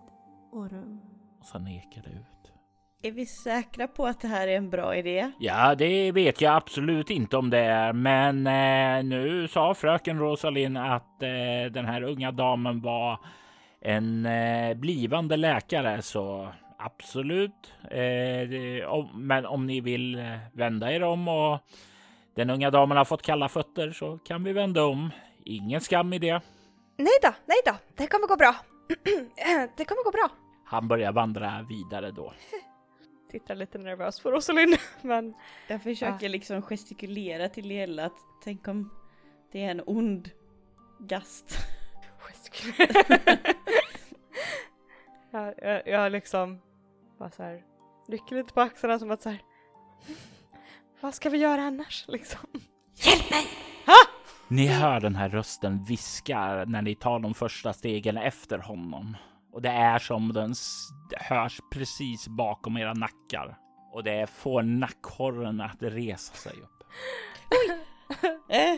och 0.51 0.69
rum. 0.71 0.99
Och 1.39 1.45
sen 1.45 1.67
ekar 1.67 2.01
det 2.01 2.09
ut. 2.09 2.54
Är 3.03 3.11
vi 3.11 3.25
säkra 3.25 3.87
på 3.87 4.05
att 4.05 4.21
det 4.21 4.27
här 4.27 4.47
är 4.47 4.57
en 4.57 4.69
bra 4.69 4.95
idé? 4.95 5.31
Ja, 5.39 5.75
det 5.75 6.11
vet 6.11 6.41
jag 6.41 6.55
absolut 6.55 7.09
inte 7.09 7.37
om 7.37 7.49
det 7.49 7.59
är, 7.59 7.93
men 7.93 8.47
eh, 8.47 9.03
nu 9.03 9.47
sa 9.47 9.73
fröken 9.73 10.19
Rosalind 10.19 10.77
att 10.77 11.23
eh, 11.23 11.71
den 11.71 11.85
här 11.85 12.01
unga 12.03 12.31
damen 12.31 12.81
var 12.81 13.19
en 13.81 14.25
eh, 14.25 14.73
blivande 14.77 15.37
läkare, 15.37 16.01
så 16.01 16.53
absolut. 16.77 17.73
Eh, 17.83 18.49
det, 18.49 18.85
om, 18.85 19.09
men 19.27 19.45
om 19.45 19.65
ni 19.65 19.81
vill 19.81 20.19
eh, 20.19 20.37
vända 20.53 20.91
er 20.91 21.03
om 21.03 21.27
och 21.27 21.59
den 22.35 22.49
unga 22.49 22.69
damen 22.71 22.97
har 22.97 23.05
fått 23.05 23.21
kalla 23.21 23.49
fötter 23.49 23.91
så 23.91 24.17
kan 24.17 24.43
vi 24.43 24.53
vända 24.53 24.85
om. 24.85 25.09
Ingen 25.45 25.81
skam 25.81 26.13
i 26.13 26.19
det. 26.19 26.41
Nej 26.97 27.17
då, 27.21 27.29
nej 27.45 27.57
då, 27.65 27.73
det 27.97 28.07
kommer 28.07 28.27
gå 28.27 28.35
bra. 28.35 28.55
det 29.77 29.85
kommer 29.85 30.03
gå 30.03 30.11
bra. 30.11 30.29
Han 30.65 30.87
börjar 30.87 31.11
vandra 31.11 31.65
vidare 31.69 32.11
då. 32.11 32.33
Tittar 33.35 33.55
lite 33.55 33.77
nervös 33.77 34.19
på 34.19 34.31
Rosalind, 34.31 34.75
men 35.01 35.33
Jag 35.67 35.83
försöker 35.83 36.29
liksom 36.29 36.61
gestikulera 36.61 37.49
till 37.49 37.67
Liella 37.67 38.05
att 38.05 38.17
tänk 38.43 38.67
om 38.67 38.89
det 39.51 39.63
är 39.63 39.71
en 39.71 39.81
ond 39.85 40.29
gast. 40.99 41.57
jag, 45.31 45.53
jag, 45.57 45.87
jag 45.87 46.11
liksom 46.11 46.61
bara 47.17 47.31
så 47.31 47.43
här 47.43 47.63
rycker 48.07 48.35
lite 48.35 48.53
på 48.53 48.61
axlarna 48.61 48.99
som 48.99 49.11
att 49.11 49.21
så 49.21 49.29
här. 49.29 49.41
Vad 51.01 51.15
ska 51.15 51.29
vi 51.29 51.37
göra 51.37 51.61
annars 51.61 52.05
liksom? 52.07 52.49
Ni 54.47 54.67
hör 54.67 54.99
den 54.99 55.15
här 55.15 55.29
rösten 55.29 55.83
viska 55.83 56.65
när 56.65 56.81
ni 56.81 56.95
tar 56.95 57.19
de 57.19 57.33
första 57.33 57.73
stegen 57.73 58.17
efter 58.17 58.57
honom. 58.57 59.17
Och 59.55 59.61
det 59.61 59.69
är 59.69 59.99
som 59.99 60.33
den 60.33 60.53
hörs 61.17 61.59
precis 61.71 62.27
bakom 62.27 62.77
era 62.77 62.93
nackar. 62.93 63.57
Och 63.93 64.03
det 64.03 64.29
får 64.29 64.63
nackhåren 64.63 65.61
att 65.61 65.77
resa 65.79 66.33
sig 66.33 66.53
upp. 66.61 66.83
Eh, 68.49 68.77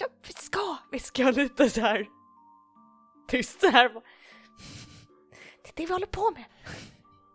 Ja, 0.00 0.06
vi 0.26 0.32
ska! 0.32 0.76
Viskar 0.92 1.24
jag 1.24 1.36
lite 1.36 1.70
så 1.70 1.80
här 1.80 2.06
tyst 3.28 3.60
så 3.60 3.68
här. 3.68 3.88
Det 5.62 5.68
är 5.68 5.72
det 5.76 5.86
vi 5.86 5.92
håller 5.92 6.06
på 6.06 6.30
med. 6.30 6.44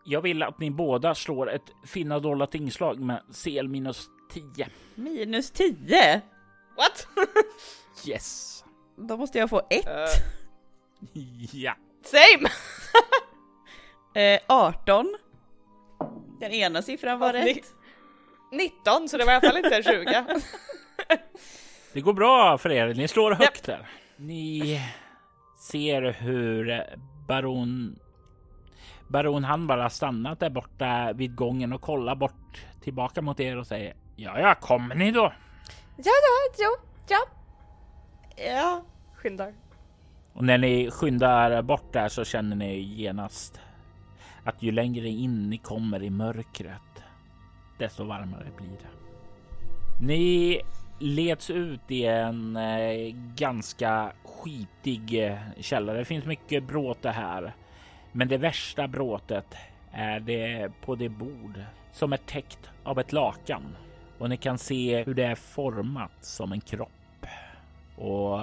Jag 0.06 0.22
vill 0.22 0.44
att 0.44 0.60
ni 0.60 0.72
båda 0.72 1.16
slår 1.16 1.52
ett 1.52 1.72
finna 1.86 2.20
dolda 2.20 2.48
tingslag 2.48 3.00
med 3.00 3.22
CL 3.44 3.68
minus 3.68 4.10
10. 4.32 4.70
minus 4.96 5.52
10? 5.52 6.22
What? 6.78 7.08
Yes. 8.08 8.64
Då 8.98 9.18
måste 9.18 9.38
jag 9.38 9.50
få 9.50 9.62
ett. 9.70 9.86
Ja. 11.54 11.74
Same! 12.06 12.50
Eh, 14.14 14.39
18. 14.48 15.18
Den 16.39 16.52
ena 16.52 16.82
siffran 16.82 17.20
var 17.20 17.34
Ja, 17.34 17.45
rätt. 17.45 17.66
19 18.52 19.10
så 19.10 19.18
det 19.18 19.26
var 19.26 19.32
i 19.34 19.36
alla 19.36 19.48
fall 19.50 19.58
inte 19.58 19.76
en 19.76 19.84
20. 19.84 20.26
Det 21.93 22.02
går 22.02 22.14
bra 22.14 22.58
för 22.58 22.72
er. 22.72 22.93
Ni 22.93 23.08
slår 23.08 23.32
högt 23.32 23.64
där. 23.66 23.89
Ni 24.16 24.82
ser 25.60 26.02
hur 26.02 26.84
baron 27.28 28.00
Baron 29.08 29.43
han 29.43 29.68
bara 29.68 29.89
stannat 29.89 30.39
där 30.39 30.50
borta 30.50 31.14
vid 31.14 31.36
gången 31.36 31.74
och 31.74 31.82
kollar 31.82 32.16
bort 32.16 32.66
tillbaka 32.84 33.22
mot 33.22 33.39
er 33.39 33.58
och 33.58 33.68
säger 33.68 33.93
Ja, 34.16 34.39
ja, 34.39 34.56
kommer 34.56 34.95
ni 34.95 35.12
då? 35.12 35.34
Ja, 35.98 36.12
ja, 36.24 36.54
jo, 36.58 36.70
ja. 37.10 37.20
Ja. 38.46 38.84
Skyndar. 39.14 39.54
Och 40.34 40.44
när 40.44 40.58
ni 40.58 40.92
skyndar 40.92 41.62
bort 41.62 41.94
där 41.94 42.10
så 42.10 42.26
känner 42.26 42.56
ni 42.56 42.80
genast 42.80 43.62
att 44.44 44.64
ju 44.64 44.72
längre 44.72 45.08
in 45.08 45.50
ni 45.50 45.58
kommer 45.58 46.04
i 46.04 46.10
mörkret, 46.10 47.04
desto 47.80 48.04
varmare 48.04 48.48
blir 48.58 48.68
det. 48.68 48.98
Ni 50.06 50.62
leds 51.00 51.50
ut 51.50 51.92
i 51.92 52.06
en 52.06 52.56
eh, 52.56 53.16
ganska 53.36 54.12
skitig 54.24 55.26
eh, 55.26 55.38
källare. 55.60 55.98
Det 55.98 56.06
finns 56.06 56.26
mycket 56.26 56.64
bråte 56.64 57.10
här, 57.10 57.54
men 58.12 58.28
det 58.28 58.38
värsta 58.38 58.88
bråtet 58.88 59.56
är 59.92 60.20
det 60.20 60.72
på 60.82 60.96
det 60.96 61.10
bord 61.10 61.62
som 61.92 62.14
är 62.14 62.18
täckt 62.18 62.70
av 62.84 63.00
ett 63.00 63.14
lakan 63.14 63.76
och 64.18 64.30
ni 64.30 64.38
kan 64.38 64.58
se 64.58 65.04
hur 65.04 65.14
det 65.14 65.24
är 65.24 65.36
format 65.36 66.18
som 66.22 66.52
en 66.52 66.62
kropp 66.62 66.97
och 67.98 68.39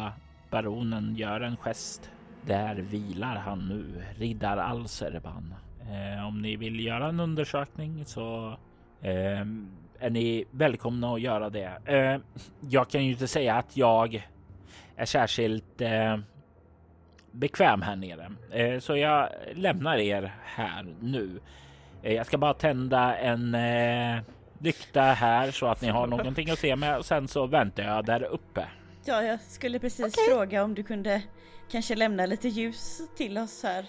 baronen 0.50 1.16
gör 1.16 1.40
en 1.40 1.57
gest. 1.57 2.11
Där 2.46 2.74
vilar 2.74 3.36
han 3.36 3.68
nu, 3.68 4.02
riddar 4.18 4.57
Alserban. 4.57 5.55
Eh, 5.80 6.26
om 6.26 6.42
ni 6.42 6.57
vill 6.57 6.80
göra 6.80 7.09
en 7.09 7.20
undersökning 7.20 8.05
så 8.05 8.57
eh, 9.02 9.40
är 9.98 10.11
ni 10.11 10.44
välkomna 10.50 11.14
att 11.14 11.20
göra 11.20 11.50
det. 11.50 11.72
Eh, 11.84 12.20
jag 12.61 12.90
kan 12.90 13.05
ju 13.05 13.11
inte 13.11 13.26
säga 13.26 13.55
att 13.55 13.76
jag 13.76 14.28
är 14.96 15.05
särskilt 15.05 15.80
eh, 15.80 16.16
bekväm 17.30 17.82
här 17.82 17.96
nere, 17.96 18.30
eh, 18.50 18.78
så 18.78 18.96
jag 18.96 19.28
lämnar 19.55 19.96
er 19.96 20.34
här 20.44 20.86
nu. 21.00 21.40
Eh, 22.02 22.12
jag 22.12 22.26
ska 22.26 22.38
bara 22.38 22.55
tända 22.55 23.16
en 23.16 23.55
eh, 23.55 24.22
lykta 24.59 25.02
här 25.02 25.50
så 25.50 25.66
att 25.66 25.82
ni 25.82 25.88
har 25.88 26.07
någonting 26.07 26.50
att 26.50 26.59
se 26.59 26.76
med 26.76 26.98
och 26.98 27.05
sen 27.05 27.28
så 27.28 27.46
väntar 27.46 27.82
jag 27.82 28.05
där 28.05 28.22
uppe. 28.22 28.66
Ja, 29.07 29.22
jag 29.22 29.40
skulle 29.40 29.78
precis 29.78 30.14
fråga 30.28 30.64
om 30.64 30.74
du 30.74 30.82
kunde 30.82 31.22
kanske 31.70 31.94
lämna 31.94 32.26
lite 32.26 32.48
ljus 32.48 33.02
till 33.16 33.38
oss 33.38 33.62
här. 33.62 33.86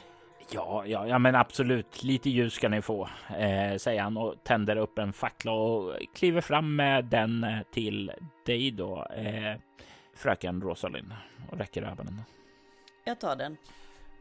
Ja, 0.51 0.83
ja, 0.85 1.07
ja, 1.07 1.19
men 1.19 1.35
absolut. 1.35 2.03
Lite 2.03 2.29
ljus 2.29 2.53
ska 2.53 2.69
ni 2.69 2.81
få, 2.81 3.09
eh, 3.37 3.77
säger 3.77 4.01
han 4.01 4.17
och 4.17 4.35
tänder 4.43 4.75
upp 4.75 4.97
en 4.97 5.13
fackla 5.13 5.51
och 5.51 5.93
kliver 6.15 6.41
fram 6.41 6.75
med 6.75 7.05
den 7.05 7.43
eh, 7.43 7.59
till 7.71 8.11
dig 8.45 8.71
då, 8.71 9.07
eh, 9.15 9.59
fröken 10.15 10.61
Rosalind 10.61 11.13
och 11.51 11.57
räcker 11.57 11.81
över 11.81 12.03
den. 12.03 12.21
Jag 13.05 13.19
tar 13.19 13.35
den. 13.35 13.57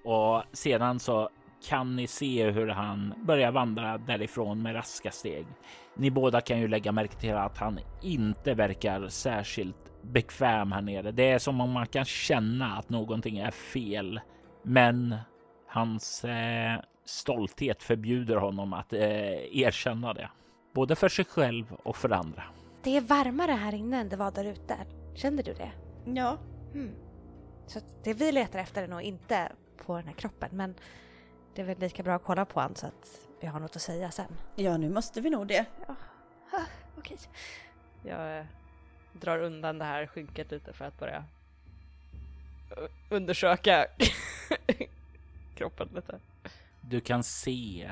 Och 0.04 0.42
sedan 0.52 1.00
så 1.00 1.30
kan 1.68 1.96
ni 1.96 2.06
se 2.06 2.50
hur 2.50 2.68
han 2.68 3.14
börjar 3.26 3.52
vandra 3.52 3.98
därifrån 3.98 4.62
med 4.62 4.74
raska 4.74 5.10
steg. 5.10 5.46
Ni 5.94 6.10
båda 6.10 6.40
kan 6.40 6.60
ju 6.60 6.68
lägga 6.68 6.92
märke 6.92 7.14
till 7.14 7.34
att 7.34 7.58
han 7.58 7.78
inte 8.02 8.54
verkar 8.54 9.08
särskilt 9.08 9.93
bekväm 10.04 10.72
här 10.72 10.82
nere. 10.82 11.12
Det 11.12 11.30
är 11.30 11.38
som 11.38 11.60
om 11.60 11.70
man 11.70 11.86
kan 11.86 12.04
känna 12.04 12.76
att 12.76 12.88
någonting 12.88 13.38
är 13.38 13.50
fel, 13.50 14.20
men 14.62 15.16
hans 15.68 16.24
eh, 16.24 16.80
stolthet 17.04 17.82
förbjuder 17.82 18.36
honom 18.36 18.72
att 18.72 18.92
eh, 18.92 19.58
erkänna 19.58 20.12
det, 20.14 20.30
både 20.74 20.96
för 20.96 21.08
sig 21.08 21.24
själv 21.24 21.72
och 21.82 21.96
för 21.96 22.10
andra. 22.10 22.42
Det 22.82 22.96
är 22.96 23.00
varmare 23.00 23.52
här 23.52 23.74
inne 23.74 24.00
än 24.00 24.08
det 24.08 24.16
var 24.16 24.30
där 24.30 24.44
ute. 24.44 24.76
Känner 25.14 25.42
du 25.42 25.54
det? 25.54 25.70
Ja, 26.04 26.38
Hmm. 26.72 26.94
Så 27.66 27.80
det 28.04 28.14
vi 28.14 28.32
letar 28.32 28.58
efter 28.58 28.82
är 28.82 28.88
nog 28.88 29.02
inte 29.02 29.52
på 29.86 29.96
den 29.96 30.06
här 30.06 30.14
kroppen 30.14 30.48
men 30.52 30.74
det 31.54 31.62
är 31.62 31.66
väl 31.66 31.78
lika 31.78 32.02
bra 32.02 32.14
att 32.14 32.24
kolla 32.24 32.44
på 32.44 32.60
han 32.60 32.74
så 32.76 32.86
att 32.86 33.28
vi 33.40 33.46
har 33.46 33.60
något 33.60 33.76
att 33.76 33.82
säga 33.82 34.10
sen. 34.10 34.32
ja 34.56 34.76
nu 34.76 34.90
måste 34.90 35.20
vi 35.20 35.30
nog 35.30 35.46
det. 35.46 35.66
Ah, 35.86 35.94
Okej. 36.98 37.16
Jag 38.02 38.38
eh, 38.38 38.44
drar 39.20 39.38
undan 39.38 39.78
det 39.78 39.84
här 39.84 40.06
skynket 40.06 40.50
lite 40.50 40.72
för 40.72 40.84
att 40.84 40.98
börja 40.98 41.24
undersöka 43.08 43.86
kroppen 45.54 45.88
lite. 45.94 46.18
Du 46.80 47.00
kan 47.00 47.22
se 47.22 47.90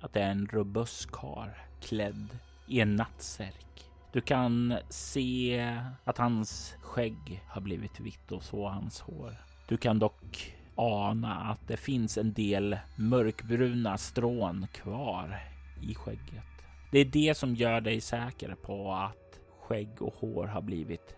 att 0.00 0.12
det 0.12 0.20
är 0.20 0.30
en 0.30 0.46
robust 0.46 1.10
karl 1.10 1.48
klädd 1.80 2.28
i 2.66 2.80
en 2.80 2.96
nattsärk. 2.96 3.90
Du 4.12 4.20
kan 4.20 4.74
se 4.88 5.80
att 6.04 6.18
hans 6.18 6.76
skägg 6.82 7.42
har 7.46 7.60
blivit 7.60 8.00
vitt 8.00 8.32
och 8.32 8.42
så 8.42 8.68
hans 8.68 9.00
hår. 9.00 9.36
Du 9.68 9.76
kan 9.76 9.98
dock 9.98 10.54
ana 10.74 11.34
att 11.34 11.68
det 11.68 11.76
finns 11.76 12.18
en 12.18 12.32
del 12.32 12.78
mörkbruna 12.96 13.98
strån 13.98 14.66
kvar 14.72 15.40
i 15.80 15.94
skägget. 15.94 16.44
Det 16.90 16.98
är 16.98 17.04
det 17.04 17.36
som 17.36 17.54
gör 17.54 17.80
dig 17.80 18.00
säker 18.00 18.54
på 18.54 18.92
att 18.92 19.21
skägg 19.62 20.02
och 20.02 20.14
hår 20.14 20.46
har 20.46 20.62
blivit 20.62 21.16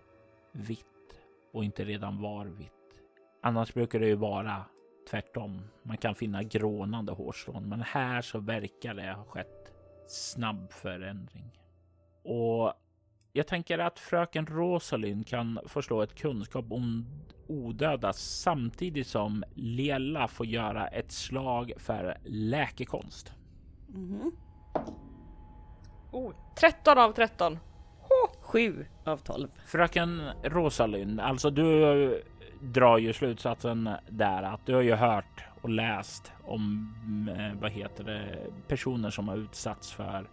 vitt 0.52 0.86
och 1.52 1.64
inte 1.64 1.84
redan 1.84 2.22
var 2.22 2.46
vitt. 2.46 2.70
Annars 3.42 3.74
brukar 3.74 4.00
det 4.00 4.06
ju 4.06 4.14
vara 4.14 4.64
tvärtom. 5.10 5.62
Man 5.82 5.96
kan 5.96 6.14
finna 6.14 6.42
grånande 6.42 7.12
hårstrån, 7.12 7.68
men 7.68 7.80
här 7.82 8.22
så 8.22 8.38
verkar 8.38 8.94
det 8.94 9.12
ha 9.12 9.24
skett 9.24 9.72
snabb 10.08 10.72
förändring. 10.72 11.50
Och 12.24 12.72
jag 13.32 13.46
tänker 13.46 13.78
att 13.78 13.98
fröken 13.98 14.46
Rosalind 14.46 15.26
kan 15.26 15.60
förstå 15.66 16.02
ett 16.02 16.14
kunskap 16.14 16.72
om 16.72 17.06
odöda 17.46 18.12
samtidigt 18.12 19.06
som 19.06 19.44
Lela 19.54 20.28
får 20.28 20.46
göra 20.46 20.88
ett 20.88 21.12
slag 21.12 21.72
för 21.76 22.18
läkekonst. 22.24 23.32
Mhm. 23.88 24.32
Oh, 26.12 26.32
13 26.56 26.98
av 26.98 27.12
13. 27.12 27.58
Sju 28.54 28.84
av 29.04 29.16
tolv. 29.16 29.48
Fröken 29.66 30.22
Rosalind, 30.42 31.20
alltså 31.20 31.50
du 31.50 32.22
drar 32.60 32.98
ju 32.98 33.12
slutsatsen 33.12 33.90
där 34.08 34.42
att 34.42 34.66
du 34.66 34.74
har 34.74 34.82
ju 34.82 34.94
hört 34.94 35.44
och 35.62 35.68
läst 35.68 36.32
om 36.42 36.94
eh, 37.38 37.60
vad 37.60 37.70
heter 37.70 38.04
det, 38.04 38.38
personer 38.68 39.10
som 39.10 39.28
har 39.28 39.36
utsatts 39.36 39.92
för 39.92 40.28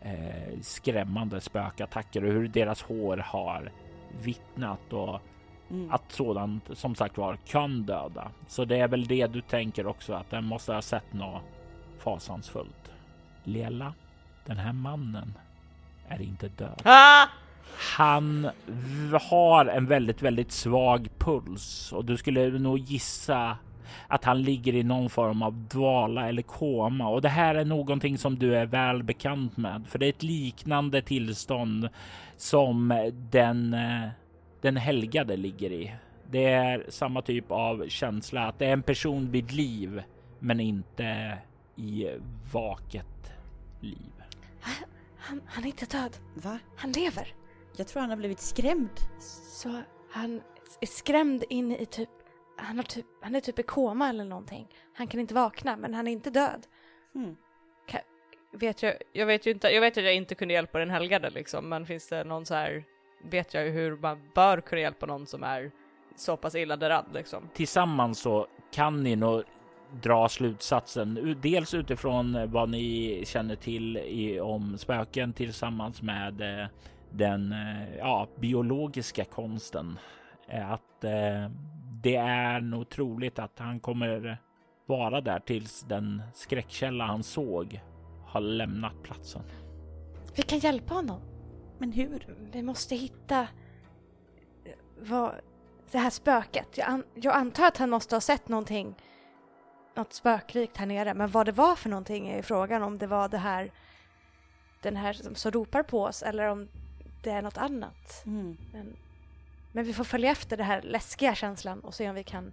eh, 0.00 0.60
skrämmande 0.60 1.40
spökattacker 1.40 2.24
och 2.24 2.32
hur 2.32 2.48
deras 2.48 2.82
hår 2.82 3.16
har 3.16 3.72
vittnat 4.24 4.92
och 4.92 5.20
Mm. 5.70 5.92
att 5.92 6.12
sådant 6.12 6.78
som 6.78 6.94
sagt 6.94 7.16
var 7.16 7.36
kan 7.36 7.82
döda. 7.82 8.30
Så 8.48 8.64
det 8.64 8.76
är 8.76 8.88
väl 8.88 9.06
det 9.06 9.26
du 9.26 9.40
tänker 9.40 9.86
också 9.86 10.12
att 10.12 10.30
den 10.30 10.44
måste 10.44 10.72
ha 10.72 10.82
sett 10.82 11.12
något 11.12 11.42
fasansfullt. 11.98 12.92
Lela, 13.44 13.94
den 14.46 14.56
här 14.56 14.72
mannen 14.72 15.34
är 16.12 16.22
inte 16.22 16.48
död. 16.48 16.82
Ah! 16.84 17.26
Han 17.96 18.50
har 19.30 19.66
en 19.66 19.86
väldigt, 19.86 20.22
väldigt 20.22 20.52
svag 20.52 21.08
puls 21.18 21.92
och 21.92 22.04
du 22.04 22.16
skulle 22.16 22.58
nog 22.58 22.78
gissa 22.78 23.56
att 24.08 24.24
han 24.24 24.42
ligger 24.42 24.74
i 24.74 24.82
någon 24.82 25.10
form 25.10 25.42
av 25.42 25.54
dvala 25.54 26.28
eller 26.28 26.42
koma 26.42 27.08
och 27.08 27.22
det 27.22 27.28
här 27.28 27.54
är 27.54 27.64
någonting 27.64 28.18
som 28.18 28.38
du 28.38 28.56
är 28.56 28.66
väl 28.66 29.02
bekant 29.02 29.56
med, 29.56 29.84
för 29.88 29.98
det 29.98 30.06
är 30.06 30.10
ett 30.10 30.22
liknande 30.22 31.02
tillstånd 31.02 31.88
som 32.36 33.10
den 33.30 33.74
eh, 33.74 34.08
den 34.62 34.76
helgade 34.76 35.36
ligger 35.36 35.72
i. 35.72 35.94
Det 36.30 36.44
är 36.44 36.86
samma 36.88 37.22
typ 37.22 37.50
av 37.50 37.88
känsla 37.88 38.46
att 38.46 38.58
det 38.58 38.66
är 38.66 38.72
en 38.72 38.82
person 38.82 39.30
vid 39.30 39.52
liv, 39.52 40.02
men 40.38 40.60
inte 40.60 41.38
i 41.76 42.08
vaket 42.52 43.32
liv. 43.80 44.12
Han, 45.22 45.42
han 45.46 45.64
är 45.64 45.68
inte 45.68 45.86
död. 45.86 46.16
Va? 46.34 46.58
Han 46.76 46.92
lever. 46.92 47.34
Jag 47.76 47.88
tror 47.88 48.00
han 48.00 48.10
har 48.10 48.16
blivit 48.16 48.40
skrämd. 48.40 49.00
Så 49.48 49.82
han 50.10 50.42
är 50.80 50.86
skrämd 50.86 51.44
in 51.48 51.72
i 51.72 51.86
typ, 51.86 52.10
han, 52.56 52.76
har 52.76 52.84
typ, 52.84 53.06
han 53.20 53.34
är 53.34 53.40
typ 53.40 53.58
i 53.58 53.62
koma 53.62 54.08
eller 54.08 54.24
någonting. 54.24 54.68
Han 54.94 55.06
kan 55.06 55.20
inte 55.20 55.34
vakna, 55.34 55.76
men 55.76 55.94
han 55.94 56.08
är 56.08 56.12
inte 56.12 56.30
död. 56.30 56.66
Mm. 57.14 57.36
Vet 58.54 58.82
jag, 58.82 58.94
jag 59.12 59.26
vet 59.26 59.46
ju 59.46 59.50
inte, 59.50 59.68
jag 59.68 59.80
vet 59.80 59.98
att 59.98 60.04
jag 60.04 60.14
inte 60.14 60.34
kunde 60.34 60.54
hjälpa 60.54 60.78
den 60.78 60.90
helgade 60.90 61.30
liksom, 61.30 61.68
men 61.68 61.86
finns 61.86 62.08
det 62.08 62.24
någon 62.24 62.46
så 62.46 62.54
här, 62.54 62.84
vet 63.24 63.54
jag 63.54 63.70
hur 63.70 63.96
man 63.96 64.30
bör 64.34 64.60
kunna 64.60 64.80
hjälpa 64.80 65.06
någon 65.06 65.26
som 65.26 65.42
är 65.42 65.70
så 66.16 66.36
pass 66.36 66.54
illa 66.54 66.76
därad 66.76 67.06
liksom. 67.14 67.48
Tillsammans 67.54 68.20
så 68.20 68.46
kan 68.72 69.02
ni 69.02 69.16
nog 69.16 69.42
dra 70.02 70.28
slutsatsen, 70.28 71.36
dels 71.42 71.74
utifrån 71.74 72.50
vad 72.50 72.68
ni 72.68 73.22
känner 73.26 73.56
till 73.56 73.96
i, 73.96 74.40
om 74.40 74.78
spöken 74.78 75.32
tillsammans 75.32 76.02
med 76.02 76.60
eh, 76.60 76.66
den 77.10 77.52
eh, 77.52 77.96
ja, 77.98 78.28
biologiska 78.40 79.24
konsten, 79.24 79.98
att 80.48 81.04
eh, 81.04 81.50
det 82.02 82.16
är 82.16 82.60
nog 82.60 82.88
troligt 82.88 83.38
att 83.38 83.58
han 83.58 83.80
kommer 83.80 84.38
vara 84.86 85.20
där 85.20 85.38
tills 85.40 85.80
den 85.80 86.22
skräckkälla 86.34 87.06
han 87.06 87.22
såg 87.22 87.80
har 88.26 88.40
lämnat 88.40 89.02
platsen. 89.02 89.42
Vi 90.36 90.42
kan 90.42 90.58
hjälpa 90.58 90.94
honom. 90.94 91.20
Men 91.78 91.92
hur? 91.92 92.36
Vi 92.52 92.62
måste 92.62 92.94
hitta 92.94 93.40
eh, 93.40 93.46
vad, 94.98 95.32
det 95.90 95.98
här 95.98 96.10
spöket. 96.10 96.68
Jag, 96.78 96.88
an, 96.88 97.04
jag 97.14 97.34
antar 97.34 97.66
att 97.66 97.76
han 97.76 97.90
måste 97.90 98.16
ha 98.16 98.20
sett 98.20 98.48
någonting, 98.48 98.94
något 99.96 100.12
spökrikt 100.12 100.76
här 100.76 100.86
nere, 100.86 101.14
men 101.14 101.30
vad 101.30 101.46
det 101.46 101.52
var 101.52 101.76
för 101.76 101.88
någonting 101.88 102.28
är 102.28 102.36
ju 102.36 102.42
frågan 102.42 102.82
om 102.82 102.98
det 102.98 103.06
var 103.06 103.28
det 103.28 103.38
här, 103.38 103.70
den 104.80 104.96
här 104.96 105.12
som, 105.12 105.34
som 105.34 105.50
ropar 105.50 105.82
på 105.82 106.02
oss 106.04 106.22
eller 106.22 106.48
om 106.48 106.68
det 107.22 107.30
är 107.30 107.42
något 107.42 107.58
annat. 107.58 108.22
Mm. 108.26 108.56
Men, 108.72 108.96
men 109.72 109.84
vi 109.84 109.92
får 109.92 110.04
följa 110.04 110.30
efter 110.30 110.56
den 110.56 110.66
här 110.66 110.82
läskiga 110.82 111.34
känslan 111.34 111.80
och 111.80 111.94
se 111.94 112.08
om 112.08 112.14
vi 112.14 112.24
kan... 112.24 112.52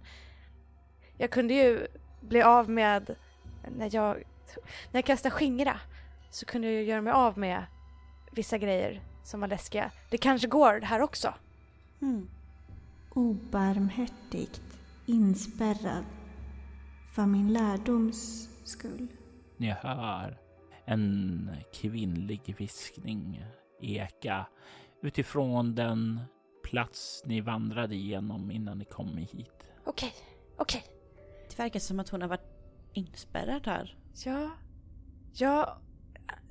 Jag 1.16 1.30
kunde 1.30 1.54
ju 1.54 1.86
bli 2.20 2.42
av 2.42 2.70
med... 2.70 3.14
När 3.76 3.94
jag, 3.94 4.16
när 4.90 4.98
jag 4.98 5.04
kastade 5.04 5.34
skingra 5.34 5.80
så 6.30 6.46
kunde 6.46 6.66
jag 6.66 6.76
ju 6.76 6.82
göra 6.82 7.00
mig 7.00 7.12
av 7.12 7.38
med 7.38 7.64
vissa 8.32 8.58
grejer 8.58 9.00
som 9.24 9.40
var 9.40 9.48
läskiga. 9.48 9.90
Det 10.10 10.18
kanske 10.18 10.48
går 10.48 10.80
här 10.80 11.02
också. 11.02 11.34
Mm. 12.00 12.28
Obarmhärtigt 13.10 14.60
inspärrad 15.06 16.04
för 17.10 17.26
min 17.26 17.52
lärdoms 17.52 18.48
skull. 18.64 19.06
Ni 19.56 19.70
hör 19.70 20.38
en 20.84 21.50
kvinnlig 21.72 22.54
viskning 22.58 23.44
eka 23.80 24.46
utifrån 25.02 25.74
den 25.74 26.20
plats 26.62 27.22
ni 27.26 27.40
vandrade 27.40 27.94
igenom 27.94 28.50
innan 28.50 28.78
ni 28.78 28.84
kom 28.84 29.16
hit. 29.16 29.72
Okej, 29.84 30.12
okej. 30.56 30.84
Det 31.48 31.58
verkar 31.58 31.80
som 31.80 32.00
att 32.00 32.08
hon 32.08 32.22
har 32.22 32.28
varit 32.28 32.50
inspärrad 32.92 33.66
här. 33.66 33.96
Ja, 34.24 34.50
ja, 35.32 35.80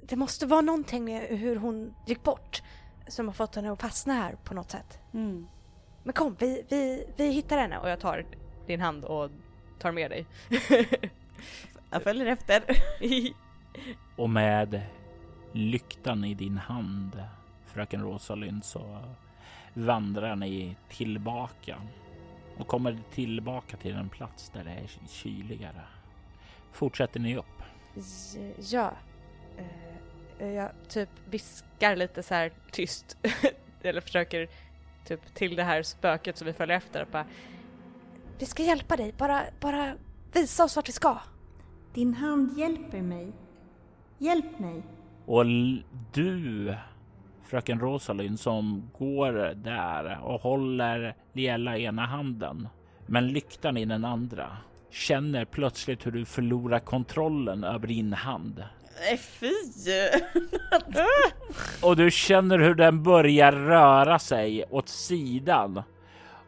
det 0.03 0.15
måste 0.15 0.45
vara 0.45 0.61
någonting 0.61 1.03
med 1.05 1.21
hur 1.21 1.55
hon 1.55 1.93
gick 2.07 2.23
bort 2.23 2.63
som 3.07 3.27
har 3.27 3.33
fått 3.33 3.55
henne 3.55 3.71
att 3.71 3.81
fastna 3.81 4.13
här 4.13 4.37
på 4.43 4.53
något 4.53 4.71
sätt. 4.71 4.99
Mm. 5.13 5.47
Men 6.03 6.13
kom, 6.13 6.35
vi, 6.39 6.65
vi, 6.69 7.07
vi 7.17 7.31
hittar 7.31 7.57
henne. 7.57 7.77
Och 7.77 7.89
jag 7.89 7.99
tar 7.99 8.25
din 8.67 8.81
hand 8.81 9.05
och 9.05 9.31
tar 9.79 9.91
med 9.91 10.11
dig. 10.11 10.25
Jag 11.89 12.03
följer 12.03 12.25
efter. 12.25 12.63
Och 14.15 14.29
med 14.29 14.81
lyktan 15.51 16.23
i 16.23 16.33
din 16.33 16.57
hand, 16.57 17.23
fröken 17.65 18.01
Rosalind, 18.01 18.65
så 18.65 19.03
vandrar 19.73 20.35
ni 20.35 20.75
tillbaka 20.89 21.81
och 22.57 22.67
kommer 22.67 22.99
tillbaka 23.11 23.77
till 23.77 23.95
en 23.95 24.09
plats 24.09 24.49
där 24.49 24.63
det 24.63 24.71
är 24.71 24.87
kyligare. 25.09 25.81
Fortsätter 26.71 27.19
ni 27.19 27.37
upp? 27.37 27.63
Ja. 28.71 28.93
Eh, 30.39 30.51
jag 30.51 30.71
typ 30.87 31.09
Viskar 31.29 31.95
lite 31.95 32.23
så 32.23 32.33
här 32.33 32.51
tyst. 32.71 33.17
Eller 33.81 34.01
försöker 34.01 34.49
typ 35.05 35.33
till 35.33 35.55
det 35.55 35.63
här 35.63 35.83
spöket 35.83 36.37
som 36.37 36.47
vi 36.47 36.53
följer 36.53 36.77
efter. 36.77 37.05
Bara, 37.11 37.25
Vi 38.39 38.45
ska 38.45 38.63
hjälpa 38.63 38.97
dig, 38.97 39.13
bara, 39.17 39.41
bara 39.59 39.93
visa 40.33 40.63
oss 40.63 40.75
vart 40.75 40.87
vi 40.87 40.93
ska. 40.93 41.17
Din 41.93 42.13
hand 42.13 42.57
hjälper 42.57 43.01
mig. 43.01 43.31
Hjälp 44.17 44.59
mig. 44.59 44.83
Och 45.25 45.45
du, 46.13 46.75
fröken 47.43 47.79
Rosalind, 47.79 48.39
som 48.39 48.89
går 48.99 49.33
där 49.55 50.19
och 50.23 50.41
håller 50.41 51.15
Liela 51.33 51.77
i 51.77 51.83
ena 51.83 52.05
handen, 52.05 52.67
men 53.05 53.27
lyktan 53.27 53.77
i 53.77 53.85
den 53.85 54.05
andra, 54.05 54.57
känner 54.89 55.45
plötsligt 55.45 56.05
hur 56.05 56.11
du 56.11 56.25
förlorar 56.25 56.79
kontrollen 56.79 57.63
över 57.63 57.87
din 57.87 58.13
hand. 58.13 58.63
Nej 58.99 59.17
fy! 59.17 59.53
Och 61.87 61.95
du 61.95 62.11
känner 62.11 62.59
hur 62.59 62.75
den 62.75 63.03
börjar 63.03 63.51
röra 63.51 64.19
sig 64.19 64.65
åt 64.69 64.89
sidan 64.89 65.83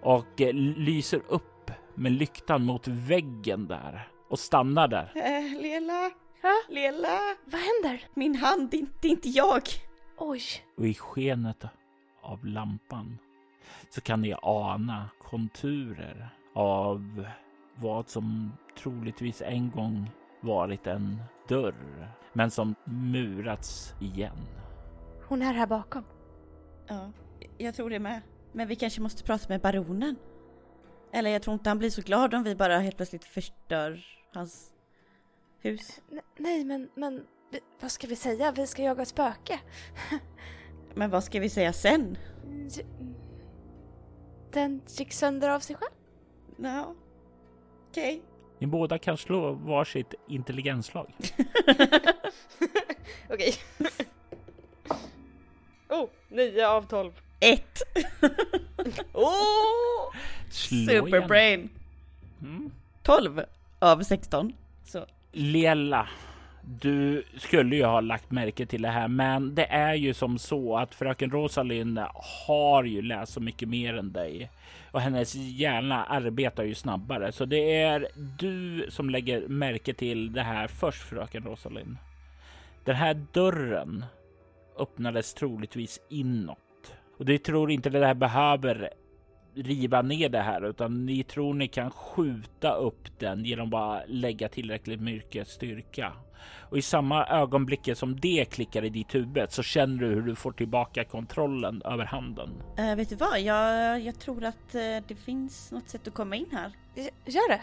och 0.02 0.40
lyser 0.78 1.22
upp 1.28 1.51
med 1.96 2.12
lyktan 2.12 2.66
mot 2.66 2.88
väggen 2.88 3.68
där 3.68 4.08
och 4.30 4.40
stannar 4.40 4.88
där. 4.88 5.12
Eh, 5.16 5.62
Lela, 5.62 6.12
Ha? 6.42 6.54
Lela, 6.70 7.20
Vad 7.46 7.62
händer? 7.62 8.04
min 8.14 8.36
hand, 8.36 8.70
det 8.72 8.78
är 8.78 8.80
inte, 8.80 8.94
det 9.02 9.08
är 9.08 9.12
inte 9.12 9.30
jag. 9.30 9.62
Oj. 10.18 10.42
Och 10.78 10.88
i 10.88 10.94
skenet 10.94 11.64
av 12.22 12.46
lampan 12.46 13.18
så 13.90 14.02
kan 14.02 14.22
ni 14.22 14.36
ana 14.42 15.10
konturer 15.30 16.30
av 16.56 17.26
vad 17.76 18.10
som 18.10 18.52
troligtvis 18.78 19.42
en 19.42 19.72
gång 19.72 20.12
varit 20.42 20.88
en 20.88 21.22
dörr, 21.48 22.08
men 22.34 22.52
som 22.52 22.76
murats 22.86 23.94
igen. 24.02 24.38
Hon 25.28 25.42
är 25.42 25.54
här 25.54 25.68
bakom. 25.68 26.04
Ja, 26.88 27.12
jag 27.58 27.76
tror 27.76 27.90
det 27.90 28.00
med. 28.00 28.22
Men 28.52 28.68
vi 28.68 28.76
kanske 28.76 29.02
måste 29.02 29.24
prata 29.24 29.46
med 29.50 29.62
baronen. 29.62 30.16
Eller 31.14 31.30
jag 31.30 31.42
tror 31.42 31.54
inte 31.54 31.70
han 31.70 31.80
blir 31.80 31.90
så 31.90 32.02
glad 32.02 32.34
om 32.34 32.44
vi 32.44 32.56
bara 32.56 32.80
helt 32.80 32.98
plötsligt 32.98 33.26
förstör 33.26 34.06
hans 34.34 34.72
hus. 35.60 36.02
N- 36.12 36.22
nej, 36.38 36.64
men, 36.64 36.90
men 36.96 37.26
vad 37.82 37.92
ska 37.92 38.08
vi 38.08 38.16
säga? 38.16 38.52
Vi 38.52 38.68
ska 38.68 38.84
jaga 38.84 39.02
ett 39.02 39.08
spöke. 39.08 39.60
Men 40.94 41.10
vad 41.10 41.24
ska 41.24 41.40
vi 41.40 41.50
säga 41.50 41.74
sen? 41.74 42.18
Den 44.52 44.82
gick 44.88 45.14
sönder 45.14 45.50
av 45.50 45.60
sig 45.60 45.76
själv. 45.76 45.92
Ja, 46.58 46.96
okej. 47.90 48.22
Ni 48.60 48.68
båda 48.68 48.98
kan 48.98 49.18
slå 49.18 49.52
varsitt 49.54 50.14
intelligensslag. 50.28 51.14
Okej. 53.30 53.54
oh, 55.90 56.10
9 56.30 56.68
av 56.68 56.88
12. 56.88 57.14
Ett! 57.40 57.82
Oh! 59.14 60.16
Slå. 60.52 60.86
Superbrain! 60.86 61.70
Mm. 62.42 62.72
12 63.04 63.42
av 63.80 64.04
16. 64.04 64.54
Så. 64.86 65.06
Lela, 65.32 66.08
Du 66.64 67.24
skulle 67.38 67.76
ju 67.76 67.86
ha 67.86 68.02
lagt 68.02 68.32
märke 68.32 68.66
till 68.66 68.82
det 68.82 68.90
här, 68.90 69.08
men 69.08 69.56
det 69.56 69.66
är 69.66 69.94
ju 69.94 70.14
som 70.14 70.40
så 70.40 70.78
att 70.78 70.96
fröken 70.96 71.32
Rosalind 71.32 72.00
har 72.48 72.84
ju 72.84 73.02
läst 73.02 73.34
så 73.34 73.40
mycket 73.40 73.70
mer 73.70 73.98
än 73.98 74.12
dig 74.12 74.50
och 74.92 75.02
hennes 75.02 75.36
hjärna 75.36 76.06
arbetar 76.06 76.64
ju 76.64 76.76
snabbare. 76.76 77.32
Så 77.32 77.46
det 77.46 77.82
är 77.82 78.08
du 78.40 78.86
som 78.90 79.10
lägger 79.10 79.48
märke 79.48 79.94
till 79.94 80.34
det 80.34 80.44
här 80.44 80.68
först, 80.68 81.02
fröken 81.02 81.44
Rosalind. 81.44 81.98
Den 82.86 82.96
här 82.96 83.26
dörren 83.32 84.06
öppnades 84.80 85.34
troligtvis 85.34 86.00
inåt 86.10 86.58
och 87.18 87.26
du 87.26 87.38
tror 87.38 87.72
inte 87.72 87.90
det 87.90 88.06
här 88.06 88.14
behöver 88.14 88.90
riva 89.56 90.02
ner 90.02 90.30
det 90.30 90.42
här, 90.42 90.70
utan 90.70 91.06
ni 91.06 91.24
tror 91.24 91.54
ni 91.54 91.68
kan 91.68 91.92
skjuta 91.92 92.74
upp 92.74 93.20
den 93.20 93.46
genom 93.46 93.70
bara 93.70 94.02
lägga 94.08 94.50
tillräckligt 94.50 95.02
mycket 95.02 95.48
styrka. 95.48 96.14
Och 96.70 96.78
i 96.78 96.82
samma 96.82 97.26
ögonblick 97.26 97.98
som 97.98 98.20
det 98.20 98.46
klickar 98.52 98.86
i 98.86 98.90
ditt 98.90 99.16
huvud 99.16 99.52
så 99.52 99.64
känner 99.64 99.98
du 99.98 100.08
hur 100.08 100.22
du 100.22 100.36
får 100.36 100.52
tillbaka 100.52 101.04
kontrollen 101.04 101.82
över 101.86 102.06
handen. 102.06 102.50
Uh, 102.80 102.96
vet 102.96 103.10
du 103.10 103.16
vad? 103.16 103.42
Jag, 103.42 104.00
jag 104.02 104.20
tror 104.20 104.44
att 104.44 104.76
uh, 104.76 104.82
det 105.08 105.16
finns 105.26 105.72
något 105.72 105.90
sätt 105.90 106.08
att 106.08 106.14
komma 106.14 106.36
in 106.36 106.50
här. 106.52 106.72
Gör 107.26 107.50
det? 107.50 107.62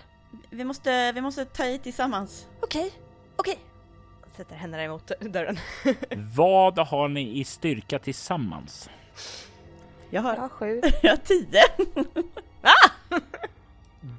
Vi 0.50 0.64
måste, 0.64 1.12
vi 1.12 1.20
måste 1.20 1.44
ta 1.44 1.66
i 1.66 1.78
tillsammans. 1.78 2.48
Okej, 2.60 2.92
okej. 3.36 3.58
Sätter 4.36 4.56
händerna 4.56 4.84
emot 4.84 5.12
dörren. 5.20 5.58
Vad 6.36 6.78
har 6.78 7.08
ni 7.08 7.38
i 7.38 7.44
styrka 7.44 7.98
tillsammans? 7.98 8.90
Jag 10.10 10.22
har, 10.22 10.34
Jag 10.34 10.40
har 10.40 10.48
sju. 10.48 10.80
jag 11.02 11.10
har 11.10 11.16
tio. 11.16 11.62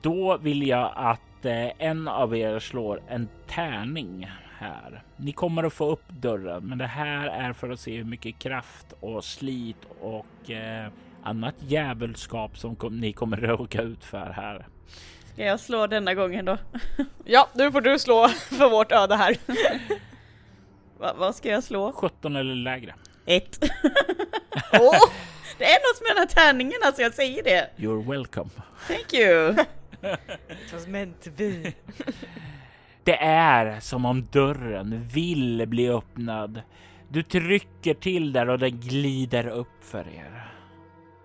Då 0.02 0.38
vill 0.38 0.68
jag 0.68 0.92
att 0.96 1.46
eh, 1.46 1.68
en 1.78 2.08
av 2.08 2.36
er 2.38 2.60
slår 2.60 3.02
en 3.08 3.28
tärning 3.48 4.32
här. 4.58 5.04
Ni 5.18 5.32
kommer 5.32 5.64
att 5.64 5.74
få 5.74 5.92
upp 5.92 6.10
dörren, 6.10 6.64
men 6.64 6.78
det 6.78 6.88
här 6.88 7.28
är 7.28 7.54
för 7.54 7.70
att 7.70 7.80
se 7.80 7.98
hur 7.98 8.04
mycket 8.04 8.40
kraft 8.40 8.94
och 9.00 9.24
slit 9.24 9.78
och 10.02 10.52
eh, 10.52 10.88
annat 11.24 11.56
djävulskap 11.60 12.58
som 12.58 12.76
kom, 12.76 12.98
ni 12.98 13.14
kommer 13.14 13.38
råka 13.38 13.82
ut 13.82 14.04
för 14.06 14.30
här. 14.36 14.68
Ska 15.34 15.44
jag 15.46 15.60
slå 15.60 15.88
denna 15.88 16.14
gången 16.14 16.46
då? 16.46 16.58
Ja, 17.26 17.50
nu 17.54 17.72
får 17.72 17.82
du 17.82 18.00
slå 18.00 18.28
för 18.28 18.70
vårt 18.70 18.92
öde 18.92 19.16
här. 19.16 19.38
Va, 21.00 21.14
vad 21.18 21.36
ska 21.36 21.50
jag 21.50 21.64
slå? 21.64 21.92
17 21.92 22.36
eller 22.36 22.56
lägre. 22.56 22.96
Ett. 23.26 23.60
Åh! 24.74 24.94
Det 25.60 25.66
är 25.66 25.94
något 25.94 26.02
med 26.02 26.10
den 26.16 26.18
här 26.18 26.46
tärningen 26.46 26.78
alltså, 26.84 27.02
jag 27.02 27.14
säger 27.14 27.44
det. 27.44 27.70
You're 27.78 28.10
welcome. 28.10 28.50
Thank 28.88 29.14
you. 29.14 29.52
It 30.50 30.74
was 30.74 30.88
meant 30.88 31.22
to 31.22 31.30
be. 31.38 31.74
Det 33.04 33.18
är 33.24 33.80
som 33.80 34.06
om 34.06 34.26
dörren 34.26 35.08
vill 35.14 35.68
bli 35.68 35.90
öppnad. 35.90 36.62
Du 37.10 37.24
trycker 37.24 37.94
till 37.94 38.34
där 38.34 38.50
och 38.50 38.60
den 38.60 38.80
glider 38.80 39.48
upp 39.48 39.84
för 39.84 40.08
er. 40.08 40.52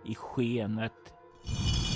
I 0.04 0.14
skenet 0.14 0.92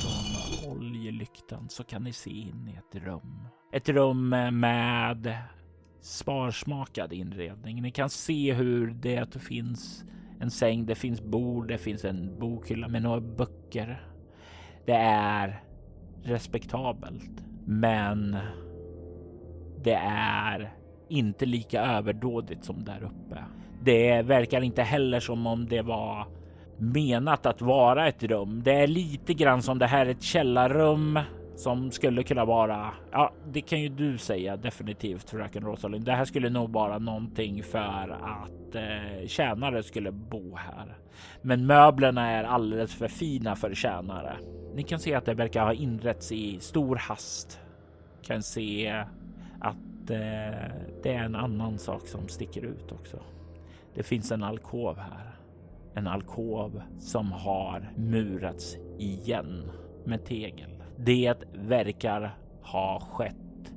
från 0.03 0.71
oljelyktan 0.73 1.69
så 1.69 1.85
kan 1.85 2.05
ni 2.05 2.13
se 2.13 2.31
in 2.31 2.69
i 2.75 2.79
ett 2.79 3.03
rum. 3.05 3.49
Ett 3.73 3.89
rum 3.89 4.29
med 4.53 5.37
sparsmakad 6.01 7.13
inredning. 7.13 7.83
Ni 7.83 7.91
kan 7.91 8.11
se 8.11 8.53
hur 8.53 8.87
det 8.87 9.43
finns 9.43 10.05
en 10.41 10.51
säng, 10.51 10.87
det 10.87 10.95
finns 10.95 11.21
bord, 11.21 11.69
det 11.69 11.79
finns 11.79 12.05
en 12.05 12.39
bokhylla 12.39 12.89
med 12.89 13.03
några 13.03 13.21
böcker. 13.21 14.03
Det 14.85 14.97
är 14.97 15.63
respektabelt, 16.23 17.45
men 17.65 18.37
det 19.83 19.99
är 20.05 20.73
inte 21.09 21.47
lika 21.47 21.83
överdådigt 21.83 22.65
som 22.65 22.85
där 22.85 23.03
uppe. 23.03 23.45
Det 23.83 24.23
verkar 24.23 24.61
inte 24.61 24.83
heller 24.83 25.21
som 25.21 25.47
om 25.47 25.67
det 25.67 25.83
var 25.83 26.27
menat 26.77 27.47
att 27.47 27.63
vara 27.63 28.09
ett 28.09 28.23
rum. 28.23 28.63
Det 28.65 28.73
är 28.73 28.87
lite 28.87 29.35
grann 29.35 29.63
som 29.63 29.79
det 29.79 29.87
här 29.87 30.07
är 30.07 30.11
ett 30.11 30.23
källarrum 30.23 31.19
som 31.59 31.91
skulle 31.91 32.23
kunna 32.23 32.45
vara. 32.45 32.93
Ja, 33.11 33.33
det 33.47 33.61
kan 33.61 33.81
ju 33.81 33.89
du 33.89 34.19
säga 34.19 34.57
definitivt 34.57 35.31
fröken 35.31 35.63
Rosalind. 35.63 36.05
Det 36.05 36.13
här 36.13 36.25
skulle 36.25 36.51
nog 36.51 36.73
vara 36.73 36.99
någonting 36.99 37.63
för 37.63 38.19
att 38.23 38.75
eh, 38.75 39.27
tjänare 39.27 39.83
skulle 39.83 40.13
bo 40.13 40.57
här. 40.57 40.97
Men 41.43 41.67
möblerna 41.67 42.31
är 42.31 42.45
alldeles 42.45 42.95
för 42.95 43.09
fina 43.09 43.57
för 43.57 43.75
tjänare. 43.75 44.37
Ni 44.75 44.83
kan 44.83 44.99
se 44.99 45.15
att 45.15 45.25
det 45.25 45.35
verkar 45.35 45.65
ha 45.65 45.73
inretts 45.73 46.33
i 46.33 46.61
stor 46.61 46.97
hast. 46.97 47.61
Kan 48.23 48.43
se 48.43 49.05
att 49.61 50.11
eh, 50.11 50.71
det 51.03 51.15
är 51.15 51.25
en 51.25 51.37
annan 51.37 51.79
sak 51.79 52.07
som 52.07 52.29
sticker 52.29 52.65
ut 52.65 52.93
också. 52.93 53.17
Det 53.95 54.03
finns 54.03 54.33
en 54.33 54.43
alkov 54.43 54.99
här. 54.99 55.31
En 55.95 56.07
alkov 56.07 56.83
som 56.99 57.33
har 57.33 57.91
murats 57.97 58.77
igen 58.99 59.71
med 60.05 60.25
tegel. 60.25 60.78
Det 61.01 61.35
verkar 61.55 62.39
ha 62.63 63.01
skett 63.01 63.35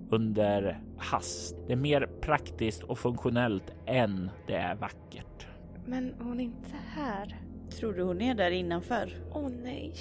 under 0.10 0.84
hast. 0.98 1.56
Det 1.68 1.74
är 1.74 1.78
mer 1.78 2.10
praktiskt 2.22 2.84
och 2.84 3.00
funktionellt 3.00 3.74
än 3.86 4.30
det 4.48 4.56
är 4.56 4.76
vackert. 4.76 5.48
Men 5.86 6.14
hon 6.20 6.40
är 6.40 6.44
inte 6.44 6.76
här. 6.96 7.42
Tror 7.70 7.94
du 7.94 8.04
hon 8.04 8.22
är 8.22 8.36
där 8.36 8.52
innanför? 8.52 9.14
Åh 9.34 9.50
nej. 9.64 9.94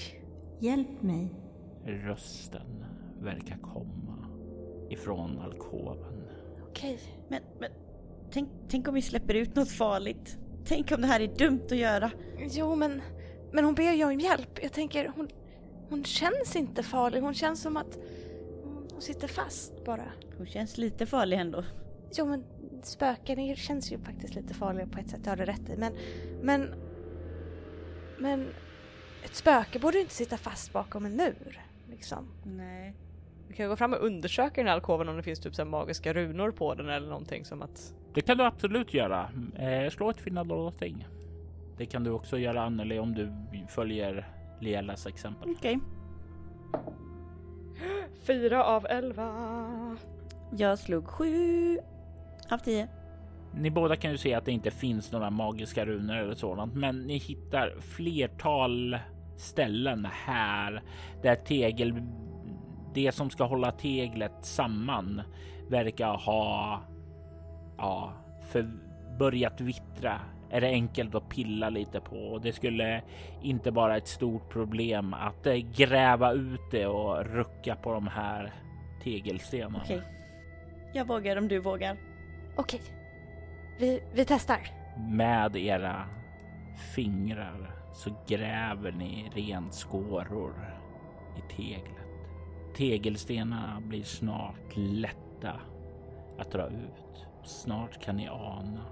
Hjälp 0.59 1.03
mig. 1.03 1.35
Rösten 1.85 2.85
verkar 3.23 3.57
komma 3.57 4.27
ifrån 4.91 5.39
alkoven. 5.39 6.25
Okej. 6.69 6.99
Men, 7.29 7.43
men 7.61 7.71
tänk, 8.31 8.49
tänk 8.69 8.89
om 8.89 8.95
vi 8.95 9.03
släpper 9.03 9.35
ut 9.35 9.57
något 9.57 9.71
farligt? 9.71 10.39
Tänk 10.65 10.93
om 10.93 11.01
det 11.01 11.07
här 11.07 11.21
är 11.21 11.37
dumt 11.39 11.65
att 11.65 11.77
göra? 11.77 12.11
Jo, 12.51 12.75
men, 12.75 13.03
men 13.53 13.65
hon 13.65 13.75
ber 13.75 13.93
ju 13.93 14.05
om 14.05 14.21
hjälp. 14.21 14.59
Jag 14.63 14.73
tänker, 14.73 15.13
hon, 15.17 15.29
hon 15.91 16.05
känns 16.05 16.57
inte 16.57 16.83
farlig. 16.83 17.21
Hon 17.21 17.35
känns 17.35 17.63
som 17.63 17.77
att 17.77 17.99
hon 18.91 19.03
sitter 19.03 19.29
fast 19.29 19.85
bara. 19.85 20.05
Hon 20.37 20.47
känns 20.47 20.79
lite 20.79 21.07
farlig 21.07 21.37
ändå. 21.37 21.65
Jo, 22.17 22.27
men 22.27 22.45
spöken 22.83 23.57
känns 23.57 23.93
ju 23.93 23.99
faktiskt 23.99 24.35
lite 24.35 24.55
farliga 24.55 24.87
på 24.87 24.99
ett 24.99 25.11
sätt. 25.11 25.25
Det 25.25 25.31
har 25.31 25.37
du 25.37 25.45
rätt 25.45 25.71
i. 25.71 25.77
Men, 25.77 25.93
men, 26.43 26.75
men 28.19 28.49
ett 29.25 29.35
spöke 29.35 29.79
borde 29.79 29.97
ju 29.97 30.03
inte 30.03 30.15
sitta 30.15 30.37
fast 30.37 30.73
bakom 30.73 31.07
en 31.07 31.17
mur. 31.17 31.61
Liksom. 31.91 32.29
Nej. 32.45 32.95
Vi 33.49 33.55
kan 33.55 33.69
gå 33.69 33.77
fram 33.77 33.93
och 33.93 34.05
undersöka 34.05 34.61
den 34.61 34.67
här 34.67 34.75
alkoven 34.75 35.09
om 35.09 35.17
det 35.17 35.23
finns 35.23 35.41
typ 35.41 35.55
så 35.55 35.65
magiska 35.65 36.13
runor 36.13 36.51
på 36.51 36.75
den 36.75 36.89
eller 36.89 37.09
någonting 37.09 37.45
som 37.45 37.63
att... 37.63 37.95
Det 38.15 38.21
kan 38.21 38.39
du 38.39 38.45
absolut 38.45 38.95
göra. 38.95 39.31
Eh, 39.59 39.91
slå 39.91 40.11
ett 40.11 40.21
finna 40.21 40.43
någonting. 40.43 41.07
Det 41.77 41.87
kan 41.87 42.05
du 42.05 42.11
också 42.11 42.39
göra 42.39 42.63
Anneli 42.63 42.99
om 42.99 43.15
du 43.15 43.33
följer 43.69 44.40
Lielas 44.61 45.07
exempel. 45.07 45.51
Okej. 45.59 45.79
Fyra 48.27 48.65
av 48.65 48.87
elva. 48.87 49.97
Jag 50.51 50.79
slog 50.79 51.07
sju 51.07 51.79
av 52.51 52.59
tio. 52.59 52.89
Ni 53.55 53.71
båda 53.71 53.97
kan 53.97 54.11
ju 54.11 54.19
se 54.19 54.35
att 54.35 54.45
det 54.45 54.53
inte 54.53 54.71
finns 54.71 55.13
några 55.13 55.31
magiska 55.31 55.87
runor 55.87 56.17
eller 56.17 56.35
sådant, 56.35 56.75
men 56.75 57.03
ni 57.03 57.17
hittar 57.17 57.81
flertal 57.81 58.99
ställen 59.37 60.07
här 60.11 60.83
där 61.23 61.37
tegel, 61.37 62.03
det 62.95 63.13
som 63.13 63.31
ska 63.31 63.45
hålla 63.45 63.73
teglet 63.73 64.45
samman 64.45 65.23
verkar 65.69 66.17
ha 66.17 66.81
ja, 67.79 68.13
för 68.49 68.71
börjat 69.19 69.61
vittra. 69.61 70.21
Är 70.51 70.61
det 70.61 70.69
enkelt 70.69 71.15
att 71.15 71.29
pilla 71.29 71.71
lite 71.71 72.01
på 72.01 72.17
och 72.17 72.41
det 72.41 72.53
skulle 72.53 73.03
inte 73.43 73.71
vara 73.71 73.97
ett 73.97 74.09
stort 74.09 74.49
problem 74.49 75.15
att 75.15 75.47
eh, 75.47 75.55
gräva 75.55 76.33
ut 76.33 76.71
det 76.71 76.87
och 76.87 77.25
rucka 77.25 77.77
på 77.77 77.93
de 77.93 78.07
här 78.07 78.53
tegelstenarna. 79.03 79.81
Okej. 79.85 80.03
Jag 80.93 81.05
vågar 81.05 81.37
om 81.37 81.49
du 81.49 81.59
vågar. 81.59 81.97
Okej. 82.57 82.81
Vi, 83.79 84.03
vi 84.13 84.25
testar. 84.25 84.59
Med 85.11 85.57
era 85.57 86.07
fingrar 86.95 87.75
så 87.93 88.11
gräver 88.27 88.93
ni 88.93 89.31
renskåror 89.35 90.55
i 91.37 91.57
teglet. 91.57 91.97
Tegelstenarna 92.77 93.81
blir 93.81 94.03
snart 94.03 94.77
lätta 94.77 95.61
att 96.39 96.53
dra 96.53 96.67
ut. 96.67 97.27
Snart 97.45 98.03
kan 98.03 98.17
ni 98.17 98.29
ana 98.29 98.85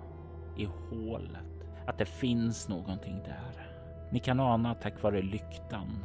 i 0.56 0.64
hålet 0.64 1.47
att 1.88 1.98
det 1.98 2.04
finns 2.04 2.68
någonting 2.68 3.22
där. 3.24 3.70
Ni 4.10 4.18
kan 4.18 4.40
ana 4.40 4.74
tack 4.74 5.02
vare 5.02 5.22
lyktan 5.22 6.04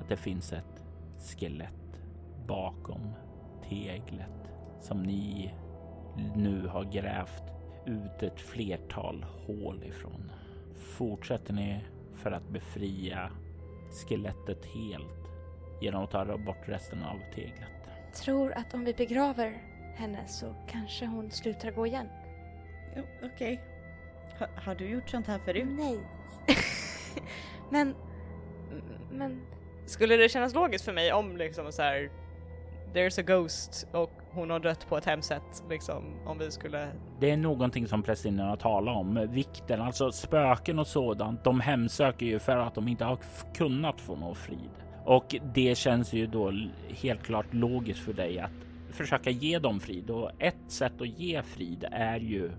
att 0.00 0.08
det 0.08 0.16
finns 0.16 0.52
ett 0.52 0.84
skelett 1.18 2.00
bakom 2.46 3.14
teglet 3.68 4.52
som 4.80 5.02
ni 5.02 5.54
nu 6.36 6.66
har 6.66 6.84
grävt 6.84 7.42
ut 7.86 8.22
ett 8.22 8.40
flertal 8.40 9.26
hål 9.46 9.84
ifrån. 9.84 10.32
Fortsätter 10.76 11.54
ni 11.54 11.84
för 12.14 12.32
att 12.32 12.48
befria 12.48 13.30
skelettet 13.90 14.64
helt 14.66 15.28
genom 15.80 16.04
att 16.04 16.10
ta 16.10 16.38
bort 16.38 16.68
resten 16.68 17.02
av 17.02 17.18
teglet. 17.34 17.88
Tror 18.24 18.52
att 18.52 18.74
om 18.74 18.84
vi 18.84 18.94
begraver 18.94 19.62
henne 19.96 20.26
så 20.26 20.54
kanske 20.68 21.06
hon 21.06 21.30
slutar 21.30 21.70
gå 21.70 21.86
igen. 21.86 22.08
Jo, 22.96 23.02
Okej. 23.22 23.77
Ha, 24.38 24.46
har 24.56 24.74
du 24.74 24.88
gjort 24.88 25.08
sånt 25.08 25.26
här 25.26 25.38
förut? 25.38 25.66
Nej. 25.68 25.98
men, 27.70 27.94
men 29.10 29.40
Skulle 29.86 30.16
det 30.16 30.28
kännas 30.28 30.54
logiskt 30.54 30.84
för 30.84 30.92
mig 30.92 31.12
om 31.12 31.36
liksom 31.36 31.72
så 31.72 31.82
här 31.82 32.10
There's 32.94 33.20
a 33.20 33.22
ghost 33.22 33.86
och 33.92 34.10
hon 34.30 34.50
har 34.50 34.60
dött 34.60 34.88
på 34.88 34.96
ett 34.96 35.04
hemskt 35.04 35.28
sätt 35.28 35.64
liksom 35.70 36.04
om 36.26 36.38
vi 36.38 36.50
skulle 36.50 36.88
Det 37.20 37.30
är 37.30 37.36
någonting 37.36 37.86
som 37.88 38.02
prästinnorna 38.02 38.56
talar 38.56 38.92
om. 38.92 39.28
Vikten, 39.30 39.80
alltså 39.80 40.12
spöken 40.12 40.78
och 40.78 40.86
sådant. 40.86 41.44
De 41.44 41.60
hemsöker 41.60 42.26
ju 42.26 42.38
för 42.38 42.56
att 42.56 42.74
de 42.74 42.88
inte 42.88 43.04
har 43.04 43.18
kunnat 43.54 44.00
få 44.00 44.16
någon 44.16 44.34
frid. 44.34 44.70
Och 45.04 45.36
det 45.54 45.78
känns 45.78 46.12
ju 46.12 46.26
då 46.26 46.52
helt 46.88 47.22
klart 47.22 47.54
logiskt 47.54 48.00
för 48.00 48.12
dig 48.12 48.38
att 48.38 48.50
försöka 48.90 49.30
ge 49.30 49.58
dem 49.58 49.80
frid. 49.80 50.10
Och 50.10 50.30
ett 50.38 50.54
sätt 50.68 51.00
att 51.00 51.18
ge 51.18 51.42
frid 51.42 51.84
är 51.90 52.18
ju 52.20 52.50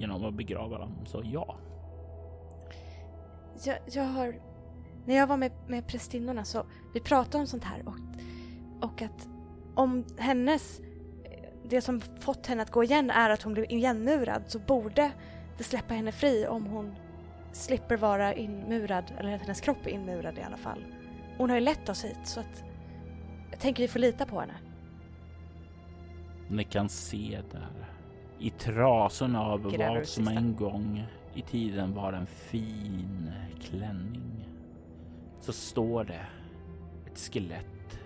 genom 0.00 0.24
att 0.24 0.34
begrava 0.34 0.78
dem. 0.78 1.06
Så 1.06 1.22
ja. 1.24 1.56
jag, 3.64 3.78
jag 3.86 4.04
har... 4.04 4.34
När 5.06 5.14
jag 5.14 5.26
var 5.26 5.36
med, 5.36 5.52
med 5.66 5.86
prästinnorna 5.86 6.44
så 6.44 6.66
vi 6.94 7.00
pratade 7.00 7.38
om 7.38 7.46
sånt 7.46 7.64
här 7.64 7.88
och, 7.88 7.94
och 8.88 9.02
att 9.02 9.28
om 9.74 10.04
hennes... 10.18 10.80
Det 11.64 11.80
som 11.80 12.00
fått 12.00 12.46
henne 12.46 12.62
att 12.62 12.70
gå 12.70 12.84
igen 12.84 13.10
är 13.10 13.30
att 13.30 13.42
hon 13.42 13.52
blev 13.52 13.64
igenmurad 13.70 14.42
så 14.46 14.58
borde 14.58 15.10
det 15.58 15.64
släppa 15.64 15.94
henne 15.94 16.12
fri 16.12 16.46
om 16.46 16.66
hon 16.66 16.94
slipper 17.52 17.96
vara 17.96 18.34
inmurad, 18.34 19.04
eller 19.18 19.34
att 19.34 19.40
hennes 19.40 19.60
kropp 19.60 19.86
är 19.86 19.90
inmurad 19.90 20.38
i 20.38 20.42
alla 20.42 20.56
fall. 20.56 20.84
Hon 21.38 21.50
har 21.50 21.56
ju 21.56 21.64
lett 21.64 21.88
oss 21.88 22.04
hit 22.04 22.18
så 22.24 22.40
att 22.40 22.64
jag 23.50 23.60
tänker 23.60 23.82
vi 23.82 23.88
får 23.88 23.98
lita 23.98 24.26
på 24.26 24.40
henne. 24.40 24.54
Ni 26.48 26.64
kan 26.64 26.88
se 26.88 27.40
där 27.52 27.79
i 28.40 28.50
trasorna 28.50 29.42
av 29.42 29.62
vad 29.62 30.06
som 30.06 30.28
en 30.28 30.56
gång 30.56 31.04
i 31.34 31.42
tiden 31.42 31.94
var 31.94 32.12
en 32.12 32.26
fin 32.26 33.32
klänning. 33.60 34.48
Så 35.40 35.52
står 35.52 36.04
det 36.04 36.26
ett 37.06 37.18
skelett. 37.18 38.00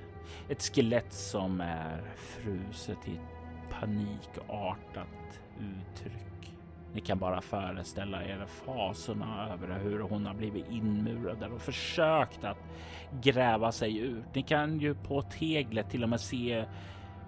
Ett 0.49 0.62
skelett 0.62 1.12
som 1.12 1.61
är 1.61 2.03
fruset 2.16 3.09
i 3.09 3.12
ett 3.12 3.70
panikartat 3.70 5.41
uttryck. 5.61 6.55
Ni 6.95 7.01
kan 7.01 7.18
bara 7.18 7.41
föreställa 7.41 8.24
er 8.24 8.47
fasorna 8.47 9.49
över 9.53 9.78
hur 9.78 10.01
hon 10.01 10.26
har 10.26 10.35
blivit 10.35 10.70
inmurad 10.70 11.39
där 11.41 11.53
och 11.53 11.61
försökt 11.61 12.45
att 12.45 12.59
gräva 13.22 13.72
sig 13.72 13.99
ut. 13.99 14.35
Ni 14.35 14.43
kan 14.43 14.78
ju 14.78 14.95
på 14.95 15.22
teglet 15.22 15.91
till 15.91 16.03
och 16.03 16.09
med 16.09 16.20
se 16.20 16.64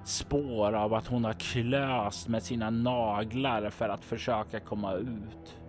spår 0.06 0.72
av 0.72 0.94
att 0.94 1.06
hon 1.06 1.24
har 1.24 1.32
klöst 1.32 2.28
med 2.28 2.42
sina 2.42 2.70
naglar 2.70 3.70
för 3.70 3.88
att 3.88 4.04
försöka 4.04 4.60
komma 4.60 4.94
ut. 4.94 5.60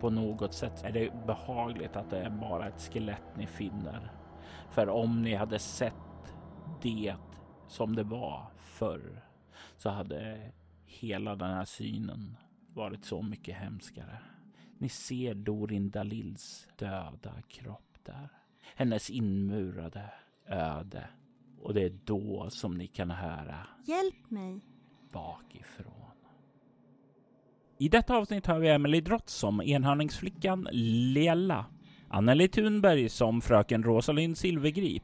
På 0.00 0.10
något 0.10 0.54
sätt 0.54 0.84
är 0.84 0.92
det 0.92 1.26
behagligt 1.26 1.96
att 1.96 2.10
det 2.10 2.18
är 2.18 2.30
bara 2.30 2.68
ett 2.68 2.80
skelett 2.80 3.36
ni 3.36 3.46
finner. 3.46 4.12
För 4.70 4.88
om 4.88 5.22
ni 5.22 5.34
hade 5.34 5.58
sett 5.58 6.34
det 6.82 7.14
som 7.68 7.96
det 7.96 8.02
var 8.02 8.46
förr 8.56 9.22
så 9.76 9.90
hade 9.90 10.50
hela 10.84 11.36
den 11.36 11.50
här 11.50 11.64
synen 11.64 12.36
varit 12.74 13.04
så 13.04 13.22
mycket 13.22 13.56
hemskare. 13.56 14.18
Ni 14.78 14.88
ser 14.88 15.34
Dorin 15.34 15.90
Dalils 15.90 16.68
döda 16.78 17.42
kropp 17.48 17.98
där. 18.02 18.28
Hennes 18.76 19.10
inmurade 19.10 20.10
öde. 20.46 21.08
Och 21.62 21.74
det 21.74 21.82
är 21.82 21.92
då 22.04 22.46
som 22.50 22.78
ni 22.78 22.86
kan 22.86 23.10
höra 23.10 23.66
Hjälp 23.84 24.30
mig! 24.30 24.60
bakifrån. 25.12 25.92
I 27.78 27.88
detta 27.88 28.16
avsnitt 28.16 28.46
har 28.46 28.58
vi 28.58 28.68
Emily 28.68 29.00
Drott 29.00 29.28
som 29.28 29.60
enhörningsflickan 29.60 30.68
Lella, 30.72 31.66
Anneli 32.08 32.48
Thunberg 32.48 33.08
som 33.08 33.40
fröken 33.40 33.82
Rosalind 33.82 34.38
Silvergrip 34.38 35.02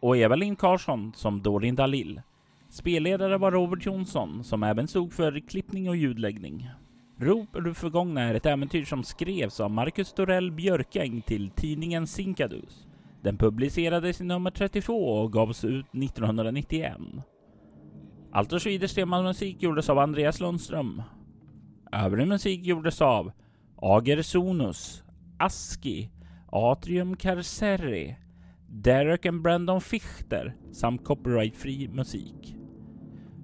och 0.00 0.16
Eva-Linn 0.16 0.56
Karlsson 0.56 1.12
som 1.14 1.42
Dorin 1.42 1.74
Dalil. 1.74 2.22
Spelledare 2.68 3.38
var 3.38 3.50
Robert 3.50 3.86
Jonsson 3.86 4.44
som 4.44 4.62
även 4.62 4.88
stod 4.88 5.12
för 5.12 5.48
klippning 5.48 5.88
och 5.88 5.96
ljudläggning. 5.96 6.70
Rop 7.18 7.56
ur 7.56 7.72
förgångna 7.72 8.20
är 8.20 8.34
ett 8.34 8.46
äventyr 8.46 8.84
som 8.84 9.04
skrevs 9.04 9.60
av 9.60 9.70
Marcus 9.70 10.12
Dorell 10.12 10.52
Björkäng 10.52 11.22
till 11.22 11.50
tidningen 11.50 12.06
Sinkadus. 12.06 12.86
Den 13.22 13.38
publicerades 13.38 14.20
i 14.20 14.24
nummer 14.24 14.50
32 14.50 14.92
och 14.94 15.32
gavs 15.32 15.64
ut 15.64 15.86
1991. 15.94 16.96
Allt 18.32 18.52
och 18.52 18.62
Schwiders 18.62 18.98
gjordes 19.62 19.90
av 19.90 19.98
Andreas 19.98 20.40
Lundström. 20.40 21.02
Övrig 21.92 22.28
musik 22.28 22.66
gjordes 22.66 23.00
av 23.02 23.32
Ager 23.76 24.22
Sonus, 24.22 25.04
Aski, 25.38 26.10
Atrium 26.52 27.16
Carceri, 27.16 28.16
Derek 28.68 29.26
and 29.26 29.42
Brandon 29.42 29.80
Fichter 29.80 30.56
samt 30.72 31.04
copyrightfri 31.04 31.88
musik. 31.88 32.56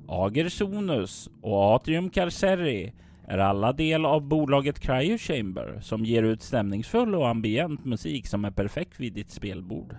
Ager 0.08 0.48
Sonus 0.48 1.30
och 1.42 1.74
Atrium 1.74 2.10
Carceri 2.10 2.92
är 3.28 3.38
alla 3.38 3.72
del 3.72 4.04
av 4.04 4.28
bolaget 4.28 4.80
Cryo 4.80 5.18
Chamber 5.18 5.78
som 5.82 6.04
ger 6.04 6.22
ut 6.22 6.42
stämningsfull 6.42 7.14
och 7.14 7.28
ambient 7.28 7.84
musik 7.84 8.26
som 8.26 8.44
är 8.44 8.50
perfekt 8.50 9.00
vid 9.00 9.12
ditt 9.12 9.30
spelbord. 9.30 9.96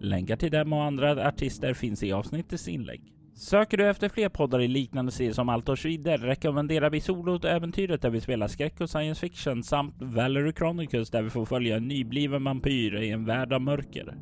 Länkar 0.00 0.36
till 0.36 0.50
dem 0.50 0.72
och 0.72 0.84
andra 0.84 1.28
artister 1.28 1.74
finns 1.74 2.02
i 2.02 2.12
avsnittets 2.12 2.68
inlägg. 2.68 3.12
Söker 3.34 3.76
du 3.76 3.88
efter 3.88 4.08
fler 4.08 4.28
poddar 4.28 4.60
i 4.60 4.68
liknande 4.68 5.12
serier 5.12 5.32
som 5.32 5.48
Allt 5.48 5.68
och 5.68 5.78
Schwider 5.78 6.18
rekommenderar 6.18 6.90
vi 6.90 7.00
Solot-äventyret 7.00 8.02
där 8.02 8.10
vi 8.10 8.20
spelar 8.20 8.48
skräck 8.48 8.80
och 8.80 8.90
science 8.90 9.20
fiction 9.20 9.62
samt 9.62 9.94
Valerie 9.98 10.52
Chronicles 10.52 11.10
där 11.10 11.22
vi 11.22 11.30
får 11.30 11.44
följa 11.44 11.76
en 11.76 11.88
nybliven 11.88 12.44
vampyr 12.44 12.96
i 12.96 13.10
en 13.10 13.24
värld 13.24 13.52
av 13.52 13.60
mörker. 13.60 14.14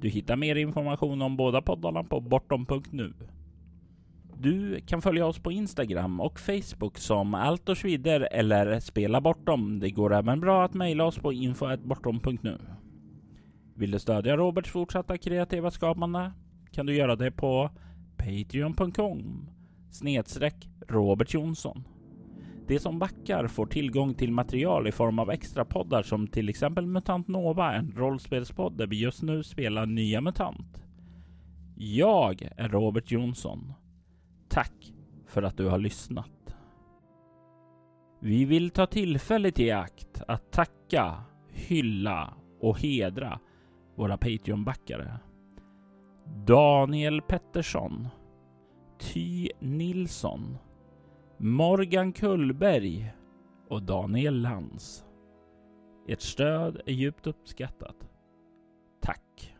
Du 0.00 0.08
hittar 0.08 0.36
mer 0.36 0.56
information 0.56 1.22
om 1.22 1.36
båda 1.36 1.62
poddarna 1.62 2.04
på 2.04 2.20
bortom.nu. 2.20 3.12
Du 4.38 4.80
kan 4.80 5.02
följa 5.02 5.26
oss 5.26 5.38
på 5.38 5.52
Instagram 5.52 6.20
och 6.20 6.40
Facebook 6.40 6.98
som 6.98 7.34
Allt 7.34 7.68
och 7.68 7.78
Schwider 7.78 8.28
eller 8.32 8.80
Spela 8.80 9.20
Bortom. 9.20 9.80
Det 9.80 9.90
går 9.90 10.14
även 10.14 10.40
bra 10.40 10.64
att 10.64 10.74
mejla 10.74 11.04
oss 11.04 11.18
på 11.18 11.32
info.bortom.nu. 11.32 12.58
Vill 13.74 13.90
du 13.90 13.98
stödja 13.98 14.36
Roberts 14.36 14.70
fortsatta 14.70 15.18
kreativa 15.18 15.70
skapande 15.70 16.32
kan 16.72 16.86
du 16.86 16.94
göra 16.94 17.16
det 17.16 17.30
på 17.30 17.70
Patreon.com 18.16 19.50
snedstreck 19.90 20.68
Robert 20.88 21.34
Jonsson. 21.34 21.84
De 22.66 22.78
som 22.78 22.98
backar 22.98 23.46
får 23.46 23.66
tillgång 23.66 24.14
till 24.14 24.32
material 24.32 24.88
i 24.88 24.92
form 24.92 25.18
av 25.18 25.30
extra 25.30 25.64
poddar 25.64 26.02
som 26.02 26.26
till 26.26 26.48
exempel 26.48 26.86
Mutant 26.86 27.28
Nova, 27.28 27.74
en 27.74 27.92
rollspelspodd 27.96 28.76
där 28.76 28.86
vi 28.86 29.00
just 29.00 29.22
nu 29.22 29.42
spelar 29.42 29.86
nya 29.86 30.20
MUTANT. 30.20 30.82
Jag 31.76 32.48
är 32.56 32.68
Robert 32.68 33.10
Jonsson. 33.10 33.72
Tack 34.54 34.94
för 35.26 35.42
att 35.42 35.56
du 35.56 35.68
har 35.68 35.78
lyssnat. 35.78 36.56
Vi 38.20 38.44
vill 38.44 38.70
ta 38.70 38.86
tillfället 38.86 39.60
i 39.60 39.70
akt 39.70 40.22
att 40.28 40.52
tacka, 40.52 41.22
hylla 41.48 42.34
och 42.60 42.78
hedra 42.78 43.40
våra 43.94 44.16
Patreon-backare. 44.16 45.18
Daniel 46.46 47.22
Pettersson, 47.22 48.08
Ty 48.98 49.48
Nilsson, 49.58 50.58
Morgan 51.38 52.12
Kullberg 52.12 53.12
och 53.68 53.82
Daniel 53.82 54.42
Lantz. 54.42 55.04
Ert 56.08 56.20
stöd 56.20 56.80
är 56.86 56.92
djupt 56.92 57.26
uppskattat. 57.26 57.96
Tack! 59.02 59.53